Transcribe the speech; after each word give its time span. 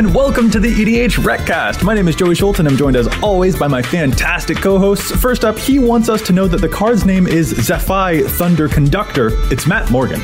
and 0.00 0.14
welcome 0.14 0.50
to 0.50 0.58
the 0.58 0.72
EDH 0.72 1.22
Recast. 1.26 1.84
My 1.84 1.92
name 1.92 2.08
is 2.08 2.16
Joey 2.16 2.34
Schultz, 2.34 2.58
and 2.58 2.66
I'm 2.66 2.74
joined 2.74 2.96
as 2.96 3.06
always 3.22 3.58
by 3.58 3.66
my 3.66 3.82
fantastic 3.82 4.56
co-hosts. 4.56 5.10
First 5.10 5.44
up, 5.44 5.58
he 5.58 5.78
wants 5.78 6.08
us 6.08 6.22
to 6.22 6.32
know 6.32 6.48
that 6.48 6.62
the 6.62 6.70
card's 6.70 7.04
name 7.04 7.26
is 7.26 7.52
Zaffai 7.52 8.26
Thunder 8.26 8.66
Conductor. 8.66 9.28
It's 9.52 9.66
Matt 9.66 9.90
Morgan. 9.90 10.22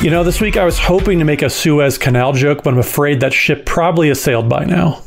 You 0.00 0.08
know, 0.08 0.24
this 0.24 0.40
week 0.40 0.56
I 0.56 0.64
was 0.64 0.78
hoping 0.78 1.18
to 1.18 1.26
make 1.26 1.42
a 1.42 1.50
Suez 1.50 1.98
Canal 1.98 2.32
joke, 2.32 2.62
but 2.62 2.72
I'm 2.72 2.78
afraid 2.78 3.20
that 3.20 3.34
ship 3.34 3.66
probably 3.66 4.08
has 4.08 4.18
sailed 4.18 4.48
by 4.48 4.64
now. 4.64 5.02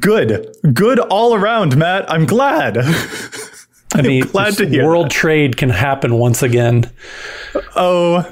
Good, 0.00 0.56
good 0.72 0.98
all 0.98 1.34
around, 1.34 1.76
Matt. 1.76 2.10
I'm 2.10 2.24
glad. 2.24 2.78
I 3.92 4.00
mean, 4.02 4.24
glad 4.24 4.54
to 4.54 4.66
hear 4.66 4.86
world 4.86 5.06
that. 5.06 5.12
trade 5.12 5.58
can 5.58 5.68
happen 5.68 6.14
once 6.14 6.42
again. 6.42 6.90
Oh, 7.76 8.26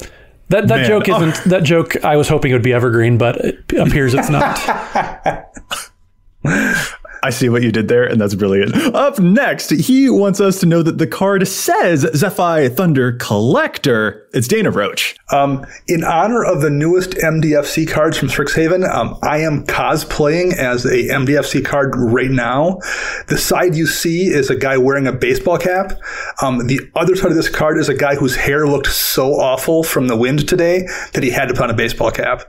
That 0.48 0.68
that 0.68 0.76
Man. 0.76 0.86
joke 0.86 1.08
isn't 1.08 1.44
that 1.50 1.64
joke. 1.64 2.04
I 2.04 2.16
was 2.16 2.28
hoping 2.28 2.52
it 2.52 2.54
would 2.54 2.62
be 2.62 2.72
evergreen, 2.72 3.18
but 3.18 3.36
it 3.36 3.72
appears 3.72 4.14
it's 4.14 4.30
not. 4.30 4.56
I 7.26 7.30
see 7.30 7.48
what 7.48 7.64
you 7.64 7.72
did 7.72 7.88
there, 7.88 8.04
and 8.04 8.20
that's 8.20 8.36
brilliant. 8.36 8.72
Up 8.94 9.18
next, 9.18 9.70
he 9.70 10.08
wants 10.08 10.40
us 10.40 10.60
to 10.60 10.66
know 10.66 10.84
that 10.84 10.98
the 10.98 11.08
card 11.08 11.48
says 11.48 12.04
Zaffai 12.04 12.72
Thunder 12.76 13.14
Collector. 13.14 14.28
It's 14.32 14.46
Dana 14.46 14.70
Roach. 14.70 15.16
Um, 15.32 15.66
in 15.88 16.04
honor 16.04 16.44
of 16.44 16.60
the 16.60 16.70
newest 16.70 17.14
MDFC 17.14 17.90
cards 17.90 18.16
from 18.16 18.28
Strixhaven, 18.28 18.88
um, 18.88 19.18
I 19.24 19.38
am 19.38 19.66
cosplaying 19.66 20.56
as 20.56 20.84
a 20.84 21.08
MDFC 21.08 21.64
card 21.64 21.94
right 21.96 22.30
now. 22.30 22.78
The 23.26 23.38
side 23.38 23.74
you 23.74 23.88
see 23.88 24.28
is 24.28 24.48
a 24.48 24.54
guy 24.54 24.78
wearing 24.78 25.08
a 25.08 25.12
baseball 25.12 25.58
cap. 25.58 25.94
Um, 26.40 26.68
the 26.68 26.78
other 26.94 27.16
side 27.16 27.32
of 27.32 27.36
this 27.36 27.48
card 27.48 27.76
is 27.78 27.88
a 27.88 27.96
guy 27.96 28.14
whose 28.14 28.36
hair 28.36 28.68
looked 28.68 28.86
so 28.86 29.32
awful 29.32 29.82
from 29.82 30.06
the 30.06 30.16
wind 30.16 30.48
today 30.48 30.86
that 31.14 31.24
he 31.24 31.30
had 31.30 31.48
to 31.48 31.54
put 31.54 31.64
on 31.64 31.70
a 31.70 31.74
baseball 31.74 32.12
cap. 32.12 32.44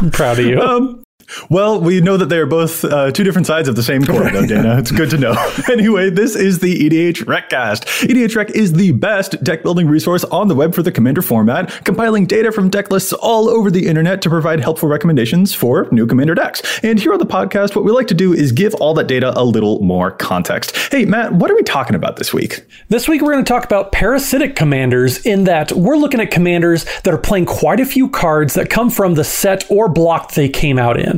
I'm 0.00 0.10
proud 0.10 0.40
of 0.40 0.46
you. 0.46 0.60
Um, 0.60 1.04
well, 1.50 1.80
we 1.80 2.00
know 2.00 2.16
that 2.16 2.28
they 2.28 2.38
are 2.38 2.46
both 2.46 2.84
uh, 2.84 3.10
two 3.10 3.24
different 3.24 3.46
sides 3.46 3.68
of 3.68 3.76
the 3.76 3.82
same 3.82 4.04
coin, 4.04 4.32
though, 4.32 4.46
Dana. 4.46 4.78
It's 4.78 4.90
good 4.90 5.10
to 5.10 5.18
know. 5.18 5.34
anyway, 5.70 6.10
this 6.10 6.36
is 6.36 6.58
the 6.58 6.88
EDH 6.88 7.26
Recast. 7.26 7.84
EDH 7.84 8.36
Rec 8.36 8.50
is 8.50 8.72
the 8.72 8.92
best 8.92 9.42
deck 9.42 9.62
building 9.62 9.88
resource 9.88 10.24
on 10.24 10.48
the 10.48 10.54
web 10.54 10.74
for 10.74 10.82
the 10.82 10.92
Commander 10.92 11.22
format, 11.22 11.84
compiling 11.84 12.26
data 12.26 12.52
from 12.52 12.68
deck 12.68 12.90
lists 12.90 13.12
all 13.12 13.48
over 13.48 13.70
the 13.70 13.86
internet 13.86 14.22
to 14.22 14.28
provide 14.28 14.60
helpful 14.60 14.88
recommendations 14.88 15.54
for 15.54 15.88
new 15.90 16.06
Commander 16.06 16.34
decks. 16.34 16.80
And 16.82 16.98
here 16.98 17.12
on 17.12 17.18
the 17.18 17.26
podcast, 17.26 17.74
what 17.74 17.84
we 17.84 17.90
like 17.90 18.06
to 18.08 18.14
do 18.14 18.32
is 18.32 18.52
give 18.52 18.74
all 18.76 18.94
that 18.94 19.06
data 19.06 19.32
a 19.38 19.44
little 19.44 19.80
more 19.82 20.10
context. 20.10 20.76
Hey, 20.92 21.04
Matt, 21.04 21.32
what 21.32 21.50
are 21.50 21.56
we 21.56 21.62
talking 21.62 21.96
about 21.96 22.16
this 22.16 22.32
week? 22.32 22.64
This 22.88 23.08
week, 23.08 23.22
we're 23.22 23.32
going 23.32 23.44
to 23.44 23.48
talk 23.48 23.64
about 23.64 23.92
parasitic 23.92 24.56
commanders, 24.56 25.24
in 25.24 25.44
that 25.44 25.72
we're 25.72 25.96
looking 25.96 26.20
at 26.20 26.30
commanders 26.30 26.84
that 27.02 27.12
are 27.12 27.18
playing 27.18 27.46
quite 27.46 27.80
a 27.80 27.86
few 27.86 28.08
cards 28.08 28.54
that 28.54 28.70
come 28.70 28.90
from 28.90 29.14
the 29.14 29.24
set 29.24 29.68
or 29.70 29.88
block 29.88 30.32
they 30.32 30.48
came 30.48 30.78
out 30.78 30.98
in. 30.98 31.15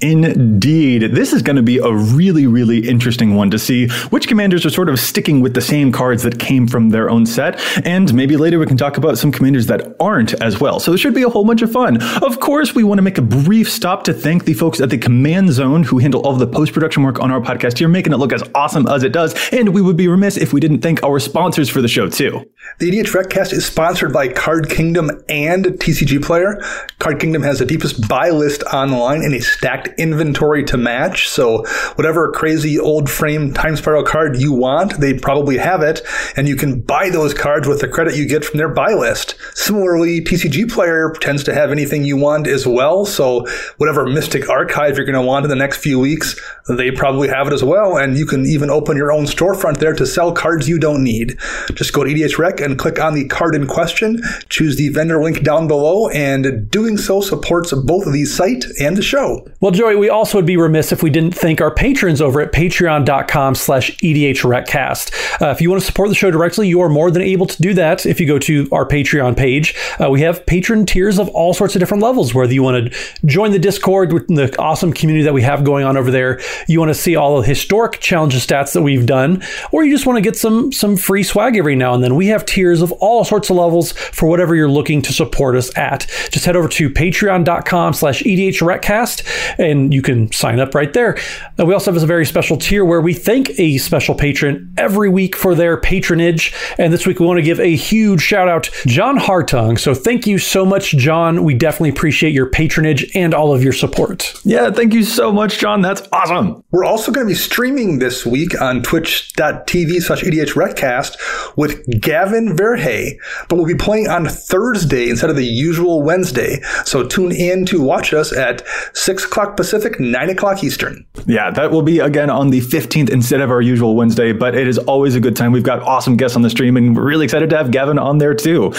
Indeed. 0.00 1.12
This 1.12 1.32
is 1.32 1.42
going 1.42 1.56
to 1.56 1.62
be 1.62 1.78
a 1.78 1.92
really, 1.92 2.46
really 2.46 2.88
interesting 2.88 3.34
one 3.34 3.50
to 3.50 3.58
see 3.58 3.88
which 4.10 4.28
commanders 4.28 4.66
are 4.66 4.70
sort 4.70 4.88
of 4.88 4.98
sticking 4.98 5.40
with 5.40 5.54
the 5.54 5.60
same 5.60 5.92
cards 5.92 6.22
that 6.22 6.38
came 6.38 6.66
from 6.66 6.90
their 6.90 7.10
own 7.10 7.26
set. 7.26 7.60
And 7.86 8.12
maybe 8.14 8.36
later 8.36 8.58
we 8.58 8.66
can 8.66 8.76
talk 8.76 8.96
about 8.96 9.18
some 9.18 9.32
commanders 9.32 9.66
that 9.66 9.96
aren't 10.00 10.34
as 10.42 10.60
well. 10.60 10.80
So 10.80 10.92
it 10.92 10.98
should 10.98 11.14
be 11.14 11.22
a 11.22 11.28
whole 11.28 11.44
bunch 11.44 11.62
of 11.62 11.72
fun. 11.72 12.02
Of 12.22 12.40
course, 12.40 12.74
we 12.74 12.84
want 12.84 12.98
to 12.98 13.02
make 13.02 13.18
a 13.18 13.22
brief 13.22 13.70
stop 13.70 14.04
to 14.04 14.12
thank 14.12 14.44
the 14.44 14.54
folks 14.54 14.80
at 14.80 14.90
the 14.90 14.98
Command 14.98 15.52
Zone 15.52 15.82
who 15.84 15.98
handle 15.98 16.22
all 16.22 16.32
of 16.32 16.38
the 16.38 16.46
post 16.46 16.72
production 16.72 17.02
work 17.02 17.20
on 17.20 17.30
our 17.30 17.40
podcast 17.40 17.78
here, 17.78 17.88
making 17.88 18.12
it 18.12 18.16
look 18.16 18.32
as 18.32 18.42
awesome 18.54 18.86
as 18.86 19.02
it 19.02 19.12
does. 19.12 19.34
And 19.52 19.70
we 19.70 19.80
would 19.80 19.96
be 19.96 20.08
remiss 20.08 20.36
if 20.36 20.52
we 20.52 20.60
didn't 20.60 20.80
thank 20.80 21.02
our 21.02 21.18
sponsors 21.18 21.68
for 21.68 21.80
the 21.80 21.88
show, 21.88 22.08
too. 22.08 22.48
The 22.78 22.90
EDH 22.90 23.14
Recast 23.14 23.52
is 23.52 23.66
sponsored 23.66 24.12
by 24.12 24.28
Card 24.28 24.68
Kingdom 24.68 25.10
and 25.28 25.64
TCG 25.64 26.22
Player. 26.22 26.60
Card 26.98 27.20
Kingdom 27.20 27.42
has 27.42 27.58
the 27.58 27.66
deepest 27.66 28.08
buy 28.08 28.30
list 28.30 28.62
online 28.64 29.22
and 29.22 29.34
a 29.34 29.40
stacked 29.72 29.98
inventory 29.98 30.64
to 30.64 30.76
match. 30.76 31.28
So 31.28 31.64
whatever 31.94 32.30
crazy 32.30 32.78
old 32.78 33.08
frame 33.10 33.52
time 33.54 33.76
spiral 33.76 34.04
card 34.04 34.36
you 34.36 34.52
want, 34.52 35.00
they 35.00 35.14
probably 35.14 35.58
have 35.58 35.82
it, 35.82 36.02
and 36.36 36.48
you 36.48 36.56
can 36.56 36.80
buy 36.80 37.08
those 37.08 37.32
cards 37.34 37.66
with 37.66 37.80
the 37.80 37.88
credit 37.88 38.16
you 38.16 38.26
get 38.26 38.44
from 38.44 38.58
their 38.58 38.68
buy 38.68 38.92
list. 38.92 39.36
Similarly, 39.54 40.20
TCG 40.20 40.70
Player 40.70 41.12
tends 41.20 41.42
to 41.44 41.54
have 41.54 41.70
anything 41.70 42.04
you 42.04 42.16
want 42.16 42.46
as 42.46 42.66
well. 42.66 43.04
So 43.06 43.46
whatever 43.78 44.06
Mystic 44.06 44.48
Archive 44.48 44.96
you're 44.96 45.06
going 45.06 45.20
to 45.20 45.26
want 45.26 45.44
in 45.44 45.50
the 45.50 45.56
next 45.56 45.78
few 45.78 45.98
weeks, 45.98 46.38
they 46.68 46.90
probably 46.90 47.28
have 47.28 47.46
it 47.46 47.52
as 47.52 47.64
well. 47.64 47.96
And 47.96 48.16
you 48.16 48.26
can 48.26 48.44
even 48.46 48.70
open 48.70 48.96
your 48.96 49.12
own 49.12 49.24
storefront 49.24 49.78
there 49.78 49.94
to 49.94 50.06
sell 50.06 50.32
cards 50.32 50.68
you 50.68 50.78
don't 50.78 51.02
need. 51.02 51.38
Just 51.74 51.92
go 51.92 52.04
to 52.04 52.10
EDH 52.10 52.38
Rec 52.38 52.60
and 52.60 52.78
click 52.78 53.00
on 53.00 53.14
the 53.14 53.26
card 53.28 53.54
in 53.54 53.66
question, 53.66 54.20
choose 54.48 54.76
the 54.76 54.88
vendor 54.90 55.22
link 55.22 55.42
down 55.42 55.66
below, 55.66 56.08
and 56.10 56.70
doing 56.70 56.98
so 56.98 57.20
supports 57.20 57.72
both 57.72 58.10
the 58.12 58.24
site 58.24 58.64
and 58.80 58.96
the 58.96 59.02
show. 59.02 59.46
Well, 59.62 59.70
Joey, 59.70 59.94
we 59.94 60.08
also 60.08 60.38
would 60.38 60.44
be 60.44 60.56
remiss 60.56 60.90
if 60.90 61.04
we 61.04 61.10
didn't 61.10 61.36
thank 61.36 61.60
our 61.60 61.72
patrons 61.72 62.20
over 62.20 62.40
at 62.40 62.50
patreon.com 62.50 63.54
slash 63.54 63.96
E 64.02 64.12
edhrecast. 64.12 65.40
Uh, 65.40 65.50
if 65.50 65.60
you 65.60 65.70
want 65.70 65.80
to 65.80 65.86
support 65.86 66.08
the 66.08 66.16
show 66.16 66.32
directly, 66.32 66.66
you 66.66 66.80
are 66.80 66.88
more 66.88 67.12
than 67.12 67.22
able 67.22 67.46
to 67.46 67.62
do 67.62 67.72
that 67.74 68.04
if 68.04 68.18
you 68.18 68.26
go 68.26 68.40
to 68.40 68.68
our 68.72 68.84
Patreon 68.84 69.36
page. 69.36 69.76
Uh, 70.00 70.10
we 70.10 70.20
have 70.22 70.44
patron 70.46 70.84
tiers 70.84 71.20
of 71.20 71.28
all 71.28 71.54
sorts 71.54 71.76
of 71.76 71.78
different 71.78 72.02
levels, 72.02 72.34
whether 72.34 72.52
you 72.52 72.60
want 72.60 72.92
to 72.92 72.98
join 73.24 73.52
the 73.52 73.58
Discord 73.60 74.12
with 74.12 74.26
the 74.26 74.52
awesome 74.58 74.92
community 74.92 75.22
that 75.22 75.32
we 75.32 75.42
have 75.42 75.62
going 75.62 75.84
on 75.84 75.96
over 75.96 76.10
there, 76.10 76.40
you 76.66 76.80
want 76.80 76.90
to 76.90 76.94
see 76.94 77.14
all 77.14 77.40
the 77.40 77.46
historic 77.46 78.00
challenges 78.00 78.44
stats 78.44 78.72
that 78.72 78.82
we've 78.82 79.06
done, 79.06 79.44
or 79.70 79.84
you 79.84 79.92
just 79.92 80.06
want 80.06 80.16
to 80.16 80.22
get 80.22 80.36
some 80.36 80.72
some 80.72 80.96
free 80.96 81.22
swag 81.22 81.56
every 81.56 81.76
now 81.76 81.94
and 81.94 82.02
then. 82.02 82.16
We 82.16 82.26
have 82.26 82.44
tiers 82.44 82.82
of 82.82 82.90
all 82.90 83.24
sorts 83.24 83.48
of 83.48 83.54
levels 83.54 83.92
for 83.92 84.28
whatever 84.28 84.56
you're 84.56 84.68
looking 84.68 85.02
to 85.02 85.12
support 85.12 85.54
us 85.54 85.70
at. 85.78 86.08
Just 86.32 86.46
head 86.46 86.56
over 86.56 86.66
to 86.66 86.90
patreon.com 86.90 87.94
slash 87.94 88.22
E 88.26 88.50
edhrecast 88.50 89.22
and 89.58 89.92
you 89.92 90.02
can 90.02 90.30
sign 90.32 90.60
up 90.60 90.74
right 90.74 90.92
there. 90.92 91.18
Uh, 91.58 91.66
we 91.66 91.74
also 91.74 91.92
have 91.92 92.02
a 92.02 92.06
very 92.06 92.26
special 92.26 92.56
tier 92.56 92.84
where 92.84 93.00
we 93.00 93.14
thank 93.14 93.58
a 93.58 93.78
special 93.78 94.14
patron 94.14 94.72
every 94.76 95.08
week 95.08 95.36
for 95.36 95.54
their 95.54 95.76
patronage. 95.76 96.52
And 96.78 96.92
this 96.92 97.06
week 97.06 97.20
we 97.20 97.26
want 97.26 97.38
to 97.38 97.42
give 97.42 97.60
a 97.60 97.74
huge 97.76 98.20
shout 98.20 98.48
out 98.48 98.64
to 98.64 98.88
John 98.88 99.18
Hartung. 99.18 99.78
So 99.78 99.94
thank 99.94 100.26
you 100.26 100.38
so 100.38 100.64
much, 100.64 100.92
John. 100.92 101.44
We 101.44 101.54
definitely 101.54 101.90
appreciate 101.90 102.32
your 102.32 102.46
patronage 102.46 103.10
and 103.14 103.34
all 103.34 103.54
of 103.54 103.62
your 103.62 103.72
support. 103.72 104.34
Yeah, 104.44 104.70
thank 104.70 104.94
you 104.94 105.04
so 105.04 105.32
much, 105.32 105.58
John. 105.58 105.82
That's 105.82 106.06
awesome. 106.12 106.62
We're 106.70 106.84
also 106.84 107.12
going 107.12 107.26
to 107.26 107.30
be 107.30 107.38
streaming 107.38 107.98
this 107.98 108.24
week 108.24 108.60
on 108.60 108.82
twitch.tv 108.82 110.02
slash 110.02 110.22
EDH 110.22 110.56
Recast 110.56 111.16
with 111.56 111.84
Gavin 112.00 112.56
Verhey, 112.56 113.18
but 113.48 113.56
we'll 113.56 113.66
be 113.66 113.74
playing 113.74 114.08
on 114.08 114.26
Thursday 114.26 115.08
instead 115.08 115.30
of 115.30 115.36
the 115.36 115.44
usual 115.44 116.02
Wednesday. 116.02 116.60
So 116.84 117.06
tune 117.06 117.32
in 117.32 117.66
to 117.66 117.80
watch 117.80 118.12
us 118.14 118.32
at 118.32 118.62
6 118.94 119.24
o'clock 119.24 119.41
Pacific, 119.48 120.00
9 120.00 120.30
o'clock 120.30 120.64
Eastern. 120.64 121.04
Yeah, 121.26 121.50
that 121.50 121.70
will 121.70 121.82
be 121.82 121.98
again 121.98 122.30
on 122.30 122.50
the 122.50 122.60
15th 122.60 123.10
instead 123.10 123.40
of 123.40 123.50
our 123.50 123.60
usual 123.60 123.94
Wednesday, 123.96 124.32
but 124.32 124.54
it 124.54 124.66
is 124.66 124.78
always 124.78 125.14
a 125.14 125.20
good 125.20 125.36
time. 125.36 125.52
We've 125.52 125.62
got 125.62 125.80
awesome 125.82 126.16
guests 126.16 126.36
on 126.36 126.42
the 126.42 126.50
stream 126.50 126.76
and 126.76 126.96
we're 126.96 127.04
really 127.04 127.24
excited 127.24 127.50
to 127.50 127.56
have 127.56 127.70
Gavin 127.70 127.98
on 127.98 128.18
there 128.18 128.34
too. 128.34 128.72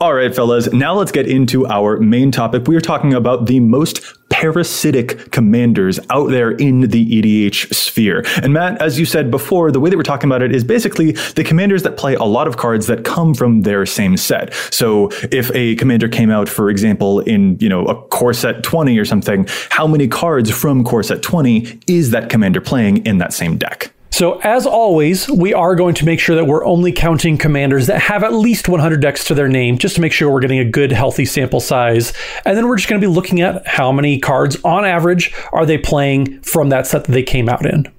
All 0.00 0.14
right, 0.14 0.34
fellas, 0.34 0.72
now 0.72 0.94
let's 0.94 1.12
get 1.12 1.28
into 1.28 1.66
our 1.66 1.98
main 1.98 2.30
topic. 2.30 2.66
We 2.68 2.76
are 2.76 2.80
talking 2.80 3.14
about 3.14 3.46
the 3.46 3.60
most 3.60 4.00
parasitic 4.40 5.30
commanders 5.32 6.00
out 6.08 6.30
there 6.30 6.52
in 6.52 6.80
the 6.80 7.22
EDH 7.22 7.74
sphere. 7.74 8.24
And 8.42 8.54
Matt, 8.54 8.80
as 8.80 8.98
you 8.98 9.04
said 9.04 9.30
before, 9.30 9.70
the 9.70 9.78
way 9.80 9.90
that 9.90 9.98
we're 9.98 10.02
talking 10.02 10.30
about 10.30 10.40
it 10.40 10.54
is 10.54 10.64
basically 10.64 11.12
the 11.12 11.44
commanders 11.44 11.82
that 11.82 11.98
play 11.98 12.14
a 12.14 12.24
lot 12.24 12.48
of 12.48 12.56
cards 12.56 12.86
that 12.86 13.04
come 13.04 13.34
from 13.34 13.62
their 13.62 13.84
same 13.84 14.16
set. 14.16 14.54
So 14.70 15.10
if 15.30 15.54
a 15.54 15.76
commander 15.76 16.08
came 16.08 16.30
out, 16.30 16.48
for 16.48 16.70
example, 16.70 17.20
in, 17.20 17.58
you 17.60 17.68
know, 17.68 17.84
a 17.84 17.94
core 18.08 18.32
set 18.32 18.62
20 18.62 18.96
or 18.96 19.04
something, 19.04 19.46
how 19.68 19.86
many 19.86 20.08
cards 20.08 20.50
from 20.50 20.84
core 20.84 21.02
set 21.02 21.20
20 21.20 21.78
is 21.86 22.10
that 22.12 22.30
commander 22.30 22.62
playing 22.62 23.04
in 23.04 23.18
that 23.18 23.34
same 23.34 23.58
deck? 23.58 23.92
So, 24.12 24.38
as 24.40 24.66
always, 24.66 25.28
we 25.28 25.54
are 25.54 25.74
going 25.74 25.94
to 25.94 26.04
make 26.04 26.20
sure 26.20 26.34
that 26.36 26.44
we're 26.44 26.64
only 26.64 26.92
counting 26.92 27.38
commanders 27.38 27.86
that 27.86 28.00
have 28.00 28.24
at 28.24 28.32
least 28.32 28.68
100 28.68 29.00
decks 29.00 29.24
to 29.26 29.34
their 29.34 29.48
name, 29.48 29.78
just 29.78 29.94
to 29.94 30.00
make 30.00 30.12
sure 30.12 30.30
we're 30.30 30.40
getting 30.40 30.58
a 30.58 30.64
good, 30.64 30.90
healthy 30.90 31.24
sample 31.24 31.60
size. 31.60 32.12
And 32.44 32.56
then 32.56 32.66
we're 32.66 32.76
just 32.76 32.88
going 32.88 33.00
to 33.00 33.06
be 33.06 33.12
looking 33.12 33.40
at 33.40 33.66
how 33.66 33.92
many 33.92 34.18
cards 34.18 34.56
on 34.64 34.84
average 34.84 35.32
are 35.52 35.64
they 35.64 35.78
playing 35.78 36.40
from 36.42 36.70
that 36.70 36.86
set 36.86 37.04
that 37.04 37.12
they 37.12 37.22
came 37.22 37.48
out 37.48 37.64
in. 37.64 37.90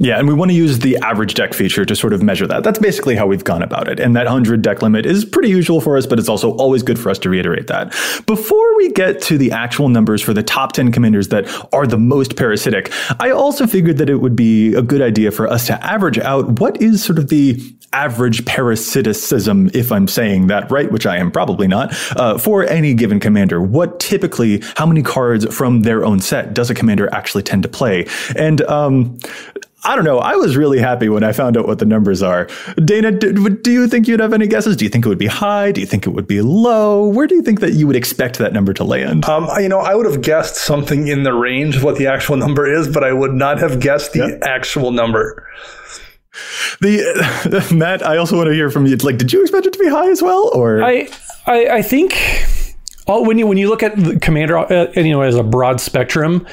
Yeah, 0.00 0.18
and 0.18 0.26
we 0.26 0.34
want 0.34 0.50
to 0.50 0.56
use 0.56 0.80
the 0.80 0.96
average 0.98 1.34
deck 1.34 1.54
feature 1.54 1.84
to 1.84 1.94
sort 1.94 2.12
of 2.12 2.22
measure 2.22 2.46
that. 2.48 2.64
That's 2.64 2.80
basically 2.80 3.14
how 3.14 3.26
we've 3.26 3.44
gone 3.44 3.62
about 3.62 3.88
it. 3.88 4.00
And 4.00 4.16
that 4.16 4.24
100 4.24 4.60
deck 4.60 4.82
limit 4.82 5.06
is 5.06 5.24
pretty 5.24 5.48
usual 5.48 5.80
for 5.80 5.96
us, 5.96 6.04
but 6.04 6.18
it's 6.18 6.28
also 6.28 6.52
always 6.56 6.82
good 6.82 6.98
for 6.98 7.10
us 7.10 7.18
to 7.20 7.30
reiterate 7.30 7.68
that. 7.68 7.90
Before 8.26 8.76
we 8.76 8.90
get 8.90 9.22
to 9.22 9.38
the 9.38 9.52
actual 9.52 9.88
numbers 9.88 10.20
for 10.20 10.32
the 10.32 10.42
top 10.42 10.72
10 10.72 10.90
commanders 10.90 11.28
that 11.28 11.46
are 11.72 11.86
the 11.86 11.98
most 11.98 12.36
parasitic, 12.36 12.92
I 13.20 13.30
also 13.30 13.66
figured 13.66 13.98
that 13.98 14.10
it 14.10 14.16
would 14.16 14.34
be 14.34 14.74
a 14.74 14.82
good 14.82 15.00
idea 15.00 15.30
for 15.30 15.46
us 15.46 15.66
to 15.68 15.84
average 15.84 16.18
out 16.18 16.58
what 16.58 16.82
is 16.82 17.04
sort 17.04 17.18
of 17.18 17.28
the 17.28 17.60
average 17.92 18.44
parasiticism, 18.44 19.70
if 19.72 19.90
I'm 19.90 20.06
saying 20.06 20.48
that 20.48 20.70
right, 20.70 20.90
which 20.92 21.06
I 21.06 21.16
am 21.16 21.30
probably 21.30 21.66
not, 21.66 21.94
uh, 22.16 22.36
for 22.36 22.64
any 22.64 22.92
given 22.94 23.20
commander. 23.20 23.60
What 23.62 24.00
typically, 24.00 24.62
how 24.76 24.84
many 24.86 25.02
cards 25.02 25.46
from 25.54 25.80
their 25.80 26.04
own 26.04 26.20
set 26.20 26.52
does 26.52 26.68
a 26.68 26.74
commander 26.74 27.08
actually 27.14 27.44
tend 27.44 27.62
to 27.62 27.68
play? 27.68 28.06
And 28.36 28.60
um, 28.62 29.18
I 29.86 29.94
don't 29.94 30.04
know. 30.04 30.18
I 30.18 30.34
was 30.34 30.56
really 30.56 30.80
happy 30.80 31.08
when 31.08 31.22
I 31.22 31.30
found 31.30 31.56
out 31.56 31.68
what 31.68 31.78
the 31.78 31.84
numbers 31.84 32.20
are. 32.20 32.48
Dana, 32.84 33.12
do, 33.12 33.48
do, 33.50 33.70
you 33.70 33.86
think 33.86 34.08
you'd 34.08 34.18
have 34.18 34.32
any 34.32 34.48
guesses? 34.48 34.76
Do 34.76 34.84
you 34.84 34.88
think 34.88 35.06
it 35.06 35.08
would 35.08 35.18
be 35.18 35.28
high? 35.28 35.70
Do 35.70 35.80
you 35.80 35.86
think 35.86 36.08
it 36.08 36.10
would 36.10 36.26
be 36.26 36.40
low? 36.40 37.06
Where 37.06 37.28
do 37.28 37.36
you 37.36 37.42
think 37.42 37.60
that 37.60 37.74
you 37.74 37.86
would 37.86 37.94
expect 37.94 38.38
that 38.38 38.52
number 38.52 38.72
to 38.72 38.82
land? 38.82 39.26
Um, 39.26 39.48
you 39.60 39.68
know, 39.68 39.78
I 39.78 39.94
would 39.94 40.06
have 40.06 40.22
guessed 40.22 40.56
something 40.56 41.06
in 41.06 41.22
the 41.22 41.32
range 41.32 41.76
of 41.76 41.84
what 41.84 41.98
the 41.98 42.08
actual 42.08 42.36
number 42.36 42.66
is, 42.66 42.88
but 42.88 43.04
I 43.04 43.12
would 43.12 43.34
not 43.34 43.60
have 43.60 43.78
guessed 43.78 44.12
the 44.12 44.26
yep. 44.26 44.42
actual 44.42 44.90
number. 44.90 45.46
The 46.80 47.68
Matt, 47.74 48.04
I 48.04 48.16
also 48.16 48.36
want 48.36 48.48
to 48.48 48.54
hear 48.54 48.70
from 48.70 48.86
you. 48.86 48.96
Like, 48.96 49.18
did 49.18 49.32
you 49.32 49.42
expect 49.42 49.66
it 49.66 49.72
to 49.72 49.78
be 49.78 49.88
high 49.88 50.10
as 50.10 50.20
well, 50.20 50.50
or 50.52 50.82
I, 50.82 51.08
I, 51.46 51.66
I 51.68 51.82
think, 51.82 52.14
oh, 53.06 53.22
when 53.22 53.38
you 53.38 53.46
when 53.46 53.56
you 53.56 53.68
look 53.68 53.82
at 53.82 53.96
the 53.96 54.18
commander, 54.18 54.58
uh, 54.58 54.92
you 54.96 55.12
know, 55.12 55.22
as 55.22 55.36
a 55.36 55.42
broad 55.42 55.80
spectrum, 55.80 56.46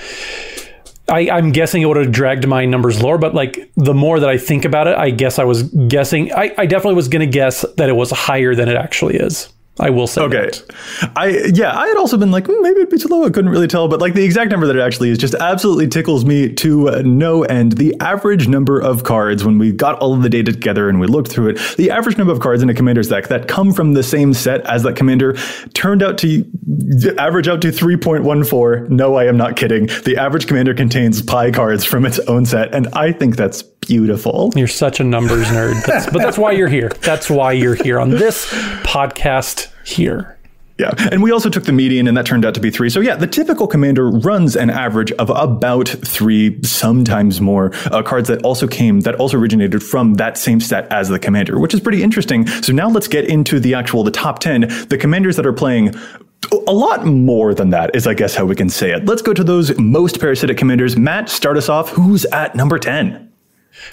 I, 1.10 1.30
I'm 1.30 1.52
guessing 1.52 1.82
it 1.82 1.86
would 1.86 1.98
have 1.98 2.12
dragged 2.12 2.48
my 2.48 2.66
numbers 2.66 3.02
lower, 3.02 3.18
but 3.18 3.36
like 3.36 3.72
the 3.76 3.94
more 3.94 4.20
that 4.20 4.30
I 4.30 4.38
think 4.38 4.66
about 4.66 4.88
it, 4.88 4.98
I 4.98 5.10
guess 5.10 5.38
I 5.38 5.44
was 5.44 5.64
guessing. 5.64 6.32
I, 6.34 6.54
I 6.58 6.66
definitely 6.66 6.96
was 6.96 7.08
going 7.08 7.20
to 7.20 7.32
guess 7.32 7.66
that 7.78 7.90
it 7.90 7.94
was 7.94 8.12
higher 8.12 8.56
than 8.56 8.70
it 8.70 8.76
actually 8.76 9.18
is. 9.18 9.53
I 9.80 9.90
will 9.90 10.06
say. 10.06 10.22
Okay. 10.22 10.52
That. 10.52 11.12
I 11.16 11.30
yeah, 11.52 11.76
I 11.76 11.88
had 11.88 11.98
also 11.98 12.16
been 12.16 12.30
like 12.30 12.46
mm, 12.46 12.62
maybe 12.62 12.82
it'd 12.82 12.90
be 12.92 12.98
too 13.00 13.08
low. 13.08 13.26
I 13.26 13.32
couldn't 13.32 13.50
really 13.50 13.68
tell, 13.68 13.88
but 13.88 14.00
like 14.00 14.14
the 14.14 14.24
exact 14.24 14.52
number 14.52 14.68
that 14.68 14.76
it 14.76 14.82
actually 14.82 15.10
is 15.10 15.18
just 15.18 15.34
absolutely 15.34 15.88
tickles 15.88 16.26
me 16.26 16.54
to 16.54 16.90
uh, 16.90 17.02
no 17.04 17.44
end. 17.44 17.74
The 17.74 17.96
average 18.00 18.48
number 18.48 18.80
of 18.80 19.04
cards 19.04 19.44
when 19.44 19.58
we 19.58 19.72
got 19.72 19.98
all 19.98 20.14
of 20.14 20.22
the 20.22 20.30
data 20.30 20.52
together 20.52 20.90
and 20.90 21.00
we 21.00 21.08
looked 21.08 21.32
through 21.32 21.50
it, 21.50 21.76
the 21.78 21.90
average 21.90 22.18
number 22.18 22.32
of 22.32 22.40
cards 22.40 22.62
in 22.62 22.70
a 22.70 22.74
commander's 22.76 23.08
deck 23.08 23.30
that 23.30 23.48
come 23.48 23.74
from 23.74 23.94
the 23.94 24.04
same 24.04 24.36
set 24.36 24.62
as 24.68 24.84
that 24.84 24.96
commander 24.96 25.34
turned 25.74 26.04
out 26.04 26.20
to 26.20 26.46
average 27.18 27.48
out 27.48 27.62
to 27.64 27.70
3.14. 27.70 28.90
No, 28.90 29.16
I 29.16 29.26
am 29.26 29.38
not 29.38 29.56
kidding. 29.56 29.88
The 30.06 30.18
average 30.18 30.46
commander 30.46 30.76
contains 30.76 31.22
pi 31.24 31.50
cards 31.50 31.84
from 31.84 32.06
its 32.06 32.20
own 32.20 32.46
set, 32.46 32.76
and 32.76 32.88
I 32.90 33.12
think 33.12 33.38
that's 33.38 33.64
beautiful. 33.88 34.52
You're 34.56 34.68
such 34.68 35.00
a 35.00 35.04
numbers 35.04 35.48
nerd. 35.48 35.86
That's, 35.86 36.06
but 36.10 36.20
that's 36.20 36.38
why 36.38 36.52
you're 36.52 36.70
here. 36.70 36.90
That's 37.02 37.30
why 37.30 37.54
you're 37.54 37.76
here 37.76 38.00
on 38.00 38.10
this 38.10 38.46
podcast 38.84 39.72
here. 39.86 40.38
Yeah. 40.80 40.92
And 41.12 41.22
we 41.22 41.32
also 41.32 41.50
took 41.50 41.66
the 41.66 41.72
median, 41.72 42.08
and 42.08 42.18
that 42.18 42.26
turned 42.26 42.46
out 42.46 42.56
to 42.56 42.60
be 42.60 42.72
three. 42.72 42.90
So, 42.90 43.00
yeah, 43.00 43.16
the 43.16 43.28
typical 43.28 43.68
commander 43.68 44.10
runs 44.10 44.56
an 44.56 44.72
average 44.72 45.12
of 45.14 45.30
about 45.30 45.88
three, 45.88 46.62
sometimes 46.64 47.40
more 47.40 47.72
uh, 47.86 48.02
cards 48.02 48.28
that 48.30 48.42
also 48.42 48.68
came, 48.68 49.02
that 49.02 49.16
also 49.16 49.38
originated 49.38 49.84
from 49.84 50.16
that 50.16 50.36
same 50.38 50.60
set 50.60 50.92
as 50.92 51.10
the 51.10 51.20
commander, 51.20 51.60
which 51.60 51.76
is 51.76 51.80
pretty 51.80 52.02
interesting. 52.02 52.48
So, 52.48 52.74
now 52.74 52.90
let's 52.90 53.08
get 53.08 53.26
into 53.26 53.60
the 53.60 53.76
actual, 53.76 54.04
the 54.04 54.12
top 54.12 54.40
10, 54.40 54.62
the 54.90 54.98
commanders 54.98 55.36
that 55.36 55.46
are 55.46 55.54
playing 55.54 55.94
a 56.68 56.74
lot 56.74 57.06
more 57.06 57.54
than 57.54 57.70
that 57.70 57.96
is, 57.96 58.08
I 58.08 58.14
guess, 58.14 58.36
how 58.36 58.46
we 58.46 58.56
can 58.56 58.70
say 58.70 58.92
it. 58.92 59.06
Let's 59.06 59.22
go 59.22 59.34
to 59.34 59.44
those 59.44 59.78
most 59.78 60.20
parasitic 60.20 60.58
commanders. 60.58 60.98
Matt, 60.98 61.30
start 61.30 61.58
us 61.58 61.70
off. 61.70 61.90
Who's 61.90 62.26
at 62.26 62.56
number 62.56 62.80
10? 62.80 63.33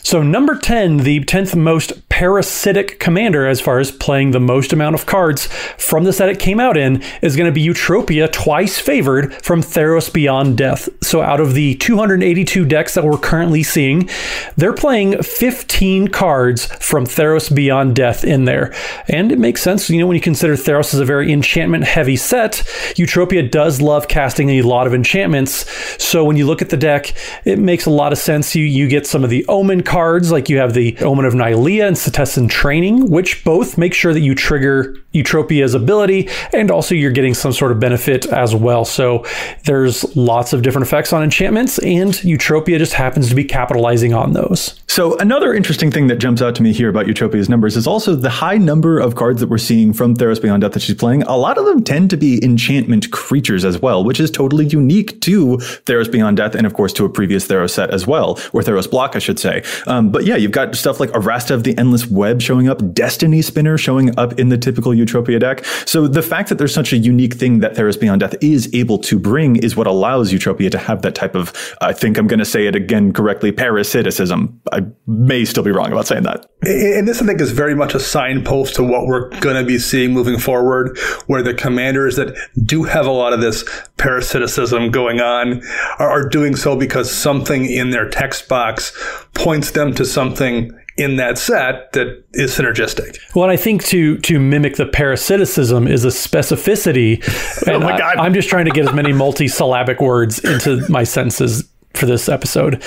So, 0.02 0.22
number 0.22 0.56
10, 0.56 0.98
the 0.98 1.20
10th 1.20 1.54
most 1.54 2.08
parasitic 2.08 2.98
commander, 2.98 3.46
as 3.46 3.60
far 3.60 3.78
as 3.78 3.90
playing 3.90 4.30
the 4.30 4.40
most 4.40 4.72
amount 4.72 4.94
of 4.94 5.06
cards 5.06 5.46
from 5.78 6.04
the 6.04 6.12
set 6.12 6.28
it 6.28 6.38
came 6.38 6.60
out 6.60 6.76
in, 6.76 7.02
is 7.22 7.36
going 7.36 7.46
to 7.46 7.52
be 7.52 7.66
Eutropia, 7.66 8.30
twice 8.30 8.78
favored 8.78 9.32
from 9.42 9.62
Theros 9.62 10.12
Beyond 10.12 10.58
Death. 10.58 10.88
So, 11.02 11.22
out 11.22 11.40
of 11.40 11.54
the 11.54 11.76
282 11.76 12.64
decks 12.64 12.94
that 12.94 13.04
we're 13.04 13.18
currently 13.18 13.62
seeing, 13.62 14.08
they're 14.56 14.72
playing 14.72 15.22
15 15.22 16.08
cards 16.08 16.66
from 16.66 17.04
Theros 17.04 17.54
Beyond 17.54 17.96
Death 17.96 18.24
in 18.24 18.44
there. 18.44 18.74
And 19.08 19.32
it 19.32 19.38
makes 19.38 19.62
sense, 19.62 19.88
you 19.88 19.98
know, 19.98 20.06
when 20.06 20.16
you 20.16 20.20
consider 20.20 20.54
Theros 20.54 20.94
is 20.94 21.00
a 21.00 21.04
very 21.04 21.32
enchantment 21.32 21.84
heavy 21.84 22.16
set, 22.16 22.52
Eutropia 22.96 23.50
does 23.50 23.80
love 23.80 24.08
casting 24.08 24.50
a 24.50 24.62
lot 24.62 24.86
of 24.86 24.94
enchantments. 24.94 25.66
So, 26.02 26.24
when 26.24 26.36
you 26.36 26.46
look 26.46 26.62
at 26.62 26.70
the 26.70 26.76
deck, 26.76 27.14
it 27.44 27.58
makes 27.58 27.86
a 27.86 27.90
lot 27.90 28.12
of 28.12 28.18
sense. 28.18 28.54
You, 28.54 28.64
you 28.64 28.88
get 28.88 29.06
some 29.06 29.24
of 29.24 29.30
the 29.30 29.44
Omen 29.46 29.79
Omen 29.80 29.84
cards, 29.84 30.30
like 30.30 30.48
you 30.48 30.58
have 30.58 30.74
the 30.74 30.96
Omen 30.98 31.24
of 31.24 31.34
Nylea 31.34 31.86
and 31.86 31.96
Setessan 31.96 32.48
Training, 32.48 33.10
which 33.10 33.44
both 33.44 33.78
make 33.78 33.94
sure 33.94 34.12
that 34.12 34.20
you 34.20 34.34
trigger 34.34 34.96
Eutropia's 35.14 35.74
ability, 35.74 36.28
and 36.52 36.70
also 36.70 36.94
you're 36.94 37.10
getting 37.10 37.34
some 37.34 37.52
sort 37.52 37.72
of 37.72 37.80
benefit 37.80 38.26
as 38.26 38.54
well. 38.54 38.84
So 38.84 39.24
there's 39.64 40.16
lots 40.16 40.52
of 40.52 40.62
different 40.62 40.86
effects 40.86 41.12
on 41.12 41.22
enchantments, 41.22 41.78
and 41.78 42.12
Eutropia 42.12 42.78
just 42.78 42.92
happens 42.92 43.28
to 43.28 43.34
be 43.34 43.44
capitalizing 43.44 44.14
on 44.14 44.32
those. 44.32 44.80
So 44.86 45.16
another 45.18 45.54
interesting 45.54 45.90
thing 45.90 46.08
that 46.08 46.16
jumps 46.16 46.42
out 46.42 46.54
to 46.56 46.62
me 46.62 46.72
here 46.72 46.88
about 46.88 47.06
Eutropia's 47.06 47.48
numbers 47.48 47.76
is 47.76 47.86
also 47.86 48.14
the 48.14 48.30
high 48.30 48.56
number 48.58 48.98
of 48.98 49.14
cards 49.14 49.40
that 49.40 49.48
we're 49.48 49.58
seeing 49.58 49.92
from 49.92 50.14
Theros 50.14 50.42
Beyond 50.42 50.62
Death 50.62 50.72
that 50.72 50.82
she's 50.82 50.96
playing. 50.96 51.22
A 51.24 51.36
lot 51.36 51.58
of 51.58 51.64
them 51.64 51.82
tend 51.82 52.10
to 52.10 52.16
be 52.16 52.42
enchantment 52.44 53.10
creatures 53.10 53.64
as 53.64 53.80
well, 53.80 54.04
which 54.04 54.20
is 54.20 54.30
totally 54.30 54.66
unique 54.66 55.20
to 55.22 55.56
Theros 55.86 56.10
Beyond 56.10 56.36
Death, 56.36 56.54
and 56.54 56.66
of 56.66 56.74
course 56.74 56.92
to 56.94 57.04
a 57.04 57.08
previous 57.08 57.46
Theros 57.46 57.70
set 57.70 57.90
as 57.90 58.06
well, 58.06 58.34
or 58.52 58.62
Theros 58.62 58.90
block, 58.90 59.16
I 59.16 59.20
should 59.20 59.38
say. 59.38 59.62
Um, 59.86 60.10
but 60.10 60.24
yeah, 60.24 60.36
you've 60.36 60.52
got 60.52 60.74
stuff 60.74 61.00
like 61.00 61.10
Arasta 61.10 61.52
of 61.52 61.64
the 61.64 61.76
Endless 61.78 62.06
Web 62.06 62.42
showing 62.42 62.68
up, 62.68 62.92
Destiny 62.92 63.42
Spinner 63.42 63.78
showing 63.78 64.18
up 64.18 64.38
in 64.38 64.48
the 64.48 64.58
typical 64.58 64.92
Eutropia 65.04 65.40
deck. 65.40 65.64
So 65.86 66.06
the 66.06 66.22
fact 66.22 66.48
that 66.48 66.58
there's 66.58 66.74
such 66.74 66.92
a 66.92 66.96
unique 66.96 67.34
thing 67.34 67.60
that 67.60 67.74
Theros 67.74 67.98
Beyond 67.98 68.20
Death 68.20 68.34
is 68.40 68.72
able 68.74 68.98
to 68.98 69.18
bring 69.18 69.56
is 69.56 69.76
what 69.76 69.86
allows 69.86 70.32
Eutropia 70.32 70.70
to 70.70 70.78
have 70.78 71.02
that 71.02 71.14
type 71.14 71.34
of, 71.34 71.52
I 71.80 71.92
think 71.92 72.18
I'm 72.18 72.26
going 72.26 72.38
to 72.38 72.44
say 72.44 72.66
it 72.66 72.74
again 72.74 73.12
correctly, 73.12 73.52
parasiticism. 73.52 74.60
I 74.72 74.86
may 75.06 75.44
still 75.44 75.62
be 75.62 75.70
wrong 75.70 75.92
about 75.92 76.06
saying 76.06 76.24
that. 76.24 76.46
And 76.62 77.08
this, 77.08 77.22
I 77.22 77.26
think, 77.26 77.40
is 77.40 77.52
very 77.52 77.74
much 77.74 77.94
a 77.94 78.00
signpost 78.00 78.74
to 78.76 78.82
what 78.82 79.06
we're 79.06 79.30
going 79.40 79.56
to 79.56 79.64
be 79.64 79.78
seeing 79.78 80.12
moving 80.12 80.38
forward, 80.38 80.98
where 81.26 81.42
the 81.42 81.54
commanders 81.54 82.16
that 82.16 82.36
do 82.64 82.84
have 82.84 83.06
a 83.06 83.10
lot 83.10 83.32
of 83.32 83.40
this 83.40 83.64
parasiticism 83.96 84.90
going 84.90 85.20
on 85.20 85.62
are 85.98 86.28
doing 86.28 86.56
so 86.56 86.76
because 86.76 87.10
something 87.10 87.64
in 87.64 87.90
their 87.90 88.08
text 88.08 88.48
box 88.48 88.92
points 89.34 89.70
them 89.70 89.94
to 89.94 90.04
something 90.04 90.76
in 91.00 91.16
that 91.16 91.38
set 91.38 91.92
that 91.92 92.22
is 92.34 92.56
synergistic. 92.56 93.18
Well, 93.34 93.48
I 93.48 93.56
think 93.56 93.84
to 93.86 94.18
to 94.18 94.38
mimic 94.38 94.76
the 94.76 94.86
parasiticism 94.86 95.88
is 95.88 96.04
a 96.04 96.08
specificity. 96.08 97.22
oh 97.68 97.80
my 97.80 97.96
God. 97.96 98.18
I, 98.18 98.24
I'm 98.24 98.34
just 98.34 98.48
trying 98.48 98.66
to 98.66 98.70
get 98.70 98.86
as 98.86 98.94
many 98.94 99.12
multi-syllabic 99.12 100.00
words 100.00 100.38
into 100.40 100.86
my 100.90 101.04
sentences 101.04 101.69
for 101.94 102.06
this 102.06 102.28
episode. 102.28 102.82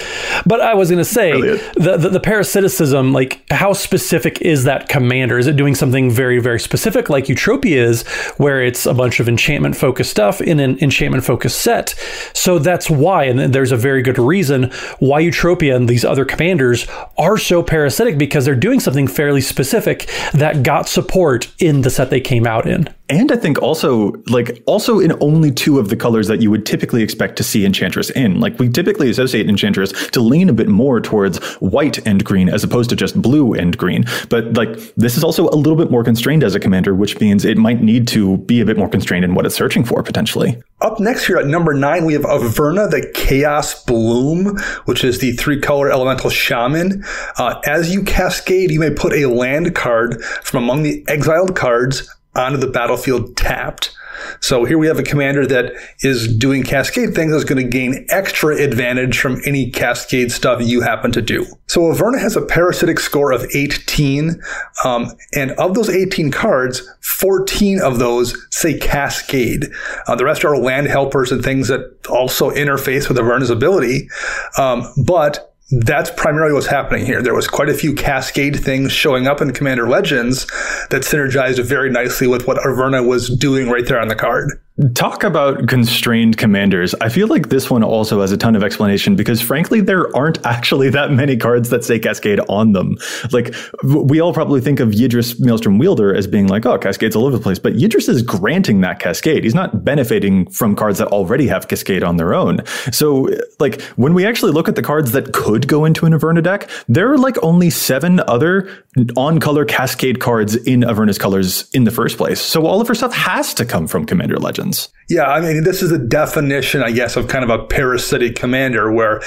But 0.45 0.61
I 0.61 0.73
was 0.73 0.89
going 0.89 1.03
to 1.03 1.05
say 1.05 1.31
the, 1.31 1.97
the, 1.97 2.09
the 2.09 2.19
parasiticism, 2.19 3.13
like 3.13 3.43
how 3.51 3.73
specific 3.73 4.41
is 4.41 4.63
that 4.63 4.89
commander? 4.89 5.37
Is 5.37 5.47
it 5.47 5.55
doing 5.55 5.75
something 5.75 6.09
very 6.09 6.39
very 6.39 6.59
specific 6.59 7.09
like 7.09 7.25
Eutropia 7.25 7.75
is, 7.75 8.03
where 8.37 8.63
it's 8.63 8.85
a 8.85 8.93
bunch 8.93 9.19
of 9.19 9.27
enchantment 9.27 9.75
focused 9.75 10.11
stuff 10.11 10.41
in 10.41 10.59
an 10.59 10.77
enchantment 10.81 11.23
focused 11.23 11.61
set? 11.61 11.89
So 12.33 12.59
that's 12.59 12.89
why, 12.89 13.25
and 13.25 13.53
there's 13.53 13.71
a 13.71 13.77
very 13.77 14.01
good 14.01 14.17
reason 14.17 14.71
why 14.99 15.21
Eutropia 15.21 15.75
and 15.75 15.87
these 15.87 16.05
other 16.05 16.25
commanders 16.25 16.87
are 17.17 17.37
so 17.37 17.61
parasitic 17.61 18.17
because 18.17 18.45
they're 18.45 18.55
doing 18.55 18.79
something 18.79 19.07
fairly 19.07 19.41
specific 19.41 20.09
that 20.33 20.63
got 20.63 20.87
support 20.87 21.53
in 21.59 21.81
the 21.81 21.89
set 21.89 22.09
they 22.09 22.21
came 22.21 22.47
out 22.47 22.67
in 22.67 22.89
and 23.09 23.31
I 23.31 23.35
think 23.35 23.61
also 23.61 24.13
like 24.27 24.63
also 24.65 24.99
in 24.99 25.13
only 25.21 25.51
two 25.51 25.77
of 25.77 25.89
the 25.89 25.95
colors 25.95 26.27
that 26.27 26.41
you 26.41 26.49
would 26.49 26.65
typically 26.65 27.03
expect 27.03 27.35
to 27.37 27.43
see 27.43 27.65
Enchantress 27.65 28.09
in. 28.11 28.39
Like 28.39 28.57
we 28.59 28.69
typically 28.69 28.92
associate 29.09 29.49
Enchantress 29.49 29.91
to 30.09 30.21
lean 30.21 30.49
a 30.49 30.53
bit 30.53 30.67
more 30.67 30.99
towards 30.99 31.43
white 31.55 32.05
and 32.07 32.23
green 32.23 32.49
as 32.49 32.63
opposed 32.63 32.89
to 32.89 32.95
just 32.95 33.21
blue 33.21 33.53
and 33.53 33.77
green. 33.77 34.05
But 34.29 34.53
like 34.53 34.77
this 34.95 35.17
is 35.17 35.23
also 35.23 35.47
a 35.49 35.55
little 35.55 35.75
bit 35.75 35.91
more 35.91 36.03
constrained 36.03 36.43
as 36.43 36.55
a 36.55 36.59
commander, 36.59 36.95
which 36.95 37.19
means 37.19 37.45
it 37.45 37.57
might 37.57 37.81
need 37.81 38.07
to 38.09 38.37
be 38.37 38.61
a 38.61 38.65
bit 38.65 38.77
more 38.77 38.89
constrained 38.89 39.25
in 39.25 39.35
what 39.35 39.45
it's 39.45 39.55
searching 39.55 39.83
for 39.83 40.03
potentially. 40.03 40.61
Up 40.81 40.99
next 40.99 41.25
here 41.25 41.37
at 41.37 41.47
number 41.47 41.73
nine, 41.73 42.05
we 42.05 42.13
have 42.13 42.23
Averna, 42.23 42.89
the 42.89 43.09
Chaos 43.13 43.83
Bloom, 43.85 44.57
which 44.85 45.03
is 45.03 45.19
the 45.19 45.31
three 45.33 45.59
color 45.59 45.91
elemental 45.91 46.29
shaman. 46.29 47.03
Uh, 47.37 47.61
as 47.65 47.93
you 47.93 48.03
cascade, 48.03 48.71
you 48.71 48.79
may 48.79 48.91
put 48.91 49.13
a 49.13 49.27
land 49.27 49.75
card 49.75 50.23
from 50.23 50.63
among 50.63 50.83
the 50.83 51.03
exiled 51.07 51.55
cards 51.55 52.13
onto 52.35 52.57
the 52.57 52.67
battlefield 52.67 53.37
tapped. 53.37 53.95
So 54.39 54.65
here 54.65 54.77
we 54.77 54.87
have 54.87 54.99
a 54.99 55.03
commander 55.03 55.45
that 55.47 55.73
is 56.01 56.35
doing 56.35 56.63
cascade 56.63 57.15
things 57.15 57.31
that's 57.31 57.43
going 57.43 57.63
to 57.63 57.69
gain 57.69 58.05
extra 58.09 58.55
advantage 58.57 59.19
from 59.19 59.41
any 59.45 59.69
cascade 59.71 60.31
stuff 60.31 60.61
you 60.61 60.81
happen 60.81 61.11
to 61.13 61.21
do. 61.21 61.45
So 61.67 61.81
Averna 61.81 62.19
has 62.19 62.35
a 62.35 62.41
parasitic 62.41 62.99
score 62.99 63.31
of 63.31 63.45
18, 63.53 64.41
um, 64.83 65.11
and 65.33 65.51
of 65.51 65.75
those 65.75 65.89
18 65.89 66.31
cards, 66.31 66.81
14 67.01 67.81
of 67.81 67.99
those 67.99 68.35
say 68.51 68.77
cascade. 68.77 69.65
Uh, 70.07 70.15
the 70.15 70.25
rest 70.25 70.43
are 70.45 70.57
land 70.57 70.87
helpers 70.87 71.31
and 71.31 71.43
things 71.43 71.67
that 71.67 71.95
also 72.09 72.49
interface 72.51 73.07
with 73.07 73.17
Averna's 73.17 73.49
ability, 73.49 74.09
um, 74.57 74.85
but 75.05 75.52
that's 75.71 76.11
primarily 76.11 76.53
what's 76.53 76.67
happening 76.67 77.05
here. 77.05 77.21
There 77.21 77.33
was 77.33 77.47
quite 77.47 77.69
a 77.69 77.73
few 77.73 77.95
cascade 77.95 78.59
things 78.59 78.91
showing 78.91 79.27
up 79.27 79.41
in 79.41 79.53
Commander 79.53 79.87
Legends 79.87 80.45
that 80.89 81.03
synergized 81.03 81.63
very 81.63 81.89
nicely 81.89 82.27
with 82.27 82.47
what 82.47 82.57
Averna 82.57 83.07
was 83.07 83.29
doing 83.29 83.69
right 83.69 83.85
there 83.85 83.99
on 83.99 84.07
the 84.07 84.15
card. 84.15 84.51
Talk 84.95 85.23
about 85.23 85.67
constrained 85.67 86.37
commanders. 86.37 86.95
I 86.95 87.09
feel 87.09 87.27
like 87.27 87.49
this 87.49 87.69
one 87.69 87.83
also 87.83 88.21
has 88.21 88.31
a 88.31 88.37
ton 88.37 88.55
of 88.55 88.63
explanation 88.63 89.15
because, 89.15 89.39
frankly, 89.39 89.81
there 89.81 90.13
aren't 90.15 90.43
actually 90.47 90.89
that 90.89 91.11
many 91.11 91.37
cards 91.37 91.69
that 91.69 91.83
say 91.83 91.99
Cascade 91.99 92.39
on 92.49 92.71
them. 92.71 92.97
Like, 93.31 93.53
we 93.83 94.19
all 94.19 94.33
probably 94.33 94.61
think 94.61 94.79
of 94.79 94.89
Yidris 94.89 95.39
Maelstrom 95.39 95.77
Wielder 95.77 96.15
as 96.15 96.25
being 96.25 96.47
like, 96.47 96.65
oh, 96.65 96.79
Cascade's 96.79 97.15
all 97.15 97.27
over 97.27 97.37
the 97.37 97.43
place. 97.43 97.59
But 97.59 97.73
Yidris 97.73 98.09
is 98.09 98.23
granting 98.23 98.81
that 98.81 98.97
Cascade. 98.97 99.43
He's 99.43 99.53
not 99.53 99.85
benefiting 99.85 100.49
from 100.49 100.75
cards 100.75 100.97
that 100.97 101.09
already 101.09 101.45
have 101.45 101.67
Cascade 101.67 102.03
on 102.03 102.17
their 102.17 102.33
own. 102.33 102.65
So, 102.91 103.29
like, 103.59 103.79
when 103.95 104.15
we 104.15 104.25
actually 104.25 104.53
look 104.53 104.67
at 104.67 104.75
the 104.75 104.81
cards 104.81 105.11
that 105.11 105.33
could 105.33 105.67
go 105.67 105.85
into 105.85 106.07
an 106.07 106.13
Averna 106.13 106.41
deck, 106.41 106.67
there 106.87 107.13
are 107.13 107.17
like 107.19 107.37
only 107.43 107.69
seven 107.69 108.21
other 108.21 108.71
on 109.15 109.39
color 109.39 109.65
Cascade 109.65 110.19
cards 110.19 110.55
in 110.55 110.81
Averna's 110.81 111.19
colors 111.19 111.69
in 111.73 111.83
the 111.83 111.91
first 111.91 112.17
place. 112.17 112.41
So, 112.41 112.65
all 112.65 112.81
of 112.81 112.87
her 112.87 112.95
stuff 112.95 113.13
has 113.13 113.53
to 113.53 113.65
come 113.65 113.85
from 113.87 114.07
Commander 114.07 114.37
Legends. 114.37 114.62
Yeah, 115.09 115.25
I 115.25 115.41
mean, 115.41 115.63
this 115.63 115.81
is 115.81 115.91
a 115.91 115.97
definition, 115.97 116.81
I 116.81 116.91
guess, 116.91 117.15
of 117.15 117.27
kind 117.27 117.43
of 117.43 117.49
a 117.49 117.65
parasitic 117.65 118.35
commander 118.35 118.91
where 118.91 119.21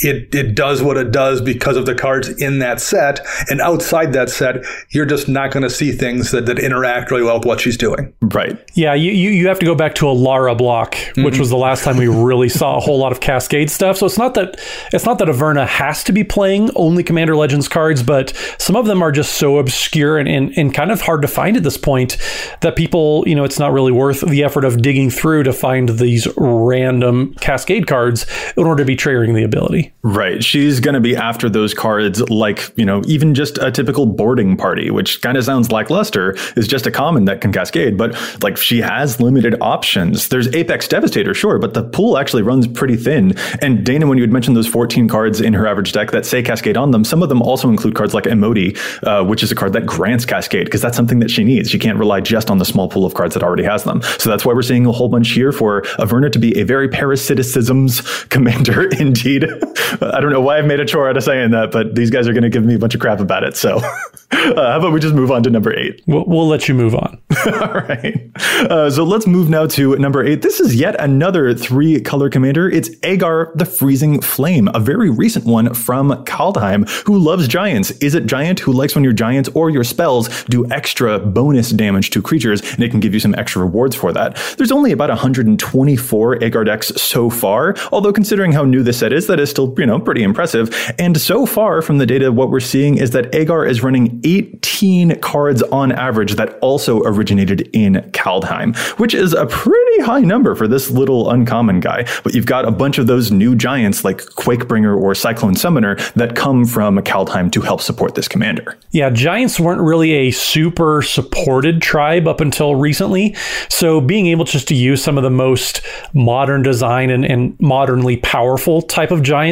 it, 0.00 0.34
it 0.34 0.54
does 0.54 0.82
what 0.82 0.96
it 0.96 1.10
does 1.10 1.40
because 1.40 1.76
of 1.76 1.86
the 1.86 1.94
cards 1.94 2.28
in 2.28 2.58
that 2.60 2.80
set. 2.80 3.20
And 3.48 3.60
outside 3.60 4.12
that 4.12 4.30
set, 4.30 4.64
you're 4.90 5.06
just 5.06 5.28
not 5.28 5.50
going 5.52 5.62
to 5.62 5.70
see 5.70 5.92
things 5.92 6.30
that, 6.30 6.46
that 6.46 6.58
interact 6.58 7.10
really 7.10 7.22
well 7.22 7.38
with 7.38 7.46
what 7.46 7.60
she's 7.60 7.76
doing. 7.76 8.12
Right. 8.20 8.58
Yeah, 8.74 8.94
you, 8.94 9.12
you, 9.12 9.30
you 9.30 9.48
have 9.48 9.58
to 9.58 9.66
go 9.66 9.74
back 9.74 9.94
to 9.96 10.06
Alara 10.06 10.56
block, 10.56 10.94
mm-hmm. 10.94 11.24
which 11.24 11.38
was 11.38 11.50
the 11.50 11.56
last 11.56 11.84
time 11.84 11.96
we 11.96 12.08
really 12.08 12.48
saw 12.48 12.76
a 12.76 12.80
whole 12.80 12.98
lot 12.98 13.12
of 13.12 13.20
Cascade 13.20 13.70
stuff. 13.70 13.98
So 13.98 14.06
it's 14.06 14.18
not 14.18 14.34
that 14.34 14.60
it's 14.92 15.04
not 15.04 15.18
that 15.18 15.28
Averna 15.28 15.66
has 15.66 16.02
to 16.04 16.12
be 16.12 16.24
playing 16.24 16.70
only 16.76 17.02
Commander 17.02 17.36
Legends 17.36 17.68
cards, 17.68 18.02
but 18.02 18.34
some 18.58 18.76
of 18.76 18.86
them 18.86 19.02
are 19.02 19.12
just 19.12 19.34
so 19.34 19.58
obscure 19.58 20.18
and, 20.18 20.28
and, 20.28 20.56
and 20.56 20.74
kind 20.74 20.90
of 20.90 21.00
hard 21.00 21.22
to 21.22 21.28
find 21.28 21.56
at 21.56 21.62
this 21.62 21.76
point 21.76 22.16
that 22.60 22.76
people, 22.76 23.24
you 23.26 23.34
know, 23.34 23.44
it's 23.44 23.58
not 23.58 23.72
really 23.72 23.92
worth 23.92 24.20
the 24.20 24.42
effort 24.44 24.64
of 24.64 24.82
digging 24.82 25.10
through 25.10 25.42
to 25.42 25.52
find 25.52 25.88
these 25.90 26.26
random 26.36 27.34
Cascade 27.34 27.86
cards 27.86 28.26
in 28.56 28.64
order 28.64 28.82
to 28.82 28.86
be 28.86 28.96
triggering 28.96 29.34
the 29.34 29.44
ability. 29.44 29.89
Right. 30.02 30.42
She's 30.42 30.80
going 30.80 30.94
to 30.94 31.00
be 31.00 31.14
after 31.14 31.50
those 31.50 31.74
cards 31.74 32.22
like, 32.30 32.72
you 32.76 32.86
know, 32.86 33.02
even 33.06 33.34
just 33.34 33.58
a 33.58 33.70
typical 33.70 34.06
boarding 34.06 34.56
party, 34.56 34.90
which 34.90 35.20
kind 35.20 35.36
of 35.36 35.44
sounds 35.44 35.70
lackluster, 35.70 36.36
is 36.56 36.66
just 36.66 36.86
a 36.86 36.90
common 36.90 37.26
that 37.26 37.42
can 37.42 37.52
cascade. 37.52 37.98
But 37.98 38.16
like 38.42 38.56
she 38.56 38.80
has 38.80 39.20
limited 39.20 39.56
options. 39.60 40.28
There's 40.28 40.48
Apex 40.54 40.88
Devastator, 40.88 41.34
sure, 41.34 41.58
but 41.58 41.74
the 41.74 41.84
pool 41.84 42.16
actually 42.16 42.42
runs 42.42 42.66
pretty 42.66 42.96
thin. 42.96 43.36
And 43.60 43.84
Dana, 43.84 44.06
when 44.06 44.16
you 44.16 44.22
had 44.22 44.32
mentioned 44.32 44.56
those 44.56 44.66
14 44.66 45.06
cards 45.06 45.38
in 45.38 45.52
her 45.52 45.66
average 45.66 45.92
deck 45.92 46.12
that 46.12 46.24
say 46.24 46.42
cascade 46.42 46.78
on 46.78 46.92
them, 46.92 47.04
some 47.04 47.22
of 47.22 47.28
them 47.28 47.42
also 47.42 47.68
include 47.68 47.94
cards 47.94 48.14
like 48.14 48.24
Imoti, 48.24 48.78
uh, 49.02 49.22
which 49.22 49.42
is 49.42 49.52
a 49.52 49.54
card 49.54 49.74
that 49.74 49.84
grants 49.84 50.24
cascade 50.24 50.64
because 50.64 50.80
that's 50.80 50.96
something 50.96 51.18
that 51.18 51.30
she 51.30 51.44
needs. 51.44 51.68
She 51.68 51.78
can't 51.78 51.98
rely 51.98 52.22
just 52.22 52.50
on 52.50 52.56
the 52.56 52.64
small 52.64 52.88
pool 52.88 53.04
of 53.04 53.12
cards 53.12 53.34
that 53.34 53.42
already 53.42 53.64
has 53.64 53.84
them. 53.84 54.00
So 54.18 54.30
that's 54.30 54.46
why 54.46 54.54
we're 54.54 54.62
seeing 54.62 54.86
a 54.86 54.92
whole 54.92 55.10
bunch 55.10 55.30
here 55.32 55.52
for 55.52 55.82
Averna 55.98 56.32
to 56.32 56.38
be 56.38 56.58
a 56.58 56.64
very 56.64 56.88
parasiticisms 56.88 58.00
commander 58.30 58.88
indeed. 58.98 59.44
I 60.00 60.20
don't 60.20 60.32
know 60.32 60.40
why 60.40 60.58
I've 60.58 60.66
made 60.66 60.80
a 60.80 60.84
chore 60.84 61.08
out 61.08 61.16
of 61.16 61.22
saying 61.22 61.50
that, 61.50 61.70
but 61.70 61.94
these 61.94 62.10
guys 62.10 62.28
are 62.28 62.32
going 62.32 62.42
to 62.42 62.48
give 62.48 62.64
me 62.64 62.74
a 62.74 62.78
bunch 62.78 62.94
of 62.94 63.00
crap 63.00 63.20
about 63.20 63.44
it. 63.44 63.56
So, 63.56 63.76
uh, 64.32 64.54
how 64.54 64.78
about 64.78 64.92
we 64.92 65.00
just 65.00 65.14
move 65.14 65.30
on 65.30 65.42
to 65.42 65.50
number 65.50 65.76
eight? 65.76 66.02
We'll, 66.06 66.24
we'll 66.26 66.48
let 66.48 66.68
you 66.68 66.74
move 66.74 66.94
on. 66.94 67.20
All 67.46 67.72
right. 67.72 68.30
Uh, 68.60 68.90
so 68.90 69.04
let's 69.04 69.26
move 69.26 69.48
now 69.48 69.66
to 69.66 69.96
number 69.96 70.24
eight. 70.24 70.42
This 70.42 70.60
is 70.60 70.74
yet 70.74 71.00
another 71.00 71.54
three 71.54 72.00
color 72.00 72.30
commander. 72.30 72.68
It's 72.68 72.90
Aegar 73.00 73.56
the 73.56 73.64
Freezing 73.64 74.20
Flame, 74.20 74.68
a 74.74 74.80
very 74.80 75.10
recent 75.10 75.44
one 75.44 75.74
from 75.74 76.10
Kaldheim, 76.24 76.88
who 77.06 77.18
loves 77.18 77.48
giants. 77.48 77.90
Is 78.02 78.14
it 78.14 78.26
giant 78.26 78.60
who 78.60 78.72
likes 78.72 78.94
when 78.94 79.04
your 79.04 79.12
giants 79.12 79.48
or 79.54 79.70
your 79.70 79.84
spells 79.84 80.44
do 80.44 80.70
extra 80.70 81.18
bonus 81.18 81.70
damage 81.70 82.10
to 82.10 82.22
creatures, 82.22 82.60
and 82.72 82.82
it 82.82 82.90
can 82.90 83.00
give 83.00 83.14
you 83.14 83.20
some 83.20 83.34
extra 83.36 83.62
rewards 83.62 83.96
for 83.96 84.12
that. 84.12 84.36
There's 84.56 84.72
only 84.72 84.92
about 84.92 85.08
124 85.08 86.36
Aegar 86.36 86.64
decks 86.64 86.88
so 87.00 87.30
far, 87.30 87.74
although 87.92 88.12
considering 88.12 88.52
how 88.52 88.64
new 88.64 88.82
this 88.82 88.98
set 88.98 89.12
is, 89.12 89.26
that 89.26 89.40
is 89.40 89.50
still 89.50 89.59
you 89.76 89.86
know, 89.86 89.98
pretty 89.98 90.22
impressive. 90.22 90.74
And 90.98 91.20
so 91.20 91.46
far 91.46 91.82
from 91.82 91.98
the 91.98 92.06
data, 92.06 92.32
what 92.32 92.50
we're 92.50 92.60
seeing 92.60 92.98
is 92.98 93.10
that 93.10 93.30
Aegar 93.32 93.68
is 93.68 93.82
running 93.82 94.20
18 94.24 95.20
cards 95.20 95.62
on 95.64 95.92
average 95.92 96.34
that 96.34 96.58
also 96.60 97.02
originated 97.04 97.68
in 97.72 97.94
Kaldheim, 98.12 98.76
which 98.98 99.14
is 99.14 99.32
a 99.32 99.46
pretty 99.46 100.02
high 100.02 100.20
number 100.20 100.54
for 100.54 100.68
this 100.68 100.90
little 100.90 101.30
uncommon 101.30 101.80
guy. 101.80 102.06
But 102.22 102.34
you've 102.34 102.46
got 102.46 102.64
a 102.64 102.70
bunch 102.70 102.98
of 102.98 103.06
those 103.06 103.30
new 103.30 103.54
giants 103.54 104.04
like 104.04 104.18
Quakebringer 104.18 104.96
or 105.00 105.14
Cyclone 105.14 105.54
Summoner 105.54 105.96
that 106.16 106.36
come 106.36 106.64
from 106.64 106.98
Kaldheim 106.98 107.50
to 107.52 107.60
help 107.60 107.80
support 107.80 108.14
this 108.14 108.28
commander. 108.28 108.76
Yeah, 108.90 109.10
giants 109.10 109.60
weren't 109.60 109.80
really 109.80 110.12
a 110.12 110.30
super 110.30 111.02
supported 111.02 111.82
tribe 111.82 112.26
up 112.26 112.40
until 112.40 112.74
recently. 112.74 113.36
So 113.68 114.00
being 114.00 114.26
able 114.28 114.44
just 114.44 114.68
to 114.68 114.74
use 114.74 115.02
some 115.02 115.16
of 115.16 115.24
the 115.24 115.30
most 115.30 115.82
modern 116.12 116.62
design 116.62 117.10
and, 117.10 117.24
and 117.24 117.58
modernly 117.60 118.16
powerful 118.16 118.82
type 118.82 119.10
of 119.10 119.22
giants 119.22 119.49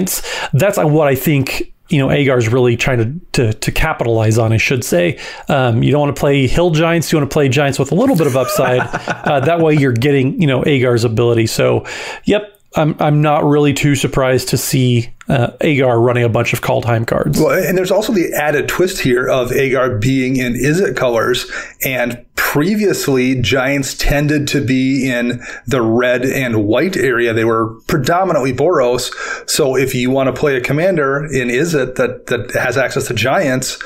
that's 0.53 0.79
what 0.79 1.09
I 1.09 1.15
think 1.15 1.73
you 1.89 1.99
know 1.99 2.09
Aegar 2.09 2.39
is 2.39 2.49
really 2.49 2.77
trying 2.77 2.99
to, 3.33 3.53
to, 3.53 3.53
to 3.55 3.73
capitalize 3.73 4.39
on. 4.39 4.53
I 4.53 4.57
should 4.57 4.85
say. 4.85 5.19
Um, 5.49 5.83
you 5.83 5.91
don't 5.91 6.01
want 6.01 6.15
to 6.15 6.21
play 6.21 6.47
hill 6.47 6.71
giants. 6.71 7.11
You 7.13 7.19
want 7.19 7.31
to 7.31 7.35
play 7.35 7.49
giants 7.49 7.79
with 7.79 7.93
a 7.93 7.95
little 7.95 8.17
bit 8.17 8.27
of 8.27 8.37
upside. 8.37 8.81
uh, 9.27 9.41
that 9.41 9.61
way, 9.61 9.75
you're 9.75 9.93
getting 9.93 10.41
you 10.41 10.47
know 10.47 10.63
Aegar's 10.63 11.05
ability. 11.05 11.47
So, 11.47 11.87
yep. 12.25 12.55
I'm 12.77 12.95
I'm 13.01 13.23
not 13.23 13.45
really 13.45 13.73
too 13.73 13.95
surprised 13.95 14.49
to 14.49 14.59
see 14.59 15.11
uh, 15.29 15.51
Aegar 15.61 16.03
running 16.03 16.25
a 16.25 16.29
bunch 16.29 16.53
of 16.53 16.61
Kaldheim 16.61 17.07
cards. 17.07 17.41
Well, 17.41 17.63
and 17.63 17.77
there's 17.77 17.91
also 17.91 18.13
the 18.13 18.33
added 18.35 18.69
twist 18.69 19.01
here 19.01 19.29
of 19.29 19.51
Aegar 19.51 20.01
being 20.01 20.37
in 20.37 20.55
Izzet 20.55 20.97
colors 20.97 21.51
and 21.85 22.25
previously 22.39 23.35
giants 23.43 23.95
tended 23.95 24.49
to 24.49 24.65
be 24.65 25.11
in 25.11 25.43
the 25.67 25.83
red 25.83 26.25
and 26.25 26.65
white 26.65 26.97
area. 26.97 27.35
They 27.35 27.45
were 27.45 27.79
predominantly 27.89 28.55
Boros. 28.55 29.13
So 29.51 29.77
if 29.77 29.95
you 29.95 30.11
want 30.11 30.35
to 30.35 30.41
play 30.41 30.57
a 30.57 30.61
commander 30.61 31.27
in 31.27 31.49
Izzet 31.49 31.97
that, 31.97 32.27
that 32.29 32.53
has 32.53 32.79
access 32.79 33.09
to 33.09 33.15
giants, 33.15 33.79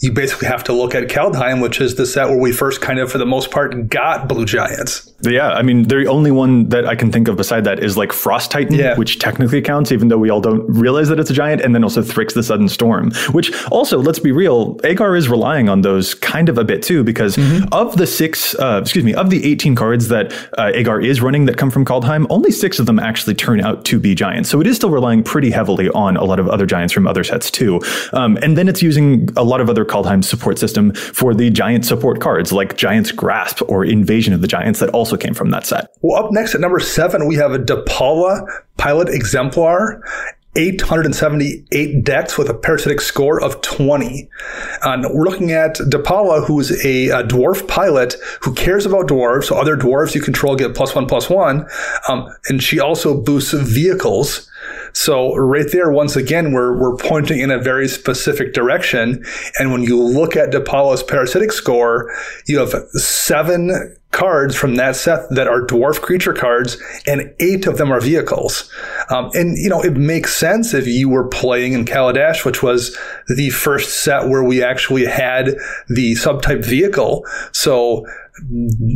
you 0.00 0.10
basically 0.10 0.48
have 0.48 0.64
to 0.64 0.72
look 0.72 0.96
at 0.96 1.04
Kaldheim, 1.08 1.62
which 1.62 1.80
is 1.80 1.94
the 1.94 2.06
set 2.06 2.28
where 2.28 2.38
we 2.38 2.50
first 2.50 2.80
kind 2.80 2.98
of, 2.98 3.12
for 3.12 3.18
the 3.18 3.26
most 3.26 3.52
part, 3.52 3.88
got 3.88 4.26
blue 4.26 4.46
giants. 4.46 5.12
Yeah. 5.22 5.50
I 5.50 5.62
mean, 5.62 5.84
the 5.84 6.06
only 6.06 6.32
one 6.32 6.70
that 6.70 6.86
I 6.86 6.96
can 6.96 7.12
think 7.12 7.28
of 7.28 7.36
beside 7.36 7.64
that 7.64 7.78
is 7.84 7.96
like 7.96 8.12
Frost 8.12 8.50
Titan, 8.50 8.74
yeah. 8.74 8.96
which 8.96 9.20
technically 9.20 9.62
counts, 9.62 9.92
even 9.92 10.08
though 10.08 10.18
we 10.18 10.30
all 10.30 10.40
don't 10.40 10.66
realize 10.88 11.08
that 11.10 11.20
it's 11.20 11.28
a 11.28 11.34
giant. 11.34 11.60
And 11.60 11.74
then 11.74 11.84
also 11.84 12.02
Thryx 12.02 12.32
the 12.32 12.42
Sudden 12.42 12.68
Storm, 12.68 13.12
which 13.32 13.52
also, 13.66 13.98
let's 13.98 14.18
be 14.18 14.32
real, 14.32 14.76
Aegar 14.78 15.18
is 15.18 15.28
relying 15.28 15.68
on 15.68 15.82
those 15.82 16.14
kind 16.14 16.48
of 16.48 16.56
a 16.56 16.64
bit 16.64 16.82
too, 16.82 17.04
because 17.04 17.36
mm-hmm. 17.36 17.66
of 17.72 17.96
the 17.98 18.06
six, 18.06 18.54
uh, 18.54 18.80
excuse 18.82 19.04
me, 19.04 19.12
of 19.12 19.28
the 19.28 19.44
18 19.44 19.74
cards 19.74 20.08
that 20.08 20.32
uh, 20.56 20.72
Aegar 20.74 21.04
is 21.04 21.20
running 21.20 21.44
that 21.44 21.58
come 21.58 21.70
from 21.70 21.84
Kaldheim, 21.84 22.26
only 22.30 22.50
six 22.50 22.78
of 22.78 22.86
them 22.86 22.98
actually 22.98 23.34
turn 23.34 23.60
out 23.60 23.84
to 23.84 24.00
be 24.00 24.14
giants. 24.14 24.48
So 24.48 24.62
it 24.62 24.66
is 24.66 24.76
still 24.76 24.90
relying 24.90 25.22
pretty 25.22 25.50
heavily 25.50 25.90
on 25.90 26.16
a 26.16 26.24
lot 26.24 26.40
of 26.40 26.48
other 26.48 26.64
giants 26.64 26.94
from 26.94 27.06
other 27.06 27.22
sets 27.22 27.50
too. 27.50 27.82
Um, 28.14 28.38
and 28.40 28.56
then 28.56 28.66
it's 28.66 28.82
using 28.82 29.28
a 29.36 29.44
lot 29.44 29.60
of 29.60 29.68
other 29.68 29.84
Kaldheim 29.84 30.24
support 30.24 30.58
system 30.58 30.94
for 30.94 31.34
the 31.34 31.50
giant 31.50 31.84
support 31.84 32.20
cards 32.22 32.50
like 32.50 32.78
Giant's 32.78 33.12
Grasp 33.12 33.60
or 33.68 33.84
Invasion 33.84 34.32
of 34.32 34.40
the 34.40 34.48
Giants 34.48 34.80
that 34.80 34.88
also 34.90 35.18
came 35.18 35.34
from 35.34 35.50
that 35.50 35.66
set. 35.66 35.90
Well, 36.00 36.24
up 36.24 36.32
next 36.32 36.54
at 36.54 36.62
number 36.62 36.80
seven, 36.80 37.28
we 37.28 37.34
have 37.36 37.52
a 37.52 37.58
Depala 37.58 38.46
Pilot 38.78 39.08
Exemplar. 39.08 40.02
878 40.58 42.02
decks 42.02 42.36
with 42.36 42.50
a 42.50 42.54
parasitic 42.54 43.00
score 43.00 43.40
of 43.40 43.60
20. 43.60 44.28
And 44.82 45.04
we're 45.14 45.24
looking 45.24 45.52
at 45.52 45.76
Depala, 45.76 46.44
who's 46.44 46.72
a, 46.84 47.10
a, 47.10 47.22
dwarf 47.22 47.68
pilot 47.68 48.16
who 48.40 48.52
cares 48.54 48.84
about 48.84 49.06
dwarves. 49.06 49.44
So 49.44 49.56
other 49.56 49.76
dwarves 49.76 50.16
you 50.16 50.20
control 50.20 50.56
get 50.56 50.74
plus 50.74 50.94
one, 50.96 51.06
plus 51.06 51.30
one. 51.30 51.68
Um, 52.08 52.28
and 52.48 52.60
she 52.60 52.80
also 52.80 53.20
boosts 53.20 53.52
vehicles. 53.52 54.50
So 54.92 55.36
right 55.36 55.70
there, 55.70 55.92
once 55.92 56.16
again, 56.16 56.52
we're, 56.52 56.76
we're 56.76 56.96
pointing 56.96 57.38
in 57.38 57.52
a 57.52 57.58
very 57.58 57.86
specific 57.86 58.52
direction. 58.52 59.24
And 59.60 59.70
when 59.70 59.82
you 59.82 60.02
look 60.02 60.34
at 60.34 60.50
Depala's 60.50 61.04
parasitic 61.04 61.52
score, 61.52 62.12
you 62.46 62.58
have 62.58 62.74
seven 62.92 63.96
cards 64.10 64.56
from 64.56 64.76
that 64.76 64.96
set 64.96 65.28
that 65.30 65.46
are 65.46 65.60
dwarf 65.60 66.00
creature 66.00 66.32
cards, 66.32 66.76
and 67.06 67.34
eight 67.40 67.66
of 67.66 67.78
them 67.78 67.92
are 67.92 68.00
vehicles. 68.00 68.70
Um, 69.10 69.30
and 69.34 69.56
you 69.58 69.68
know, 69.68 69.82
it 69.82 69.96
makes 69.96 70.34
sense 70.34 70.74
if 70.74 70.86
you 70.86 71.08
were 71.08 71.28
playing 71.28 71.72
in 71.74 71.84
Kaladesh, 71.84 72.44
which 72.44 72.62
was 72.62 72.96
the 73.28 73.50
first 73.50 74.02
set 74.02 74.28
where 74.28 74.42
we 74.42 74.62
actually 74.62 75.04
had 75.04 75.56
the 75.88 76.14
subtype 76.14 76.64
vehicle. 76.64 77.24
So 77.52 78.06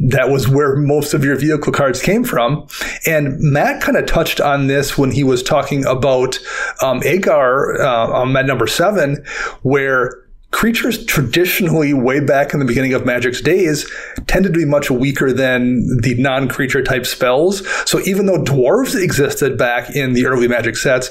that 0.08 0.30
was 0.30 0.48
where 0.48 0.76
most 0.76 1.14
of 1.14 1.24
your 1.24 1.36
vehicle 1.36 1.72
cards 1.72 2.00
came 2.00 2.24
from. 2.24 2.66
And 3.06 3.38
Matt 3.40 3.82
kind 3.82 3.98
of 3.98 4.06
touched 4.06 4.40
on 4.40 4.68
this 4.68 4.96
when 4.96 5.10
he 5.10 5.24
was 5.24 5.42
talking 5.42 5.84
about 5.84 6.38
um, 6.80 7.00
Aegar 7.00 7.80
uh, 7.80 8.12
on 8.12 8.32
Med 8.32 8.46
number 8.46 8.66
seven, 8.66 9.24
where 9.62 10.22
creatures 10.52 11.04
traditionally, 11.06 11.92
way 11.92 12.20
back 12.20 12.54
in 12.54 12.60
the 12.60 12.64
beginning 12.64 12.94
of 12.94 13.04
Magic's 13.04 13.40
days, 13.40 13.90
tended 14.28 14.52
to 14.52 14.58
be 14.58 14.64
much 14.64 14.90
weaker 14.90 15.32
than 15.32 15.98
the 16.02 16.14
non 16.18 16.48
creature 16.48 16.82
type 16.82 17.04
spells. 17.06 17.66
So 17.90 18.00
even 18.00 18.26
though 18.26 18.38
dwarves 18.38 18.94
existed 18.94 19.58
back 19.58 19.96
in 19.96 20.12
the 20.12 20.26
early 20.26 20.46
Magic 20.46 20.76
sets, 20.76 21.10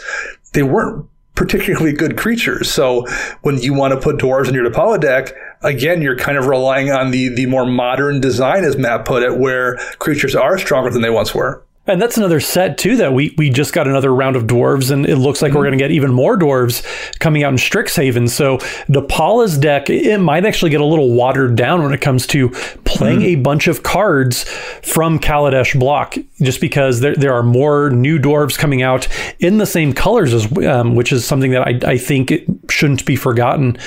they 0.54 0.64
weren't 0.64 1.06
particularly 1.36 1.92
good 1.94 2.18
creatures. 2.18 2.72
So 2.72 3.06
when 3.42 3.58
you 3.58 3.74
want 3.74 3.94
to 3.94 4.00
put 4.00 4.18
dwarves 4.18 4.48
in 4.48 4.54
your 4.54 4.70
Depala 4.70 5.00
deck, 5.00 5.34
again, 5.64 6.02
you're 6.02 6.18
kind 6.18 6.38
of 6.38 6.46
relying 6.46 6.92
on 6.92 7.12
the 7.12 7.30
the 7.30 7.48
more 7.48 7.66
modern 7.66 8.22
design, 8.22 8.64
as 8.64 8.78
Matt 8.78 9.06
put 9.06 9.24
it, 9.24 9.38
where 9.38 9.78
creatures 10.00 10.36
are 10.36 10.58
stronger 10.58 10.90
than 10.90 11.02
they 11.02 11.10
once 11.10 11.34
were. 11.34 11.66
And 11.92 12.02
that's 12.02 12.18
another 12.18 12.40
set 12.40 12.78
too 12.78 12.98
that 12.98 13.14
we 13.14 13.34
we 13.38 13.50
just 13.50 13.74
got 13.74 13.88
another 13.88 14.14
round 14.14 14.36
of 14.36 14.44
dwarves, 14.44 14.92
and 14.92 15.06
it 15.06 15.18
looks 15.18 15.42
like 15.42 15.50
mm-hmm. 15.50 15.58
we're 15.58 15.66
going 15.66 15.78
to 15.78 15.84
get 15.84 15.92
even 15.92 16.14
more 16.14 16.38
dwarves 16.38 16.84
coming 17.20 17.44
out 17.44 17.52
in 17.52 17.58
Strixhaven. 17.58 18.30
So 18.30 18.58
Depala's 18.88 19.58
deck 19.58 19.90
it 19.90 20.20
might 20.20 20.46
actually 20.46 20.72
get 20.72 20.82
a 20.82 20.86
little 20.86 21.14
watered 21.14 21.56
down 21.56 21.84
when 21.84 21.94
it 21.94 22.02
comes 22.02 22.26
to 22.28 22.50
playing 22.98 23.20
mm-hmm. 23.20 23.40
a 23.40 23.44
bunch 23.44 23.68
of 23.68 23.84
cards 23.84 24.44
from 24.84 25.20
Kaladesh 25.20 25.80
block, 25.80 26.16
just 26.42 26.62
because 26.62 27.00
there 27.00 27.16
there 27.16 27.34
are 27.34 27.44
more 27.44 27.90
new 27.90 28.20
dwarves 28.20 28.58
coming 28.58 28.82
out 28.82 29.08
in 29.40 29.58
the 29.58 29.66
same 29.66 29.94
colors 29.94 30.34
as 30.34 30.58
um, 30.66 30.96
which 30.96 31.12
is 31.12 31.26
something 31.26 31.52
that 31.52 31.68
I, 31.68 31.92
I 31.94 31.98
think 31.98 32.34
shouldn't 32.70 33.06
be 33.06 33.16
forgotten. 33.16 33.78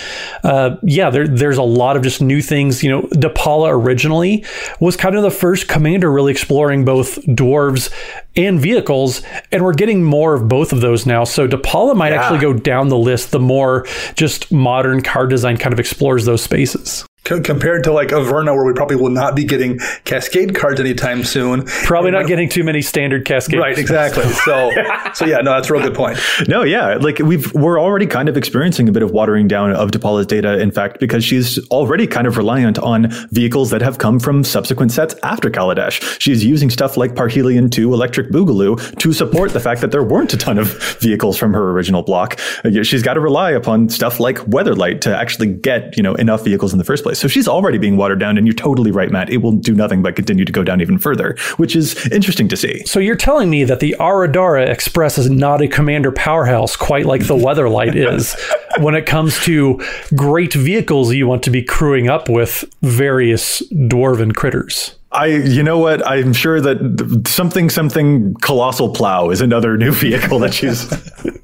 Uh, 0.43 0.77
yeah, 0.83 1.11
there 1.11 1.29
there's 1.29 1.59
a 1.59 1.63
lot 1.63 1.97
of 1.97 2.03
just 2.03 2.21
new 2.21 2.41
things. 2.41 2.83
You 2.83 2.91
know, 2.91 3.03
Depala 3.03 3.71
originally 3.71 4.45
was 4.81 4.97
kind 4.97 5.15
of 5.17 5.23
the 5.23 5.31
first 5.31 5.69
commander 5.69 6.11
really 6.11 6.33
exploring 6.33 6.85
both 6.85 7.17
dwarves 7.27 7.93
and 8.37 8.61
vehicles, 8.61 9.23
and 9.53 9.63
we're 9.63 9.75
getting 9.75 10.03
more 10.03 10.35
of 10.35 10.49
both 10.49 10.73
of 10.73 10.81
those 10.81 11.07
now. 11.07 11.25
So 11.25 11.47
Depala 11.47 11.97
might 11.97 12.13
yeah. 12.13 12.23
actually 12.23 12.41
go 12.41 12.53
down 12.53 12.89
the 12.89 12.99
list 12.99 13.31
the 13.31 13.41
more 13.41 13.87
just 14.15 14.51
modern 14.51 15.03
car 15.03 15.27
design 15.27 15.57
kind 15.57 15.73
of 15.73 15.81
explores 15.81 16.25
those 16.25 16.43
spaces 16.43 17.05
compared 17.25 17.85
to 17.85 17.93
like 17.93 18.09
Averna, 18.09 18.55
where 18.55 18.65
we 18.65 18.73
probably 18.73 18.97
will 18.97 19.11
not 19.11 19.35
be 19.35 19.45
getting 19.45 19.79
Cascade 20.05 20.55
cards 20.55 20.79
anytime 20.79 21.25
soon. 21.25 21.65
Probably 21.85 22.11
not 22.11 22.27
getting 22.27 22.49
too 22.49 22.65
many 22.65 22.83
standard 22.83 23.25
Cascade. 23.25 23.59
Right, 23.59 23.79
exactly. 23.79 24.25
So, 24.45 24.71
so 25.15 25.25
yeah, 25.25 25.39
no, 25.39 25.53
that's 25.53 25.71
a 25.71 25.73
real 25.73 25.83
good 25.83 25.95
point. 25.95 26.19
No, 26.49 26.65
yeah, 26.65 26.97
like 26.97 27.19
we've 27.19 27.51
we're 27.55 27.81
already 27.81 28.07
kind 28.07 28.29
of 28.29 28.37
experiencing 28.37 28.89
a 28.89 28.93
bit 28.93 29.03
of 29.03 29.11
watering 29.11 29.49
down 29.49 29.71
of 29.71 29.91
Depala's 29.91 30.27
data. 30.27 30.59
In 30.59 30.71
fact, 30.71 31.01
because 31.01 31.25
she's 31.25 31.59
already 31.71 32.07
kind 32.07 32.27
of 32.27 32.37
reliant 32.37 32.79
on 32.79 33.11
vehicles 33.31 33.71
that 33.71 33.81
have 33.81 33.99
come 33.99 34.21
from 34.21 34.45
subsequent 34.45 34.93
sets 34.93 35.15
after 35.23 35.51
Kaladesh. 35.51 36.21
She's 36.21 36.45
using 36.45 36.69
stuff 36.69 36.97
like 36.99 37.15
Parhelion 37.15 37.71
2 37.71 37.95
Electric 37.95 38.31
Boogaloo 38.31 38.99
to 38.99 39.13
support 39.15 39.53
the 39.53 39.61
fact 39.61 39.81
that 39.81 39.93
there 39.93 40.03
weren't 40.03 40.35
a 40.35 40.37
ton 40.37 40.59
of 40.59 40.99
vehicles 41.01 41.39
from 41.39 41.55
her 41.55 41.71
original 41.71 42.03
block. 42.03 42.39
She's 42.83 43.03
got 43.03 43.15
to 43.15 43.21
rely 43.21 43.53
upon 43.53 43.89
stuff 43.89 44.21
like 44.21 44.37
Weatherlight 44.39 45.01
to 45.03 45.17
actually 45.17 45.55
get 45.55 45.97
you 45.97 46.03
know 46.03 46.15
enough 46.17 46.45
vehicles 46.45 46.73
in 46.73 46.79
the 46.79 46.85
first 46.85 47.03
place. 47.03 47.14
So 47.15 47.29
she's 47.29 47.49
already 47.49 47.79
being 47.79 47.97
watered 47.97 48.21
down, 48.21 48.39
and 48.39 48.47
you're 48.47 48.55
totally 48.55 48.91
right, 48.91 49.11
Matt. 49.11 49.31
It 49.31 49.39
will 49.39 49.53
do 49.53 49.75
nothing 49.75 50.03
but 50.03 50.17
continue 50.17 50.45
to 50.45 50.53
go 50.53 50.63
down 50.63 50.81
even 50.81 50.99
further, 50.99 51.37
which 51.57 51.77
is 51.77 52.07
interesting 52.09 52.49
to 52.49 52.57
see. 52.57 52.85
So 52.87 53.01
you're 53.01 53.17
telling 53.17 53.51
me 53.51 53.65
that 53.65 53.81
the 53.81 53.97
Aradara 53.99 54.69
Express 54.69 55.19
is 55.19 55.31
not 55.31 55.63
a 55.63 55.69
commander 55.69 56.13
powerhouse 56.13 56.77
quite 56.77 57.07
like 57.07 57.27
the 57.27 57.35
Weatherlight 57.35 57.95
is 58.15 58.37
when 58.79 58.95
it 58.95 59.07
comes 59.07 59.39
to 59.45 59.83
great 60.15 60.53
vehicles 60.53 61.13
you 61.13 61.27
want 61.27 61.43
to 61.45 61.51
be 61.51 61.63
crewing 61.63 62.09
up 62.09 62.29
with 62.29 62.65
various 62.83 63.63
dwarven 63.73 64.35
critters. 64.35 64.97
I, 65.15 65.27
you 65.27 65.63
know 65.63 65.79
what? 65.79 66.05
I'm 66.07 66.33
sure 66.33 66.61
that 66.61 67.29
something, 67.29 67.71
something 67.71 68.35
colossal 68.35 68.93
plow 68.93 69.31
is 69.31 69.41
another 69.41 69.77
new 69.77 69.93
vehicle 69.93 70.41
that 70.41 70.53
she's. 70.53 70.89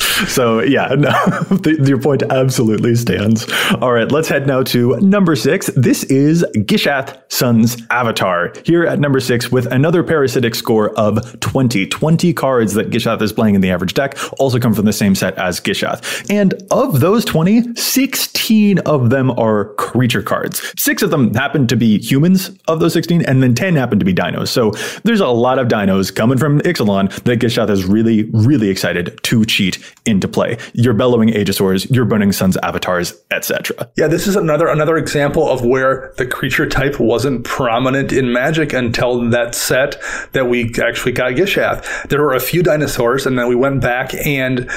so 0.29 0.61
yeah, 0.61 0.89
no, 0.99 1.11
the, 1.57 1.83
your 1.87 2.01
point 2.01 2.23
absolutely 2.25 2.95
stands. 2.97 3.47
All 3.81 3.93
right, 3.93 4.11
let's 4.11 4.29
head 4.29 4.47
now 4.47 4.63
to 4.65 4.97
number 4.99 5.37
six. 5.37 5.71
This 5.77 6.05
is 6.05 6.45
Gishath 6.55 7.21
Sun's 7.31 7.81
Avatar 7.91 8.53
here 8.65 8.85
at 8.85 8.99
number 8.99 9.21
six 9.21 9.51
with 9.51 9.67
another 9.67 10.03
parasitic 10.03 10.55
score 10.55 10.91
of 10.99 11.39
20. 11.41 11.87
20 11.87 12.33
cards 12.35 12.75
that 12.75 12.91
Gishath 12.91 13.23
is 13.23 13.33
playing 13.33 13.55
in 13.55 13.61
the 13.61 13.71
average 13.71 13.95
deck 13.95 14.19
also 14.39 14.59
come 14.59 14.75
from 14.75 14.85
the 14.85 14.93
same 14.93 15.15
set 15.15 15.39
as 15.39 15.61
Gishath. 15.61 16.29
And 16.31 16.55
of 16.71 17.01
those 17.01 17.25
20, 17.25 17.75
16 17.77 18.79
of 18.81 19.11
them 19.11 19.31
are 19.33 19.75
creature 19.75 20.23
cards. 20.23 20.73
Six 20.77 21.03
of 21.03 21.11
them 21.11 21.33
happen 21.35 21.67
to 21.69 21.77
be 21.77 21.99
humans 21.99 22.51
of 22.67 22.81
those 22.81 22.93
16, 22.93 23.23
and 23.23 23.43
then 23.43 23.55
10 23.61 23.77
happen 23.77 23.99
to 23.99 24.07
be 24.07 24.15
dinos. 24.15 24.49
So 24.49 24.71
there's 25.05 25.21
a 25.21 25.29
lot 25.29 25.59
of 25.59 25.69
dinos 25.69 26.15
coming 26.15 26.39
from 26.39 26.61
Ixalan 26.61 27.11
that 27.25 27.41
Gishath 27.41 27.69
is 27.69 27.85
really, 27.85 28.23
really 28.33 28.71
excited 28.71 29.21
to 29.25 29.45
cheat 29.45 29.79
into 30.07 30.27
play. 30.27 30.57
Your 30.73 30.95
bellowing 30.95 31.29
Aegisaurs, 31.29 31.95
your 31.95 32.07
burning 32.07 32.33
suns 32.33 32.57
avatars, 32.63 33.13
etc. 33.31 33.91
Yeah, 33.99 34.07
this 34.07 34.27
is 34.27 34.35
another 34.35 34.67
another 34.67 34.97
example 34.97 35.47
of 35.47 35.63
where 35.63 36.15
the 36.17 36.27
creature 36.27 36.67
type 36.67 36.99
wasn't 36.99 37.45
prominent 37.45 38.13
in 38.13 38.33
Magic 38.33 38.73
until 38.73 39.29
that 39.29 39.55
set 39.55 40.01
that 40.33 40.49
we 40.49 40.73
actually 40.83 41.13
got 41.13 41.33
Gishath. 41.33 42.09
There 42.09 42.23
were 42.23 42.33
a 42.33 42.41
few 42.41 42.63
dinosaurs, 42.63 43.27
and 43.27 43.39
then 43.39 43.47
we 43.47 43.57
went 43.57 43.83
back 43.83 44.15
and 44.15 44.71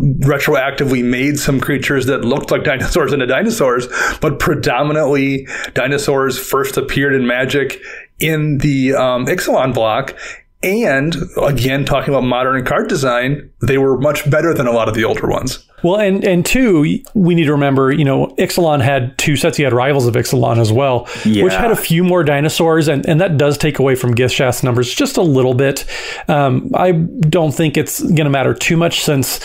retroactively 0.00 1.04
made 1.04 1.38
some 1.38 1.60
creatures 1.60 2.06
that 2.06 2.24
looked 2.24 2.50
like 2.50 2.64
dinosaurs 2.72 3.12
into 3.12 3.26
dinosaurs, 3.26 3.86
but 4.20 4.38
predominantly 4.38 5.46
dinosaurs 5.74 6.38
first 6.38 6.76
appeared 6.76 7.14
in 7.14 7.26
Magic 7.26 7.82
in 8.20 8.58
the 8.58 8.94
um, 8.94 9.26
Ixalan 9.26 9.74
block. 9.74 10.16
And 10.62 11.16
again, 11.42 11.84
talking 11.84 12.12
about 12.12 12.24
modern 12.24 12.64
card 12.64 12.88
design, 12.88 13.50
they 13.62 13.78
were 13.78 13.98
much 13.98 14.28
better 14.30 14.52
than 14.52 14.66
a 14.66 14.72
lot 14.72 14.88
of 14.88 14.94
the 14.94 15.04
older 15.04 15.26
ones. 15.26 15.66
Well, 15.82 15.98
and 15.98 16.24
and 16.24 16.44
two, 16.44 17.02
we 17.14 17.34
need 17.34 17.44
to 17.44 17.52
remember, 17.52 17.92
you 17.92 18.04
know, 18.04 18.28
Ixalan 18.38 18.80
had 18.80 19.16
two 19.18 19.36
sets. 19.36 19.56
He 19.56 19.62
had 19.62 19.72
Rivals 19.72 20.06
of 20.06 20.14
Ixalan 20.14 20.58
as 20.58 20.72
well, 20.72 21.08
yeah. 21.24 21.44
which 21.44 21.54
had 21.54 21.70
a 21.70 21.76
few 21.76 22.04
more 22.04 22.24
dinosaurs, 22.24 22.88
and, 22.88 23.06
and 23.06 23.20
that 23.20 23.36
does 23.36 23.56
take 23.56 23.78
away 23.78 23.94
from 23.94 24.14
Gishath's 24.14 24.62
numbers 24.62 24.92
just 24.92 25.16
a 25.16 25.22
little 25.22 25.54
bit. 25.54 25.84
Um, 26.28 26.70
I 26.74 26.92
don't 26.92 27.52
think 27.52 27.76
it's 27.76 28.02
going 28.02 28.24
to 28.24 28.30
matter 28.30 28.54
too 28.54 28.76
much 28.76 29.04
since, 29.04 29.40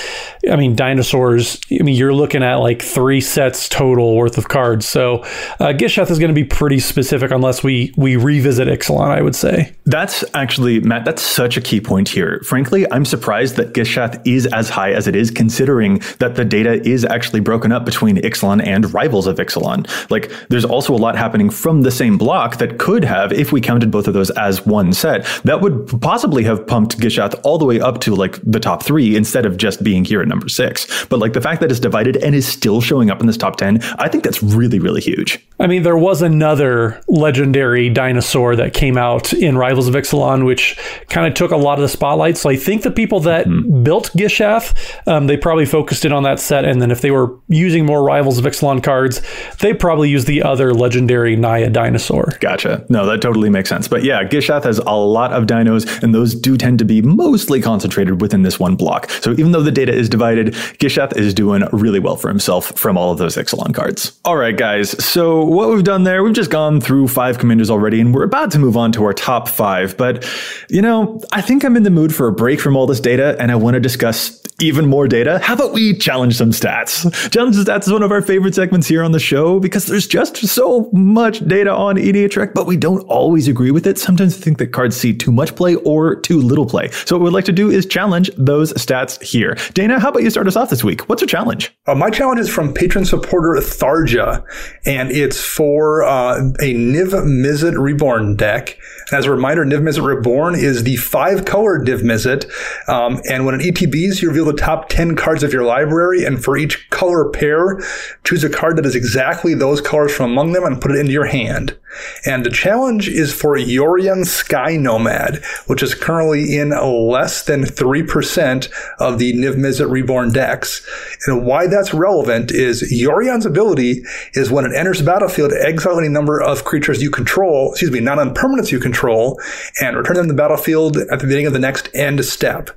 I 0.50 0.56
mean, 0.56 0.76
dinosaurs. 0.76 1.60
I 1.72 1.84
mean, 1.84 1.96
you're 1.96 2.14
looking 2.14 2.44
at 2.44 2.56
like 2.56 2.82
three 2.82 3.22
sets 3.22 3.70
total 3.70 4.16
worth 4.16 4.38
of 4.38 4.48
cards, 4.48 4.88
so 4.88 5.20
uh, 5.60 5.74
Gishath 5.74 6.10
is 6.12 6.20
going 6.20 6.30
to 6.30 6.36
be 6.36 6.44
pretty 6.44 6.80
specific 6.80 7.32
unless 7.32 7.64
we 7.64 7.94
we 7.96 8.16
revisit 8.16 8.68
Ixalan. 8.68 9.10
I 9.10 9.22
would 9.22 9.36
say 9.36 9.74
that's 9.86 10.24
actually 10.34 10.80
Matt. 10.80 11.06
That's 11.06 11.22
such 11.22 11.58
a 11.58 11.62
key 11.62 11.80
point 11.80 12.10
here. 12.10 12.42
Frankly, 12.44 12.86
I'm 12.92 13.06
surprised 13.06 13.56
that 13.58 13.74
Gishath 13.74 14.22
is 14.26 14.48
as 14.48 14.70
high 14.70 14.92
as 14.92 15.08
it 15.08 15.16
is, 15.16 15.32
considering 15.32 16.02
that 16.20 16.25
that 16.26 16.36
the 16.36 16.46
data 16.46 16.82
is 16.88 17.06
actually 17.06 17.40
broken 17.40 17.72
up 17.72 17.86
between 17.86 18.18
Ixalan 18.18 18.66
and 18.66 18.92
rivals 18.94 19.28
of 19.28 19.38
Ixalan. 19.38 19.88
Like, 20.10 20.32
there's 20.50 20.66
also 20.66 20.94
a 20.94 20.98
lot 20.98 21.16
happening 21.16 21.50
from 21.52 21.84
the 21.84 21.92
same 21.92 22.18
block 22.18 22.58
that 22.58 22.80
could 22.80 23.04
have, 23.04 23.32
if 23.32 23.52
we 23.52 23.62
counted 23.62 23.92
both 23.92 24.08
of 24.08 24.14
those 24.16 24.32
as 24.32 24.66
one 24.66 24.92
set, 24.92 25.26
that 25.44 25.62
would 25.62 26.02
possibly 26.02 26.44
have 26.44 26.66
pumped 26.66 26.98
Gishath 26.98 27.40
all 27.44 27.58
the 27.58 27.66
way 27.66 27.80
up 27.80 28.02
to 28.02 28.16
like 28.16 28.40
the 28.44 28.60
top 28.60 28.82
three 28.82 29.16
instead 29.16 29.46
of 29.46 29.58
just 29.58 29.84
being 29.84 30.04
here 30.04 30.22
at 30.22 30.28
number 30.28 30.50
six. 30.50 31.06
But 31.06 31.20
like 31.20 31.34
the 31.34 31.42
fact 31.42 31.62
that 31.62 31.70
it's 31.70 31.80
divided 31.80 32.18
and 32.18 32.34
is 32.34 32.48
still 32.48 32.82
showing 32.82 33.12
up 33.12 33.22
in 33.22 33.28
this 33.28 33.38
top 33.38 33.58
10, 33.58 33.84
I 34.00 34.10
think 34.10 34.24
that's 34.24 34.42
really, 34.42 34.80
really 34.80 35.02
huge. 35.02 35.40
I 35.60 35.68
mean, 35.68 35.84
there 35.84 35.98
was 35.98 36.22
another 36.22 37.00
legendary 37.08 37.90
dinosaur 37.90 38.56
that 38.56 38.74
came 38.74 38.98
out 38.98 39.32
in 39.34 39.58
Rivals 39.58 39.88
of 39.88 39.94
Ixalan, 39.94 40.46
which 40.46 40.78
kind 41.10 41.28
of 41.28 41.34
took 41.34 41.52
a 41.52 41.58
lot 41.58 41.78
of 41.78 41.82
the 41.82 41.90
spotlight. 41.90 42.38
So 42.38 42.50
I 42.50 42.56
think 42.56 42.82
the 42.82 42.92
people 42.92 43.20
that 43.22 43.46
mm-hmm. 43.46 43.84
built 43.84 44.12
Gishath, 44.18 44.74
um, 45.08 45.28
they 45.28 45.38
probably 45.38 45.66
focused 45.66 46.06
in 46.06 46.12
on 46.16 46.24
that 46.24 46.40
set. 46.40 46.66
And 46.66 46.82
then 46.82 46.90
if 46.90 47.02
they 47.02 47.12
were 47.12 47.38
using 47.48 47.86
more 47.86 48.04
Rivals 48.04 48.38
of 48.38 48.46
Ixalan 48.46 48.84
cards, 48.84 49.22
they 49.60 49.74
probably 49.74 50.10
use 50.10 50.26
the 50.26 50.42
other 50.42 50.74
legendary 50.74 51.36
Naya 51.36 51.70
dinosaur. 51.70 52.34
Gotcha. 52.40 52.86
No, 52.90 53.06
that 53.06 53.22
totally 53.22 53.50
makes 53.50 53.70
sense. 53.70 53.88
But 53.88 54.04
yeah, 54.04 54.24
Gishath 54.24 54.64
has 54.64 54.80
a 54.80 54.92
lot 54.92 55.34
of 55.34 55.46
dinos, 55.46 56.02
and 56.02 56.16
those 56.16 56.34
do 56.34 56.58
tend 56.58 56.80
to 56.80 56.86
be 56.86 57.02
mostly 57.02 57.62
concentrated 57.62 58.22
within 58.22 58.42
this 58.42 58.60
one 58.60 58.76
block. 58.76 59.10
So 59.22 59.32
even 59.32 59.52
though 59.52 59.62
the 59.62 59.72
data 59.72 59.94
is 59.94 60.10
divided, 60.10 60.54
Gishath 60.80 61.16
is 61.16 61.34
doing 61.34 61.64
really 61.72 62.00
well 62.00 62.16
for 62.16 62.30
himself 62.30 62.72
from 62.78 62.98
all 62.98 63.12
of 63.12 63.18
those 63.18 63.36
Ixalan 63.36 63.74
cards. 63.74 64.20
All 64.26 64.38
right, 64.38 64.56
guys. 64.56 64.92
So 65.04 65.44
what 65.44 65.70
we've 65.70 65.84
done 65.84 66.04
there, 66.04 66.24
we've 66.24 66.34
just 66.34 66.52
gone 66.52 66.82
through 66.82 67.08
five 67.10 67.38
commanders 67.38 67.70
already, 67.70 68.00
and 68.00 68.14
we're 68.14 68.24
about 68.24 68.52
to 68.52 68.60
move 68.60 68.78
on 68.78 68.92
to 68.94 69.04
our 69.04 69.14
top 69.14 69.48
five. 69.48 69.98
But, 69.98 70.26
you 70.70 70.82
know, 70.82 71.22
I 71.32 71.42
think 71.42 71.64
I'm 71.64 71.76
in 71.76 71.84
the 71.84 71.90
mood 71.90 72.14
for 72.14 72.28
a 72.28 72.32
break 72.32 72.60
from 72.60 72.76
all 72.76 72.88
this 72.88 73.00
data, 73.00 73.36
and 73.40 73.52
I 73.52 73.56
want 73.56 73.74
to 73.76 73.80
discuss 73.80 74.42
even 74.60 74.88
more 74.88 75.08
data. 75.08 75.40
How 75.44 75.54
about 75.54 75.74
we 75.74 75.94
challenge 75.98 76.36
some 76.38 76.52
stats. 76.52 77.32
Challenge 77.32 77.56
stats 77.56 77.88
is 77.88 77.92
one 77.92 78.04
of 78.04 78.12
our 78.12 78.22
favorite 78.22 78.56
segments 78.56 78.88
here 78.88 79.04
on 79.04 79.12
the 79.12 79.20
show 79.20 79.60
because 79.60 79.86
there's 79.86 80.08
just 80.08 80.38
so 80.38 80.90
much 80.94 81.46
data 81.46 81.72
on 81.72 81.98
EDH 81.98 82.54
but 82.54 82.66
we 82.66 82.78
don't 82.78 83.02
always 83.02 83.48
agree 83.48 83.72
with 83.72 83.86
it. 83.86 83.98
Sometimes 83.98 84.36
we 84.38 84.42
think 84.42 84.58
that 84.60 84.68
cards 84.68 84.96
see 84.96 85.14
too 85.14 85.32
much 85.32 85.56
play 85.56 85.76
or 85.76 86.16
too 86.16 86.40
little 86.40 86.66
play. 86.66 86.90
So 87.06 87.18
what 87.18 87.26
we'd 87.26 87.34
like 87.34 87.46
to 87.46 87.52
do 87.52 87.70
is 87.70 87.86
challenge 87.86 88.30
those 88.38 88.72
stats 88.74 89.22
here. 89.22 89.58
Dana, 89.74 90.00
how 90.00 90.10
about 90.10 90.24
you 90.24 90.30
start 90.30 90.48
us 90.48 90.56
off 90.56 90.70
this 90.70 90.84
week? 90.84 91.02
What's 91.10 91.22
your 91.22 91.28
challenge? 91.28 91.74
Uh, 91.86 91.96
my 91.96 92.10
challenge 92.10 92.40
is 92.40 92.50
from 92.50 92.74
patron 92.74 93.06
supporter 93.06 93.60
Tharja, 93.62 94.44
and 94.86 95.12
it's 95.12 95.42
for 95.42 96.04
uh, 96.04 96.38
a 96.38 96.74
Niv 96.74 97.12
Mizzet 97.26 97.78
Reborn 97.78 98.36
deck. 98.36 98.78
And 99.08 99.20
as 99.20 99.26
a 99.26 99.32
reminder, 99.32 99.66
Niv 99.66 99.82
Mizzet 99.82 100.06
Reborn 100.06 100.56
is 100.56 100.84
the 100.84 100.96
five 100.98 101.46
color 101.46 101.80
Niv 101.80 102.02
Mizzet, 102.02 102.46
um, 102.90 103.22
and 103.30 103.46
when 103.46 103.56
an 103.56 103.62
ETBs, 103.62 104.22
you 104.22 104.30
reveal 104.30 104.45
the 104.46 104.54
top 104.54 104.90
10 104.90 105.16
cards 105.16 105.44
of 105.44 105.54
your 105.54 105.64
library, 105.64 106.24
and 106.24 106.44
for 106.44 106.58
each 106.58 106.90
color 106.90 107.30
pair, 107.30 107.80
choose 108.24 108.44
a 108.44 108.50
card 108.50 108.78
that 108.78 108.86
is 108.86 108.96
exactly 108.96 109.54
those 109.54 109.82
colors 109.82 110.16
from 110.16 110.32
among 110.32 110.54
them 110.54 110.64
and 110.64 110.82
put 110.82 110.92
it 110.92 111.00
into 111.00 111.12
your 111.12 111.26
hand. 111.26 111.78
And 112.26 112.46
the 112.46 112.50
challenge 112.50 113.08
is 113.08 113.34
for 113.34 113.58
Yorion 113.58 114.26
Sky 114.26 114.78
Nomad, 114.78 115.44
which 115.68 115.82
is 115.82 115.96
currently 115.96 116.58
in 116.58 116.70
less 116.70 117.44
than 117.44 117.64
3% 117.64 118.70
of 119.00 119.18
the 119.20 119.34
Niv 119.34 119.56
Mizzet 119.56 119.90
Reborn 119.90 120.32
decks. 120.34 120.86
And 121.28 121.46
why 121.46 121.68
that's 121.68 121.94
relevant 121.94 122.52
is 122.52 122.92
Yorion's 122.92 123.46
ability 123.46 124.04
is 124.34 124.52
when 124.52 124.66
it 124.66 124.76
enters 124.76 125.00
the 125.00 125.06
battlefield, 125.06 125.54
exile 125.54 126.00
any 126.00 126.10
number 126.10 126.42
of 126.42 126.66
creatures 126.66 127.02
you 127.02 127.10
control, 127.10 127.72
excuse 127.72 127.92
me, 127.92 128.00
not 128.00 128.20
on 128.20 128.34
permanents 128.34 128.72
you 128.72 128.80
control, 128.80 129.40
and 129.82 129.96
return 129.96 130.16
them 130.18 130.28
to 130.28 130.34
the 130.34 130.38
battlefield 130.38 130.98
at 130.98 131.20
the 131.20 131.26
beginning 131.26 131.48
of 131.48 131.54
the 131.54 131.60
next 131.60 131.90
end 131.94 132.24
step. 132.26 132.72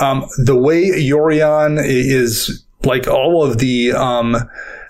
Um, 0.00 0.26
the 0.38 0.56
way 0.56 0.90
Yorion 0.90 1.82
is 1.84 2.64
like 2.84 3.08
all 3.08 3.42
of 3.42 3.58
the 3.58 3.92
um, 3.92 4.36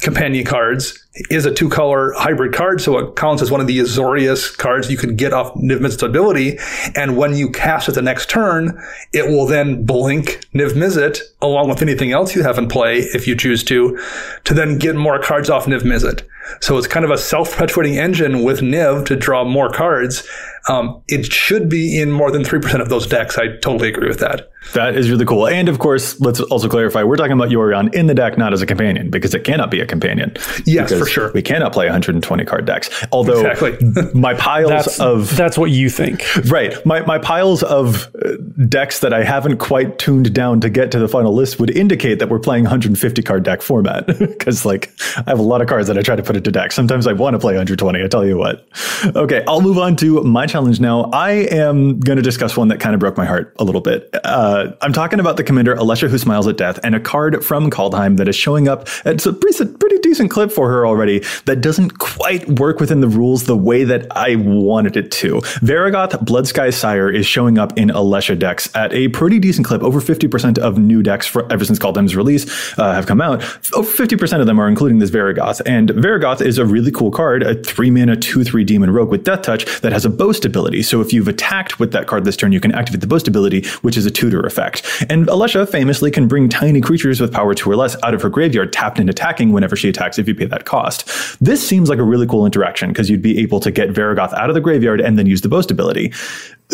companion 0.01 0.45
cards 0.45 1.03
is 1.31 1.47
a 1.47 1.53
two 1.53 1.69
color 1.69 2.13
hybrid 2.13 2.53
card, 2.53 2.81
so 2.81 2.99
it 2.99 3.17
counts 3.17 3.43
as 3.43 3.51
one 3.51 3.61
of 3.61 3.67
the 3.67 3.79
Azorius 3.79 4.57
cards 4.57 4.91
you 4.91 4.99
can 4.99 5.17
get 5.17 5.33
off 5.33 5.55
Niv 5.55 5.79
Mizzet's 5.79 6.03
ability. 6.03 6.59
And 6.95 7.17
when 7.17 7.35
you 7.35 7.51
cast 7.51 7.89
it 7.89 7.93
the 7.93 8.03
next 8.03 8.29
turn, 8.29 8.79
it 9.15 9.29
will 9.29 9.47
then 9.47 9.85
blink 9.85 10.47
Niv 10.55 10.73
Mizzet 10.73 11.21
along 11.41 11.69
with 11.69 11.81
anything 11.81 12.13
else 12.13 12.35
you 12.35 12.43
have 12.43 12.59
in 12.59 12.69
play, 12.69 12.99
if 12.99 13.27
you 13.27 13.35
choose 13.35 13.65
to, 13.65 13.99
to 14.45 14.55
then 14.55 14.79
get 14.79 14.95
more 14.95 15.19
cards 15.19 15.49
off 15.49 15.67
Niv 15.67 15.83
Mizzet. 15.83 16.23
So 16.61 16.79
it's 16.79 16.87
kind 16.87 17.05
of 17.05 17.11
a 17.11 17.19
self 17.19 17.53
perpetuating 17.53 17.99
engine 17.99 18.43
with 18.43 18.61
Niv 18.61 19.07
to 19.07 19.17
draw 19.17 19.45
more 19.45 19.71
cards. 19.71 20.27
Um, 20.69 21.03
it 21.09 21.33
should 21.33 21.69
be 21.69 22.01
in 22.01 22.11
more 22.11 22.31
than 22.31 22.43
3% 22.43 22.81
of 22.81 22.89
those 22.89 23.07
decks. 23.07 23.39
I 23.39 23.57
totally 23.59 23.89
agree 23.89 24.09
with 24.09 24.19
that. 24.19 24.51
That 24.75 24.97
is 24.97 25.11
really 25.11 25.25
cool. 25.25 25.47
And 25.47 25.69
of 25.69 25.79
course, 25.79 26.21
let's 26.21 26.41
also 26.41 26.69
clarify 26.69 27.05
we're 27.05 27.17
talking 27.17 27.33
about 27.33 27.51
Yorion 27.51 27.95
in 27.95 28.07
the 28.07 28.15
deck, 28.15 28.37
not 28.37 28.53
as 28.53 28.63
a 28.63 28.67
companion, 28.67 29.11
because 29.11 29.35
it 29.35 29.45
cannot 29.45 29.71
be 29.71 29.81
a 29.81 29.87
companion. 29.87 30.35
Yes, 30.65 30.93
for 30.93 31.07
sure. 31.07 31.31
We 31.33 31.43
cannot 31.43 31.73
play 31.73 31.87
120 31.87 32.45
card 32.45 32.65
decks. 32.65 32.91
Although 33.13 33.47
exactly. 33.47 34.11
my 34.21 34.35
piles 34.35 34.71
that's, 34.71 35.01
of. 35.01 35.37
That's 35.37 35.57
what 35.57 35.71
you 35.71 35.89
think. 35.89 36.25
Right. 36.47 36.85
My, 36.85 37.01
my 37.03 37.19
piles 37.19 37.63
of 37.63 38.13
uh, 38.17 38.33
decks 38.69 39.01
that 39.01 39.13
I 39.13 39.23
haven't 39.23 39.59
quite 39.59 39.99
tuned 39.99 40.35
down 40.35 40.61
to 40.63 40.69
get 40.69 40.91
to 40.93 40.99
the 40.99 41.09
final 41.09 41.33
list 41.33 41.61
would 41.61 41.71
indicate 41.71 42.19
that 42.19 42.29
we're 42.29 42.41
playing 42.41 42.65
150 42.65 43.23
card 43.23 43.45
deck 43.45 43.63
format. 43.63 44.07
Because, 44.37 44.65
like, 44.65 44.93
I 45.19 45.31
have 45.31 45.39
a 45.39 45.43
lot 45.43 45.61
of 45.61 45.69
cards 45.69 45.89
that 45.89 45.97
I 45.97 46.03
try 46.03 46.15
to 46.15 46.23
put 46.23 46.36
into 46.37 46.51
deck. 46.51 46.73
Sometimes 46.73 47.07
I 47.07 47.13
want 47.13 47.35
to 47.35 47.39
play 47.39 47.55
120, 47.55 48.03
I 48.03 48.07
tell 48.07 48.25
you 48.25 48.37
what. 48.37 48.69
Okay, 49.15 49.45
I'll 49.49 49.61
move 49.61 49.79
on 49.79 49.97
to 49.97 50.23
my 50.23 50.47
challenge 50.47 50.81
now. 50.81 51.05
I 51.13 51.33
am 51.51 51.99
going 52.01 52.17
to 52.17 52.23
discuss 52.23 52.57
one 52.57 52.69
that 52.69 52.81
kind 52.81 52.95
of 52.95 53.01
broke 53.01 53.17
my 53.17 53.25
heart 53.25 53.55
a 53.59 53.65
little 53.65 53.81
bit. 53.81 54.09
Uh, 54.25 54.73
I'm 54.81 54.93
talking 54.93 55.21
about 55.21 55.37
the 55.37 55.45
commander 55.45 55.75
Alesha 55.75 56.09
who 56.09 56.19
smiles 56.19 56.47
at 56.47 56.57
death 56.57 56.79
and 56.85 56.95
a 56.95 57.01
card 57.01 57.45
from 57.45 57.71
Kaldheim 57.71 58.17
that 58.19 58.29
is 58.29 58.37
showing 58.37 58.69
up. 58.69 58.89
It's 59.05 59.27
a 59.27 59.33
pretty, 59.33 59.65
pretty 59.65 59.99
decent 59.99 60.31
clip 60.31 60.53
for 60.53 60.69
her 60.69 60.87
already 60.87 61.21
that 61.47 61.61
doesn't 61.61 61.99
quite 61.99 62.59
work 62.59 62.81
within 62.81 63.01
the 63.01 63.09
rules 63.09 63.45
the 63.45 63.57
way 63.57 63.85
that 63.85 64.07
I 64.17 64.37
wanted 64.37 64.97
it 64.97 65.11
to. 65.13 65.37
Varragoth 65.63 66.13
Bloodsky 66.25 66.73
Sire 66.73 67.11
is 67.11 67.27
showing 67.27 67.59
up 67.59 67.77
in 67.79 67.89
Alesha 67.89 68.39
decks 68.39 68.69
at 68.75 68.93
a 68.93 69.09
pretty 69.09 69.39
decent 69.39 69.67
clip. 69.67 69.83
Over 69.83 70.01
50% 70.01 70.59
of 70.59 70.79
new 70.79 71.03
decks 71.03 71.27
for, 71.27 71.51
ever 71.53 71.65
since 71.65 71.79
Kaldheim's 71.79 72.17
release 72.17 72.47
uh, 72.79 72.93
have 72.93 73.07
come 73.07 73.21
out. 73.21 73.43
Over 73.75 73.91
50% 73.91 74.41
of 74.41 74.47
them 74.47 74.61
are 74.61 74.69
including 74.69 74.99
this 74.99 75.11
Varragoth. 75.11 75.61
And 75.67 75.91
Varragoth 76.27 76.45
is 76.45 76.59
a 76.59 76.67
really 76.67 76.91
cool 76.91 77.11
card, 77.11 77.43
a 77.43 77.55
three 77.63 77.91
mana, 77.91 78.17
two, 78.17 78.43
three 78.43 78.65
demon 78.65 78.91
rogue 78.91 79.11
with 79.11 79.25
Death 79.25 79.43
Touch 79.43 79.81
that 79.81 79.93
has 79.93 80.05
a 80.05 80.11
boast 80.11 80.45
ability. 80.45 80.83
So 80.83 81.01
if 81.01 81.13
you've 81.13 81.29
attacked 81.29 81.79
with 81.79 81.93
that 81.93 82.07
card 82.07 82.25
this 82.25 82.37
turn, 82.37 82.53
you 82.53 82.61
can 82.61 82.75
activate 82.75 83.01
the 83.01 83.07
boast 83.07 83.29
ability, 83.29 83.65
which 83.83 83.97
is 83.97 84.07
a 84.07 84.11
tutor 84.11 84.41
effect. 84.41 84.83
And 85.09 85.27
Alesha 85.29 85.69
famously 85.69 86.11
can 86.11 86.27
bring 86.27 86.49
tiny 86.49 86.81
creatures 86.81 87.21
with 87.21 87.33
power 87.33 87.55
two 87.55 87.71
or 87.71 87.77
less 87.77 87.97
out 88.03 88.15
of 88.15 88.23
her 88.23 88.29
graveyard 88.29 88.73
tapped 88.73 88.99
and 88.99 89.09
attacking 89.09 89.53
whenever 89.53 89.77
she 89.77 89.89
attacks 89.89 90.19
if 90.19 90.27
you 90.27 90.35
pay 90.35 90.47
that 90.47 90.65
cost. 90.65 91.09
This 91.41 91.67
seems 91.67 91.89
like 91.89 91.99
a 91.99 92.05
really 92.05 92.27
cool 92.27 92.45
interaction 92.45 92.89
because 92.91 93.09
you'd 93.09 93.23
be 93.23 93.39
able 93.39 93.61
to 93.61 93.71
get 93.71 93.91
Varragoth 93.91 94.33
out 94.35 94.51
of 94.51 94.55
the 94.55 94.61
graveyard 94.61 95.01
and 95.01 95.19
then 95.19 95.27
use 95.27 95.43
the 95.43 95.49
boast 95.49 95.71
ability 95.71 96.13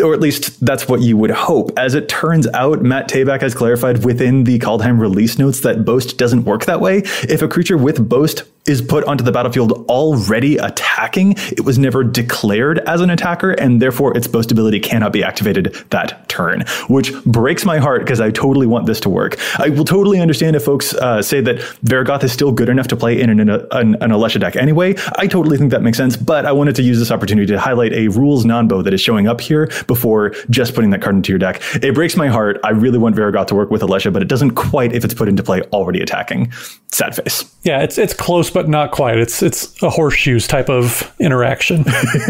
or 0.02 0.14
at 0.14 0.20
least 0.20 0.64
that's 0.64 0.88
what 0.88 1.02
you 1.02 1.16
would 1.16 1.30
hope. 1.30 1.70
As 1.76 1.94
it 1.94 2.08
turns 2.08 2.46
out, 2.48 2.80
Matt 2.80 3.10
Tabak 3.10 3.42
has 3.42 3.54
clarified 3.54 4.04
within 4.06 4.44
the 4.44 4.58
Kaldheim 4.58 4.98
release 4.98 5.38
notes 5.38 5.60
that 5.60 5.84
Boast 5.84 6.16
doesn't 6.16 6.44
work 6.44 6.64
that 6.64 6.80
way. 6.80 7.02
If 7.28 7.42
a 7.42 7.48
creature 7.48 7.76
with 7.76 8.08
Boast 8.08 8.44
is 8.66 8.81
put 8.81 9.05
onto 9.05 9.25
the 9.25 9.33
battlefield 9.33 9.72
already 9.88 10.57
attacking, 10.57 11.35
it 11.51 11.64
was 11.64 11.79
never 11.79 12.05
declared 12.05 12.79
as 12.81 13.01
an 13.01 13.11
attacker, 13.11 13.53
and 13.53 13.83
therefore 13.83 14.16
its 14.16 14.27
boast 14.27 14.53
ability 14.53 14.79
cannot 14.81 15.12
be 15.12 15.22
activated 15.25 15.75
that 15.90 16.29
turn, 16.29 16.64
which 16.88 17.12
breaks 17.25 17.64
my 17.64 17.79
heart 17.79 18.03
because 18.03 18.20
I 18.20 18.31
totally 18.31 18.66
want 18.66 18.87
this 18.87 19.01
to 19.01 19.09
work. 19.09 19.38
I 19.59 19.68
will 19.68 19.85
totally 19.85 20.20
understand 20.20 20.57
if 20.57 20.64
folks 20.64 20.94
uh, 20.94 21.22
say 21.22 21.40
that 21.40 21.59
Varragoth 21.85 22.22
is 22.22 22.33
still 22.33 22.53
good 22.53 22.68
enough 22.68 22.88
to 22.88 22.96
play 22.96 23.20
in 23.20 23.31
an, 23.31 23.40
an, 23.48 23.61
an, 23.72 24.12
Alesha 24.12 24.38
deck 24.38 24.57
anyway. 24.57 24.94
I 25.16 25.27
totally 25.27 25.57
think 25.57 25.70
that 25.70 25.83
makes 25.83 25.96
sense, 25.96 26.16
but 26.16 26.46
I 26.46 26.53
wanted 26.53 26.77
to 26.77 26.83
use 26.83 26.98
this 26.98 27.11
opportunity 27.11 27.46
to 27.46 27.59
highlight 27.59 27.92
a 27.92 28.09
rules 28.09 28.44
non-bo 28.44 28.83
that 28.83 28.94
is 28.94 29.01
showing 29.01 29.27
up 29.27 29.40
here 29.40 29.70
before 29.87 30.31
just 30.51 30.75
putting 30.75 30.90
that 30.90 31.03
card 31.03 31.16
into 31.16 31.33
your 31.33 31.38
deck. 31.38 31.62
It 31.83 31.94
breaks 31.94 32.16
my 32.16 32.29
heart. 32.29 32.61
I 32.62 32.70
really 32.70 32.98
want 32.98 33.16
Varragoth 33.16 33.46
to 33.48 33.55
work 33.55 33.70
with 33.70 33.83
Alesha, 33.83 34.12
but 34.12 34.22
it 34.22 34.29
doesn't 34.29 34.53
quite 34.53 34.92
if 34.92 35.05
it's 35.05 35.14
put 35.14 35.29
into 35.29 35.42
play 35.42 35.62
already 35.72 36.01
attacking. 36.01 36.53
Sad 36.92 37.16
face. 37.16 37.44
Yeah, 37.64 37.83
it's 37.83 37.96
it's 37.96 38.12
close 38.12 38.51
but 38.51 38.68
not 38.68 38.90
quite. 38.90 39.18
It's 39.18 39.42
it's 39.42 39.81
a 39.83 39.90
horseshoes 39.90 40.48
type 40.48 40.68
of 40.68 41.14
interaction. 41.20 41.85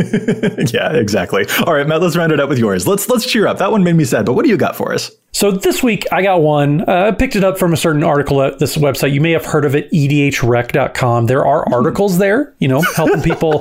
yeah, 0.73 0.93
exactly. 0.93 1.47
All 1.67 1.73
right, 1.73 1.87
Matt, 1.87 2.03
let's 2.03 2.17
round 2.17 2.33
it 2.33 2.41
up 2.41 2.51
with 2.51 2.59
yours. 2.59 2.87
Let's 2.87 3.09
let's 3.09 3.25
cheer 3.25 3.47
up. 3.47 3.59
That 3.59 3.73
one 3.73 3.83
made 3.83 3.95
me 3.95 4.05
sad, 4.05 4.27
but 4.27 4.35
what 4.35 4.45
do 4.45 4.51
you 4.51 4.59
got 4.59 4.77
for 4.77 4.93
us? 4.93 5.11
So 5.35 5.51
this 5.51 5.83
week 5.83 6.07
I 6.13 6.23
got 6.23 6.43
one. 6.43 6.83
Uh, 6.83 7.07
I 7.09 7.11
picked 7.13 7.35
it 7.37 7.45
up 7.45 7.59
from 7.59 7.73
a 7.73 7.77
certain 7.79 8.05
article 8.05 8.43
at 8.43 8.59
this 8.59 8.77
website. 8.77 9.15
You 9.15 9.23
may 9.23 9.31
have 9.31 9.47
heard 9.47 9.65
of 9.65 9.75
it, 9.75 9.91
edhrec.com. 9.91 11.27
There 11.27 11.47
are 11.47 11.67
articles 11.73 12.19
there, 12.19 12.55
you 12.59 12.69
know, 12.69 12.83
helping 12.97 13.23
people 13.23 13.61